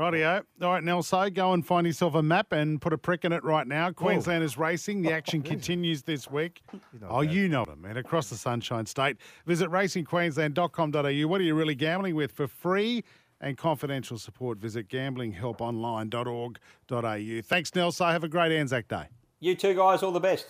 Rightio. 0.00 0.42
All 0.62 0.72
right, 0.72 0.82
Nelso, 0.82 1.32
go 1.32 1.52
and 1.52 1.64
find 1.66 1.86
yourself 1.86 2.14
a 2.14 2.22
map 2.22 2.52
and 2.52 2.80
put 2.80 2.94
a 2.94 2.98
prick 2.98 3.26
in 3.26 3.32
it 3.32 3.44
right 3.44 3.66
now. 3.66 3.92
Queensland 3.92 4.42
is 4.42 4.56
racing. 4.56 5.02
The 5.02 5.12
action 5.20 5.42
continues 5.42 6.04
this 6.04 6.30
week. 6.30 6.62
Oh, 7.06 7.20
you 7.20 7.48
know 7.48 7.60
what 7.60 7.68
I 7.68 7.74
mean. 7.74 7.98
Across 7.98 8.30
the 8.30 8.36
Sunshine 8.36 8.86
State. 8.86 9.18
Visit 9.44 9.68
racingqueensland.com.au. 9.68 11.28
What 11.28 11.40
are 11.40 11.44
you 11.44 11.54
really 11.54 11.74
gambling 11.74 12.14
with? 12.14 12.32
For 12.32 12.48
free 12.48 13.04
and 13.42 13.58
confidential 13.58 14.16
support, 14.18 14.58
visit 14.58 14.88
gamblinghelponline.org.au. 14.88 17.42
Thanks, 17.42 17.70
Nelso. 17.72 18.10
Have 18.10 18.24
a 18.24 18.28
great 18.28 18.52
Anzac 18.52 18.88
Day. 18.88 19.08
You 19.38 19.54
two 19.54 19.74
guys, 19.74 20.02
all 20.02 20.12
the 20.12 20.20
best. 20.20 20.46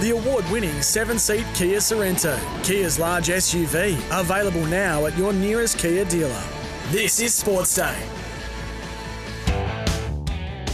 The 0.00 0.12
award 0.12 0.48
winning 0.50 0.80
seven 0.80 1.18
seat 1.18 1.44
Kia 1.54 1.76
Sorento, 1.76 2.34
Kia's 2.64 2.98
large 2.98 3.28
SUV, 3.28 3.98
available 4.18 4.64
now 4.64 5.04
at 5.04 5.14
your 5.18 5.34
nearest 5.34 5.76
Kia 5.76 6.06
dealer. 6.06 6.42
This 6.88 7.20
is 7.20 7.34
Sports 7.34 7.74
Day. 7.74 7.98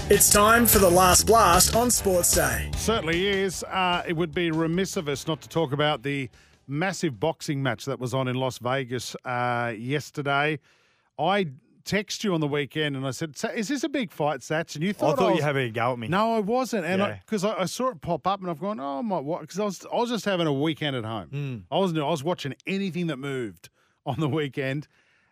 It's 0.08 0.30
time 0.30 0.64
for 0.64 0.78
the 0.78 0.88
last 0.88 1.26
blast 1.26 1.74
on 1.74 1.90
Sports 1.90 2.36
Day. 2.36 2.70
Certainly 2.76 3.26
is. 3.26 3.64
Uh, 3.64 4.04
it 4.06 4.12
would 4.12 4.32
be 4.32 4.52
remiss 4.52 4.96
of 4.96 5.08
us 5.08 5.26
not 5.26 5.40
to 5.40 5.48
talk 5.48 5.72
about 5.72 6.04
the 6.04 6.30
massive 6.68 7.18
boxing 7.18 7.60
match 7.60 7.84
that 7.86 7.98
was 7.98 8.14
on 8.14 8.28
in 8.28 8.36
Las 8.36 8.58
Vegas 8.58 9.16
uh, 9.24 9.74
yesterday. 9.76 10.60
I 11.18 11.48
text 11.86 12.24
you 12.24 12.34
on 12.34 12.40
the 12.40 12.46
weekend 12.48 12.96
and 12.96 13.06
I 13.06 13.12
said, 13.12 13.36
"Sa- 13.38 13.48
"Is 13.48 13.68
this 13.68 13.82
a 13.84 13.88
big 13.88 14.10
fight, 14.10 14.40
Sats?" 14.40 14.74
And 14.74 14.84
you 14.84 14.92
thought 14.92 15.14
I 15.14 15.16
thought 15.16 15.26
I 15.26 15.30
you 15.30 15.36
were 15.36 15.42
having 15.42 15.68
a 15.68 15.70
go 15.70 15.92
at 15.92 15.98
me. 15.98 16.08
No, 16.08 16.34
I 16.34 16.40
wasn't, 16.40 16.84
and 16.84 17.00
Yeah. 17.00 17.18
because 17.24 17.44
I, 17.44 17.60
I, 17.60 17.64
saw 17.64 17.90
it 17.90 18.00
pop 18.02 18.26
up, 18.26 18.40
and 18.40 18.50
I've 18.50 18.60
gone, 18.60 18.78
"Oh 18.80 19.02
my 19.02 19.18
what?" 19.18 19.40
Because 19.40 19.58
I 19.58 19.64
was 19.64 19.86
I 19.90 19.96
was 19.96 20.10
just 20.10 20.24
having 20.26 20.46
a 20.46 20.52
weekend 20.52 20.96
at 20.96 21.04
home. 21.04 21.28
Hmm. 21.28 21.74
I 21.74 21.78
wasn't. 21.78 22.00
I 22.00 22.10
was 22.10 22.22
watching 22.22 22.54
anything 22.66 23.06
that 23.06 23.16
moved 23.18 23.70
on 24.04 24.20
the 24.20 24.28
weekend. 24.28 24.88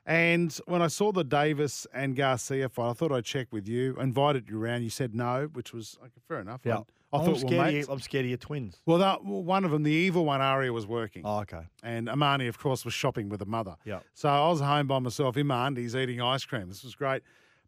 And 0.07 0.53
when 0.67 0.83
I 0.83 0.88
saw 0.88 1.12
the 1.12 1.25
Davis 1.25 1.87
and 1.95 2.14
Garcia 2.14 2.69
fight, 2.69 2.90
I 2.90 2.93
thought 2.93 3.11
I'd 3.11 3.25
check 3.25 3.49
with 3.51 3.67
you. 3.67 3.97
I 3.99 4.03
Invited 4.03 4.51
you 4.51 4.61
around. 4.62 4.83
You 4.83 4.90
said 4.90 5.14
no, 5.14 5.49
which 5.55 5.73
was 5.73 5.97
okay, 6.03 6.21
fair 6.29 6.40
enough. 6.40 6.61
Yeah. 6.64 6.81
I, 7.14 7.18
I'm 7.20 7.24
thought, 7.27 7.38
scared, 7.38 7.53
well, 7.59 7.68
of 7.68 7.74
you, 7.74 7.87
I'm 7.90 8.00
scared 8.00 8.24
of 8.24 8.29
your 8.31 8.38
twins. 8.38 8.81
Well, 8.87 8.98
that, 8.98 9.24
well, 9.24 9.42
one 9.42 9.64
of 9.64 9.70
them, 9.70 9.83
the 9.83 9.92
evil 9.92 10.24
one, 10.24 10.40
Aria, 10.40 10.72
was 10.72 10.87
working. 10.87 11.22
Oh, 11.24 11.40
okay. 11.40 11.62
And 11.83 12.09
Amani, 12.09 12.46
of 12.48 12.59
course, 12.59 12.85
was 12.85 12.94
shopping 12.94 13.29
with 13.29 13.40
her 13.40 13.46
mother. 13.46 13.77
Yeah. 13.85 14.00
So 14.14 14.29
I 14.29 14.48
was 14.48 14.61
home 14.61 14.87
by 14.87 14.98
myself 14.98 15.37
in 15.37 15.46
my 15.46 15.66
undies 15.66 15.94
eating 15.96 16.20
ice 16.20 16.44
cream. 16.44 16.68
This 16.68 16.83
was 16.85 16.94
great. 16.94 17.22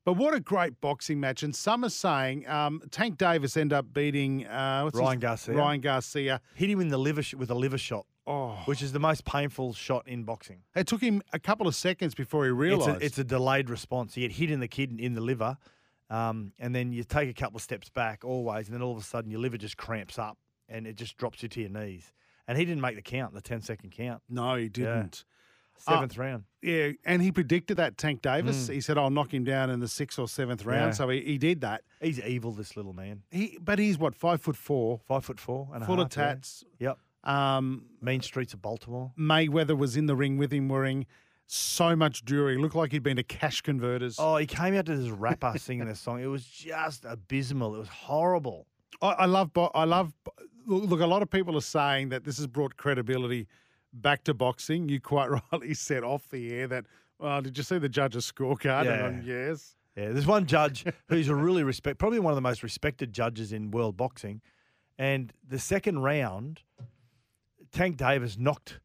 But 0.04 0.12
what 0.14 0.34
a 0.34 0.40
great 0.40 0.80
boxing 0.80 1.18
match. 1.18 1.42
And 1.42 1.54
some 1.54 1.84
are 1.84 1.88
saying 1.88 2.46
um, 2.48 2.80
Tank 2.92 3.18
Davis 3.18 3.56
ended 3.56 3.76
up 3.76 3.92
beating 3.92 4.46
uh, 4.46 4.82
what's 4.82 4.96
his- 4.96 5.02
Ryan 5.02 5.18
Garcia. 5.18 5.54
Ryan 5.56 5.80
Garcia. 5.80 6.40
Hit 6.54 6.70
him 6.70 6.80
in 6.80 6.88
the 6.88 6.98
liver 6.98 7.22
sh- 7.22 7.34
with 7.34 7.50
a 7.50 7.54
liver 7.56 7.78
shot, 7.78 8.06
Oh. 8.24 8.56
which 8.66 8.82
is 8.82 8.92
the 8.92 9.00
most 9.00 9.24
painful 9.24 9.72
shot 9.72 10.06
in 10.06 10.22
boxing. 10.22 10.58
It 10.76 10.86
took 10.86 11.00
him 11.00 11.22
a 11.32 11.40
couple 11.40 11.66
of 11.66 11.74
seconds 11.74 12.14
before 12.14 12.44
he 12.44 12.50
It's 12.50 12.56
realised. 12.58 13.02
a, 13.02 13.04
it's 13.04 13.18
a 13.18 13.24
delayed 13.24 13.68
response. 13.68 14.14
He 14.14 14.22
had 14.22 14.30
hit 14.32 14.50
in 14.50 14.60
the 14.60 14.68
kid 14.68 15.00
in 15.00 15.14
the 15.14 15.20
liver, 15.20 15.56
um, 16.10 16.52
and 16.58 16.74
then 16.74 16.92
you 16.92 17.04
take 17.04 17.28
a 17.28 17.34
couple 17.34 17.56
of 17.56 17.62
steps 17.62 17.88
back 17.88 18.24
always, 18.24 18.66
and 18.68 18.74
then 18.74 18.82
all 18.82 18.92
of 18.92 18.98
a 18.98 19.04
sudden 19.04 19.30
your 19.30 19.40
liver 19.40 19.56
just 19.58 19.76
cramps 19.76 20.18
up 20.18 20.38
and 20.68 20.86
it 20.86 20.96
just 20.96 21.16
drops 21.16 21.42
you 21.42 21.48
to 21.48 21.60
your 21.60 21.70
knees. 21.70 22.12
And 22.48 22.56
he 22.56 22.64
didn't 22.64 22.80
make 22.80 22.96
the 22.96 23.02
count, 23.02 23.34
the 23.34 23.40
10 23.40 23.62
second 23.62 23.90
count. 23.90 24.22
no, 24.28 24.54
he 24.56 24.68
didn't. 24.68 25.24
Seventh 25.78 26.16
round. 26.16 26.44
Yeah, 26.62 26.92
and 27.04 27.20
he 27.20 27.30
predicted 27.30 27.76
that 27.76 27.98
Tank 27.98 28.22
Davis. 28.22 28.66
He 28.66 28.80
said, 28.80 28.96
"I'll 28.96 29.10
knock 29.10 29.34
him 29.34 29.44
down 29.44 29.68
in 29.68 29.80
the 29.80 29.88
sixth 29.88 30.18
or 30.18 30.26
seventh 30.26 30.64
round." 30.64 30.80
Mm. 30.80 30.86
Yeah. 30.86 30.90
So 30.92 31.08
he, 31.10 31.20
he 31.20 31.36
did 31.36 31.60
that. 31.60 31.82
He's 32.00 32.18
evil, 32.20 32.52
this 32.52 32.78
little 32.78 32.94
man. 32.94 33.24
He, 33.30 33.58
but 33.60 33.78
he's 33.78 33.98
what 33.98 34.14
five 34.14 34.40
foot 34.40 34.56
four, 34.56 35.00
Five 35.06 35.26
foot 35.26 35.38
four 35.38 35.68
and 35.74 35.82
a 35.82 35.86
full 35.86 36.00
of 36.00 36.12
half, 36.12 36.16
yeah. 36.16 36.24
tats. 36.34 36.64
Yep. 36.78 36.98
Um, 37.24 37.86
Mean 38.00 38.22
streets 38.22 38.54
of 38.54 38.62
Baltimore. 38.62 39.12
Mayweather 39.18 39.76
was 39.76 39.96
in 39.98 40.06
the 40.06 40.16
ring 40.16 40.38
with 40.38 40.52
him 40.52 40.68
wearing 40.68 41.04
so 41.46 41.94
much 41.94 42.24
jewelry. 42.24 42.56
Looked 42.56 42.74
like 42.74 42.92
he'd 42.92 43.02
been 43.02 43.16
to 43.16 43.22
cash 43.22 43.60
converters. 43.60 44.16
Oh, 44.18 44.36
he 44.36 44.46
came 44.46 44.74
out 44.74 44.86
to 44.86 44.96
this 44.96 45.10
rapper 45.10 45.54
singing 45.58 45.86
this 45.86 46.00
song. 46.00 46.20
It 46.20 46.26
was 46.26 46.44
just 46.44 47.04
abysmal. 47.04 47.74
It 47.74 47.78
was 47.78 47.88
horrible. 47.88 48.66
I, 49.00 49.08
I 49.10 49.24
love. 49.26 49.50
I 49.74 49.84
love. 49.84 50.12
Look, 50.66 51.00
a 51.00 51.06
lot 51.06 51.22
of 51.22 51.30
people 51.30 51.56
are 51.56 51.60
saying 51.62 52.08
that 52.08 52.24
this 52.24 52.38
has 52.38 52.46
brought 52.46 52.76
credibility 52.76 53.46
back 53.92 54.24
to 54.24 54.34
boxing. 54.34 54.88
You 54.88 55.00
quite 55.00 55.28
rightly 55.52 55.74
said 55.74 56.02
off 56.02 56.28
the 56.28 56.52
air 56.52 56.66
that. 56.68 56.86
Well, 57.18 57.40
did 57.40 57.56
you 57.56 57.64
see 57.64 57.78
the 57.78 57.88
judge's 57.88 58.30
scorecard? 58.30 58.84
Yeah. 58.84 59.06
I'm, 59.06 59.22
yes. 59.24 59.74
Yeah, 59.96 60.10
there's 60.10 60.26
one 60.26 60.44
judge 60.44 60.84
who's 61.08 61.28
a 61.28 61.34
really 61.34 61.64
respect, 61.64 61.98
probably 61.98 62.18
one 62.18 62.30
of 62.30 62.36
the 62.36 62.42
most 62.42 62.62
respected 62.62 63.14
judges 63.14 63.50
in 63.50 63.70
world 63.70 63.96
boxing, 63.96 64.42
and 64.98 65.32
the 65.48 65.58
second 65.58 66.00
round, 66.00 66.60
Tank 67.72 67.96
Davis 67.96 68.36
knocked 68.36 68.80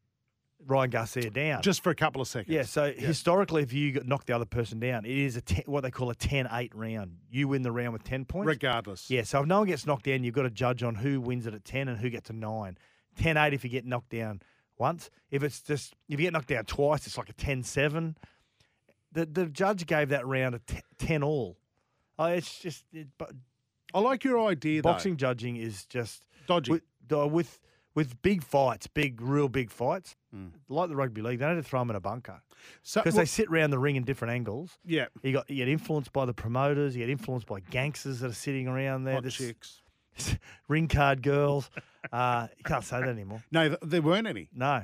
Ryan 0.66 0.90
Garcia 0.90 1.30
down. 1.30 1.62
Just 1.62 1.82
for 1.82 1.90
a 1.90 1.94
couple 1.94 2.20
of 2.22 2.28
seconds. 2.28 2.54
yeah. 2.54 2.62
So 2.62 2.92
historically, 2.92 3.62
if 3.62 3.72
you 3.72 4.00
knock 4.04 4.26
the 4.26 4.34
other 4.34 4.44
person 4.44 4.78
down, 4.80 5.04
it 5.04 5.16
is 5.16 5.36
a 5.36 5.40
10, 5.40 5.64
what 5.66 5.82
they 5.82 5.90
call 5.90 6.10
a 6.10 6.14
10-8 6.14 6.70
round. 6.74 7.16
You 7.30 7.48
win 7.48 7.62
the 7.62 7.72
round 7.72 7.92
with 7.92 8.04
ten 8.04 8.24
points. 8.24 8.46
Regardless. 8.46 9.10
Yeah. 9.10 9.22
So 9.22 9.40
if 9.40 9.46
no 9.46 9.58
one 9.58 9.68
gets 9.68 9.86
knocked 9.86 10.04
down, 10.04 10.22
you've 10.24 10.34
got 10.34 10.42
to 10.42 10.50
judge 10.50 10.82
on 10.82 10.94
who 10.94 11.20
wins 11.20 11.46
it 11.46 11.54
at 11.54 11.64
ten 11.64 11.88
and 11.88 11.98
who 11.98 12.10
gets 12.10 12.30
a 12.30 12.32
nine. 12.32 12.78
10-8 13.20 13.52
if 13.52 13.62
you 13.64 13.70
get 13.70 13.84
knocked 13.84 14.08
down 14.10 14.40
once. 14.78 15.10
If 15.30 15.42
it's 15.42 15.60
just 15.60 15.94
if 16.08 16.18
you 16.18 16.26
get 16.26 16.32
knocked 16.32 16.48
down 16.48 16.64
twice, 16.64 17.06
it's 17.06 17.18
like 17.18 17.28
a 17.28 17.34
10-7. 17.34 18.14
The 19.12 19.26
the 19.26 19.46
judge 19.46 19.86
gave 19.86 20.08
that 20.10 20.26
round 20.26 20.54
a 20.54 20.58
t- 20.60 20.80
10 20.98 21.22
all. 21.22 21.58
Oh, 22.18 22.26
it's 22.26 22.58
just 22.58 22.84
it, 22.92 23.08
but 23.18 23.32
I 23.92 24.00
like 24.00 24.24
your 24.24 24.46
idea. 24.48 24.80
though. 24.80 24.90
boxing 24.90 25.16
judging 25.18 25.56
is 25.56 25.84
just 25.86 26.24
dodgy. 26.46 26.72
with, 26.72 26.82
with 27.10 27.60
with 27.94 28.20
big 28.22 28.42
fights, 28.42 28.86
big 28.86 29.20
real 29.20 29.48
big 29.48 29.70
fights, 29.70 30.16
Mm. 30.34 30.52
like 30.68 30.88
the 30.88 30.96
rugby 30.96 31.20
league. 31.20 31.38
They 31.38 31.44
don't 31.44 31.56
have 31.56 31.64
to 31.64 31.68
throw 31.68 31.80
them 31.80 31.90
in 31.90 31.96
a 31.96 32.00
bunker 32.00 32.40
so, 32.82 33.00
because 33.00 33.14
well, 33.14 33.22
they 33.22 33.26
sit 33.26 33.48
around 33.48 33.70
the 33.70 33.78
ring 33.78 33.96
in 33.96 34.04
different 34.04 34.32
angles. 34.32 34.78
yeah, 34.84 35.06
You 35.22 35.32
got 35.32 35.50
you 35.50 35.56
get 35.56 35.68
influenced 35.68 36.12
by 36.12 36.24
the 36.24 36.32
promoters. 36.34 36.96
You 36.96 37.02
get 37.02 37.10
influenced 37.10 37.46
by 37.46 37.60
gangsters 37.60 38.20
that 38.20 38.30
are 38.30 38.34
sitting 38.34 38.66
around 38.68 39.04
there. 39.04 39.20
This- 39.20 39.34
chicks. 39.34 39.82
ring 40.68 40.88
card 40.88 41.22
girls. 41.22 41.70
uh, 42.12 42.46
you 42.56 42.64
can't 42.64 42.84
say 42.84 43.00
that 43.00 43.08
anymore. 43.08 43.42
No, 43.50 43.76
there 43.82 44.02
weren't 44.02 44.26
any. 44.26 44.48
No, 44.54 44.82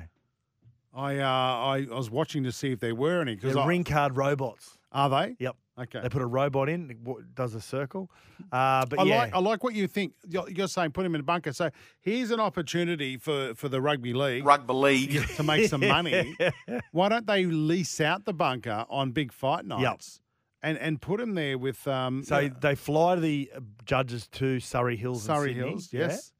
I 0.93 1.17
uh, 1.19 1.23
I, 1.25 1.87
I 1.91 1.95
was 1.95 2.09
watching 2.09 2.43
to 2.43 2.51
see 2.51 2.71
if 2.71 2.79
there 2.79 2.95
were 2.95 3.21
any. 3.21 3.35
Because 3.35 3.55
ring 3.67 3.83
card 3.83 4.17
robots. 4.17 4.77
are 4.91 5.09
they? 5.09 5.35
Yep. 5.39 5.55
Okay. 5.79 5.99
They 6.01 6.09
put 6.09 6.21
a 6.21 6.25
robot 6.25 6.67
in, 6.69 6.89
it 6.91 7.35
does 7.35 7.55
a 7.55 7.61
circle. 7.61 8.11
Uh, 8.51 8.85
but 8.85 8.99
I 8.99 9.03
yeah, 9.03 9.17
like 9.19 9.33
I 9.35 9.39
like 9.39 9.63
what 9.63 9.73
you 9.73 9.87
think. 9.87 10.13
You're, 10.27 10.49
you're 10.49 10.67
saying 10.67 10.91
put 10.91 11.05
him 11.05 11.15
in 11.15 11.21
a 11.21 11.23
bunker. 11.23 11.53
So 11.53 11.69
here's 12.01 12.31
an 12.31 12.39
opportunity 12.39 13.17
for, 13.17 13.53
for 13.55 13.69
the 13.69 13.79
rugby 13.81 14.13
league 14.13 14.45
Rugby 14.45 14.73
league. 14.73 15.27
to 15.35 15.43
make 15.43 15.69
some 15.69 15.81
money. 15.81 16.35
Why 16.91 17.09
don't 17.09 17.25
they 17.27 17.45
lease 17.45 18.01
out 18.01 18.25
the 18.25 18.33
bunker 18.33 18.85
on 18.89 19.11
big 19.11 19.31
fight 19.31 19.65
nights 19.65 20.21
and 20.61 20.77
and 20.77 21.01
put 21.01 21.21
him 21.21 21.35
there 21.35 21.57
with 21.57 21.87
um 21.87 22.23
so 22.23 22.39
you 22.39 22.49
know, 22.49 22.55
they 22.59 22.75
fly 22.75 23.15
the 23.15 23.49
uh, 23.55 23.59
judges 23.85 24.27
to 24.33 24.59
Surry 24.59 24.97
Hills. 24.97 25.27
in 25.27 25.33
Surry 25.35 25.53
Sydney, 25.53 25.69
Hills? 25.69 25.89
Yes. 25.93 26.33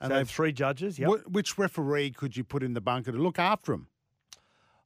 And 0.00 0.10
so 0.10 0.14
they 0.14 0.20
they've- 0.20 0.30
three 0.30 0.52
judges. 0.52 0.98
Yep. 0.98 1.08
Wh- 1.10 1.32
which 1.34 1.58
referee 1.58 2.10
could 2.12 2.36
you 2.36 2.44
put 2.44 2.62
in 2.62 2.72
the 2.74 2.80
bunker 2.80 3.12
to 3.12 3.18
look 3.18 3.38
after 3.38 3.72
him? 3.74 3.88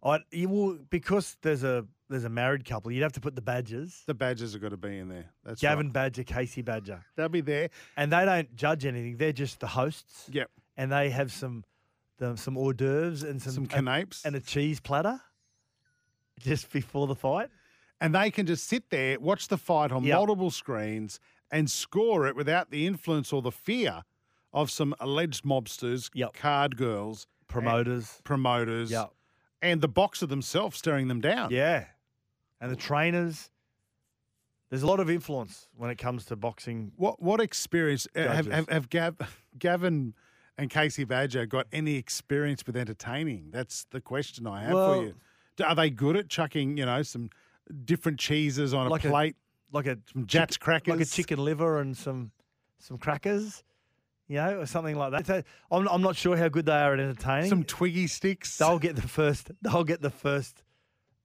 I, 0.02 0.20
you 0.32 0.48
will 0.48 0.78
because 0.88 1.36
there's 1.42 1.62
a 1.62 1.86
there's 2.10 2.24
a 2.24 2.28
married 2.28 2.64
couple. 2.66 2.90
You'd 2.92 3.02
have 3.02 3.12
to 3.12 3.20
put 3.20 3.34
the 3.36 3.40
badgers. 3.42 4.02
The 4.06 4.14
Badgers 4.14 4.52
have 4.52 4.60
got 4.60 4.70
to 4.70 4.76
be 4.76 4.98
in 4.98 5.08
there. 5.08 5.26
That's 5.44 5.60
Gavin 5.62 5.86
right. 5.86 5.92
Badger, 5.94 6.24
Casey 6.24 6.60
Badger, 6.60 7.02
They'll 7.16 7.28
be 7.30 7.40
there. 7.40 7.70
and 7.96 8.12
they 8.12 8.24
don't 8.24 8.54
judge 8.56 8.84
anything. 8.84 9.16
They're 9.16 9.32
just 9.32 9.60
the 9.60 9.68
hosts. 9.68 10.28
Yep. 10.32 10.50
and 10.76 10.90
they 10.92 11.10
have 11.10 11.32
some 11.32 11.64
the, 12.18 12.36
some 12.36 12.56
hors 12.58 12.74
d'oeuvres 12.74 13.22
and 13.22 13.40
some 13.40 13.52
Some 13.54 13.66
canapes. 13.66 14.24
and 14.26 14.36
a 14.36 14.40
cheese 14.40 14.78
platter 14.80 15.20
just 16.38 16.70
before 16.72 17.06
the 17.06 17.14
fight. 17.14 17.48
and 18.00 18.14
they 18.14 18.30
can 18.30 18.46
just 18.46 18.66
sit 18.66 18.88
there, 18.90 19.18
watch 19.20 19.48
the 19.48 19.58
fight 19.58 19.92
on 19.92 20.04
Yep. 20.04 20.14
multiple 20.16 20.50
screens, 20.50 21.20
and 21.50 21.70
score 21.70 22.26
it 22.26 22.34
without 22.36 22.70
the 22.70 22.86
influence 22.86 23.32
or 23.32 23.42
the 23.42 23.50
fear 23.52 24.02
of 24.52 24.70
some 24.70 24.94
alleged 25.00 25.44
mobsters, 25.44 26.10
Yep. 26.14 26.32
card 26.34 26.76
girls, 26.76 27.26
Promoters. 27.46 28.20
promoters, 28.24 28.90
Yeah. 28.90 29.06
and 29.62 29.80
the 29.82 29.88
boxer 29.88 30.26
themselves 30.26 30.76
staring 30.78 31.08
them 31.08 31.20
down. 31.20 31.50
Yeah. 31.50 31.86
And 32.60 32.70
the 32.70 32.76
trainers. 32.76 33.50
There's 34.68 34.82
a 34.82 34.86
lot 34.86 35.00
of 35.00 35.10
influence 35.10 35.66
when 35.76 35.90
it 35.90 35.96
comes 35.98 36.26
to 36.26 36.36
boxing. 36.36 36.92
What 36.96 37.20
what 37.20 37.40
experience 37.40 38.06
uh, 38.14 38.28
have 38.28 38.46
have, 38.46 38.68
have 38.68 38.88
Gav, 38.88 39.16
Gavin 39.58 40.14
and 40.56 40.70
Casey 40.70 41.04
Badger 41.04 41.46
got 41.46 41.66
any 41.72 41.96
experience 41.96 42.64
with 42.66 42.76
entertaining? 42.76 43.48
That's 43.50 43.84
the 43.90 44.00
question 44.00 44.46
I 44.46 44.62
have 44.62 44.74
Well- 44.74 44.94
for 45.00 45.02
you. 45.06 45.14
Are 45.64 45.74
they 45.74 45.90
good 45.90 46.16
at 46.16 46.30
chucking, 46.30 46.78
you 46.78 46.86
know, 46.86 47.02
some 47.02 47.28
different 47.84 48.18
cheeses 48.18 48.72
on 48.72 48.88
Like 48.88 49.04
a 49.04 49.08
a- 49.08 49.10
plate, 49.10 49.36
Like 49.72 49.86
a 49.86 49.98
some 50.10 50.24
Jatz 50.26 50.58
crackers, 50.58 50.92
like 50.92 51.00
a 51.00 51.04
chicken 51.04 51.38
liver 51.44 51.80
and 51.80 51.94
some 51.96 52.30
some 52.78 52.96
crackers, 52.96 53.62
you 54.26 54.36
know, 54.36 54.60
or 54.60 54.66
something 54.66 54.96
like 54.96 55.12
that. 55.12 55.26
So 55.26 55.42
I'm, 55.70 55.86
I'm 55.88 56.00
not 56.00 56.16
sure 56.16 56.34
how 56.36 56.48
good 56.48 56.64
they 56.64 56.72
are 56.72 56.94
at 56.94 57.00
entertaining. 57.00 57.50
some 57.50 57.64
Twiggy 57.64 58.06
sticks? 58.06 58.56
they'll 58.56 58.78
get 58.78 58.96
the 58.96 59.06
first 59.06 59.50
they'll 59.60 59.84
get 59.84 60.00
the 60.00 60.08
first 60.10 60.62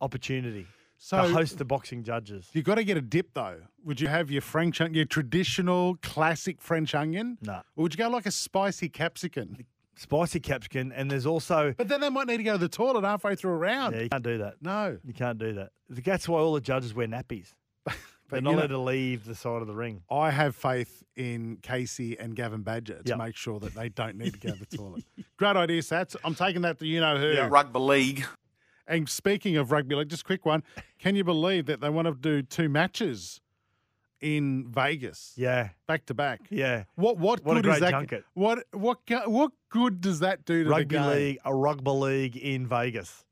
opportunity 0.02 0.66
So 0.98 1.22
to 1.28 1.34
host 1.34 1.58
the 1.58 1.66
boxing 1.66 2.04
judges. 2.04 2.50
You've 2.54 2.66
got 2.66 2.76
to 2.76 2.84
get 2.84 2.98
a 2.98 3.02
dip 3.02 3.34
though. 3.34 3.58
Would 3.84 4.00
you 4.02 4.08
have 4.08 4.32
your 4.32 4.42
French, 4.42 4.82
on- 4.82 4.94
your 4.94 5.06
traditional 5.06 5.96
classic 6.02 6.62
French 6.62 6.96
onion, 6.96 7.38
No. 7.42 7.62
or 7.76 7.84
would 7.84 7.94
you 7.94 7.98
go 7.98 8.10
like 8.10 8.26
a 8.26 8.32
spicy 8.32 8.90
capsicum? 8.90 9.58
spicy 9.98 10.42
capsicum, 10.42 10.92
and 10.94 11.10
there's 11.10 11.26
also. 11.26 11.74
But 11.78 11.88
then 11.88 12.02
they 12.02 12.10
might 12.10 12.28
need 12.28 12.38
to 12.38 12.44
go 12.44 12.54
to 12.54 12.58
the 12.58 12.68
toilet 12.68 13.06
halfway 13.06 13.36
through 13.36 13.52
a 13.52 13.58
round. 13.58 13.96
Yeah, 13.96 14.02
you 14.02 14.10
can't 14.10 14.24
do 14.24 14.38
that. 14.40 14.56
No. 14.62 14.98
You 15.06 15.14
can't 15.14 15.38
do 15.38 15.54
that. 15.54 15.70
That's 15.90 16.28
why 16.28 16.40
all 16.40 16.54
the 16.54 16.60
judges 16.62 16.94
wear 16.94 17.08
nappies. 17.08 17.54
They're 18.30 18.42
not 18.42 18.56
allowed 18.56 18.68
to 18.68 18.78
leave 18.80 19.24
the 19.24 19.36
side 19.36 19.62
of 19.62 19.68
the 19.68 19.76
ring. 19.76 20.02
I 20.12 20.32
have 20.32 20.56
faith 20.56 21.04
in 21.16 21.60
Casey 21.62 22.18
and 22.20 22.36
Gavin 22.36 22.62
Badger 22.64 22.96
to 23.04 23.10
Yep. 23.10 23.18
make 23.20 23.36
sure 23.38 23.60
that 23.60 23.74
they 23.76 23.88
don't 23.88 24.18
need 24.18 24.34
to 24.34 24.40
go 24.40 24.54
to 24.54 24.60
the 24.60 24.66
toilet. 24.78 25.04
Great 25.38 25.56
idea, 25.56 25.82
Sats. 25.82 26.16
I'm 26.26 26.36
taking 26.36 26.64
that 26.64 26.80
to 26.80 26.88
you 26.88 27.00
know 27.00 27.18
who. 27.18 27.28
Yeah. 27.30 27.48
Rugby 27.50 27.80
league. 27.80 28.26
And 28.88 29.10
speaking 29.10 29.58
of 29.58 29.72
rugby 29.72 29.96
league, 29.96 30.10
just 30.10 30.22
a 30.22 30.26
quick 30.26 30.46
one. 30.46 30.64
Can 31.00 31.16
you 31.16 31.24
believe 31.24 31.66
that 31.66 31.82
they 31.82 31.90
want 31.90 32.08
to 32.08 32.14
do 32.14 32.42
two 32.44 32.70
matches 32.70 33.42
in 34.22 34.68
Vegas 34.70 35.34
Yeah, 35.36 35.70
back 35.88 36.06
to 36.08 36.14
back? 36.14 36.42
yeah. 36.50 36.86
What 36.96 37.18
what, 37.18 37.44
What 37.44 37.62
good 37.62 37.74
is 37.74 37.80
that? 37.80 37.92
junket. 37.92 38.24
What 38.34 38.64
what 38.72 39.00
what 39.28 39.52
good 39.70 40.02
does 40.02 40.20
that 40.20 40.46
do 40.46 40.64
to 40.64 40.70
Rugby 40.70 40.84
the 40.96 41.02
game? 41.02 41.08
league, 41.10 41.38
a 41.46 41.54
rugby 41.54 41.92
league 41.92 42.38
in 42.38 42.68
Vegas. 42.68 43.24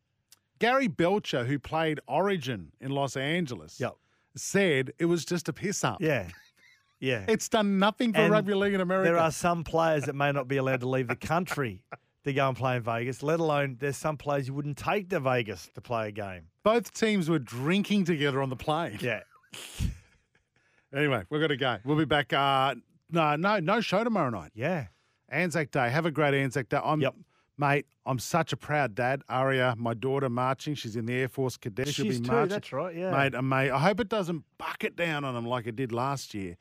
Gary 0.60 0.88
Belcher, 0.88 1.46
who 1.46 1.60
played 1.60 2.00
Origin 2.08 2.72
in 2.80 2.92
Los 2.92 3.18
Angeles, 3.18 3.80
Yep. 3.80 3.96
said 4.36 4.92
it 5.00 5.06
was 5.06 5.26
just 5.26 5.50
a 5.50 5.54
piss 5.54 5.84
up. 5.84 5.98
Yeah, 6.02 6.30
yeah. 7.00 7.26
It's 7.30 7.50
done 7.50 7.80
nothing 7.80 8.14
for 8.14 8.20
And 8.20 8.32
rugby 8.32 8.54
league 8.54 8.74
in 8.74 8.82
America. 8.82 9.10
There 9.10 9.18
are 9.20 9.32
some 9.32 9.64
players 9.64 10.04
that 10.06 10.16
may 10.16 10.32
not 10.32 10.48
be 10.48 10.58
allowed 10.58 10.82
to 10.82 10.90
leave 10.90 11.08
the 11.08 11.16
country 11.16 11.84
to 12.24 12.34
go 12.34 12.48
and 12.48 12.58
play 12.58 12.78
in 12.78 12.84
Vegas, 12.84 13.22
let 13.24 13.40
alone 13.40 13.78
there's 13.80 13.98
some 13.98 14.18
players 14.18 14.48
you 14.48 14.54
wouldn't 14.54 14.78
take 14.78 15.10
to 15.10 15.20
Vegas 15.20 15.70
to 15.76 15.82
play 15.82 16.08
a 16.08 16.12
game. 16.12 16.48
Both 16.64 16.94
teams 16.94 17.30
were 17.30 17.40
drinking 17.40 18.06
together 18.06 18.42
on 18.42 18.50
the 18.50 18.56
plane. 18.56 18.98
Yeah. 19.02 19.22
Anyway, 20.96 21.24
we're 21.30 21.40
going 21.40 21.50
to 21.50 21.58
go. 21.58 21.78
We'll 21.84 21.98
be 21.98 22.06
back. 22.06 22.32
Uh, 22.32 22.76
no, 23.10 23.36
no, 23.36 23.60
no 23.60 23.82
show 23.82 24.04
tomorrow 24.04 24.30
night. 24.30 24.52
Yeah. 24.54 24.86
Anzac 25.28 25.72
Day. 25.72 25.90
Have 25.90 26.06
a 26.06 26.12
great 26.12 26.36
Anzac 26.36 26.70
Day. 26.70 26.80
I'm, 26.84 27.02
Yep. 27.02 27.16
mate. 27.58 27.88
I'm 28.06 28.20
such 28.20 28.54
a 28.54 28.58
proud 28.58 28.94
dad. 28.94 29.24
Aria, 29.28 29.74
my 29.76 29.94
daughter, 29.96 30.30
marching. 30.30 30.76
She's 30.76 30.96
in 30.96 31.06
the 31.08 31.14
Air 31.16 31.30
Force 31.30 31.58
Cadet. 31.58 31.88
She'll 31.88 32.06
she's 32.06 32.20
be 32.20 32.28
too, 32.30 32.46
that's 32.46 32.72
right, 32.72 32.96
yeah. 32.96 33.10
mate. 33.10 33.42
Mate, 33.44 33.72
I 33.72 33.80
hope 33.80 34.00
it 34.02 34.10
doesn't 34.10 34.44
bucket 34.60 34.96
down 34.96 35.24
on 35.24 35.34
them 35.34 35.48
like 35.48 35.66
it 35.66 35.76
did 35.76 35.92
last 35.92 36.34
year. 36.36 36.58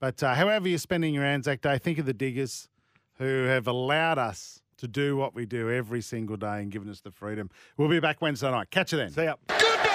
But 0.00 0.20
uh, 0.22 0.34
however 0.34 0.68
you're 0.68 0.78
spending 0.78 1.14
your 1.14 1.24
Anzac 1.24 1.60
Day, 1.60 1.78
think 1.78 1.98
of 1.98 2.06
the 2.06 2.12
diggers 2.14 2.68
who 3.18 3.44
have 3.44 3.68
allowed 3.68 4.18
us 4.18 4.62
to 4.78 4.88
do 4.88 5.16
what 5.16 5.34
we 5.34 5.46
do 5.46 5.70
every 5.70 6.00
single 6.00 6.36
day 6.36 6.62
and 6.62 6.70
giving 6.70 6.88
us 6.90 7.00
the 7.00 7.10
freedom. 7.10 7.50
We'll 7.76 7.88
be 7.88 8.00
back 8.00 8.20
Wednesday 8.20 8.50
night. 8.50 8.70
Catch 8.70 8.92
you 8.92 8.98
then. 8.98 9.10
See 9.10 9.24
ya. 9.24 9.34
Goodbye! 9.48 9.85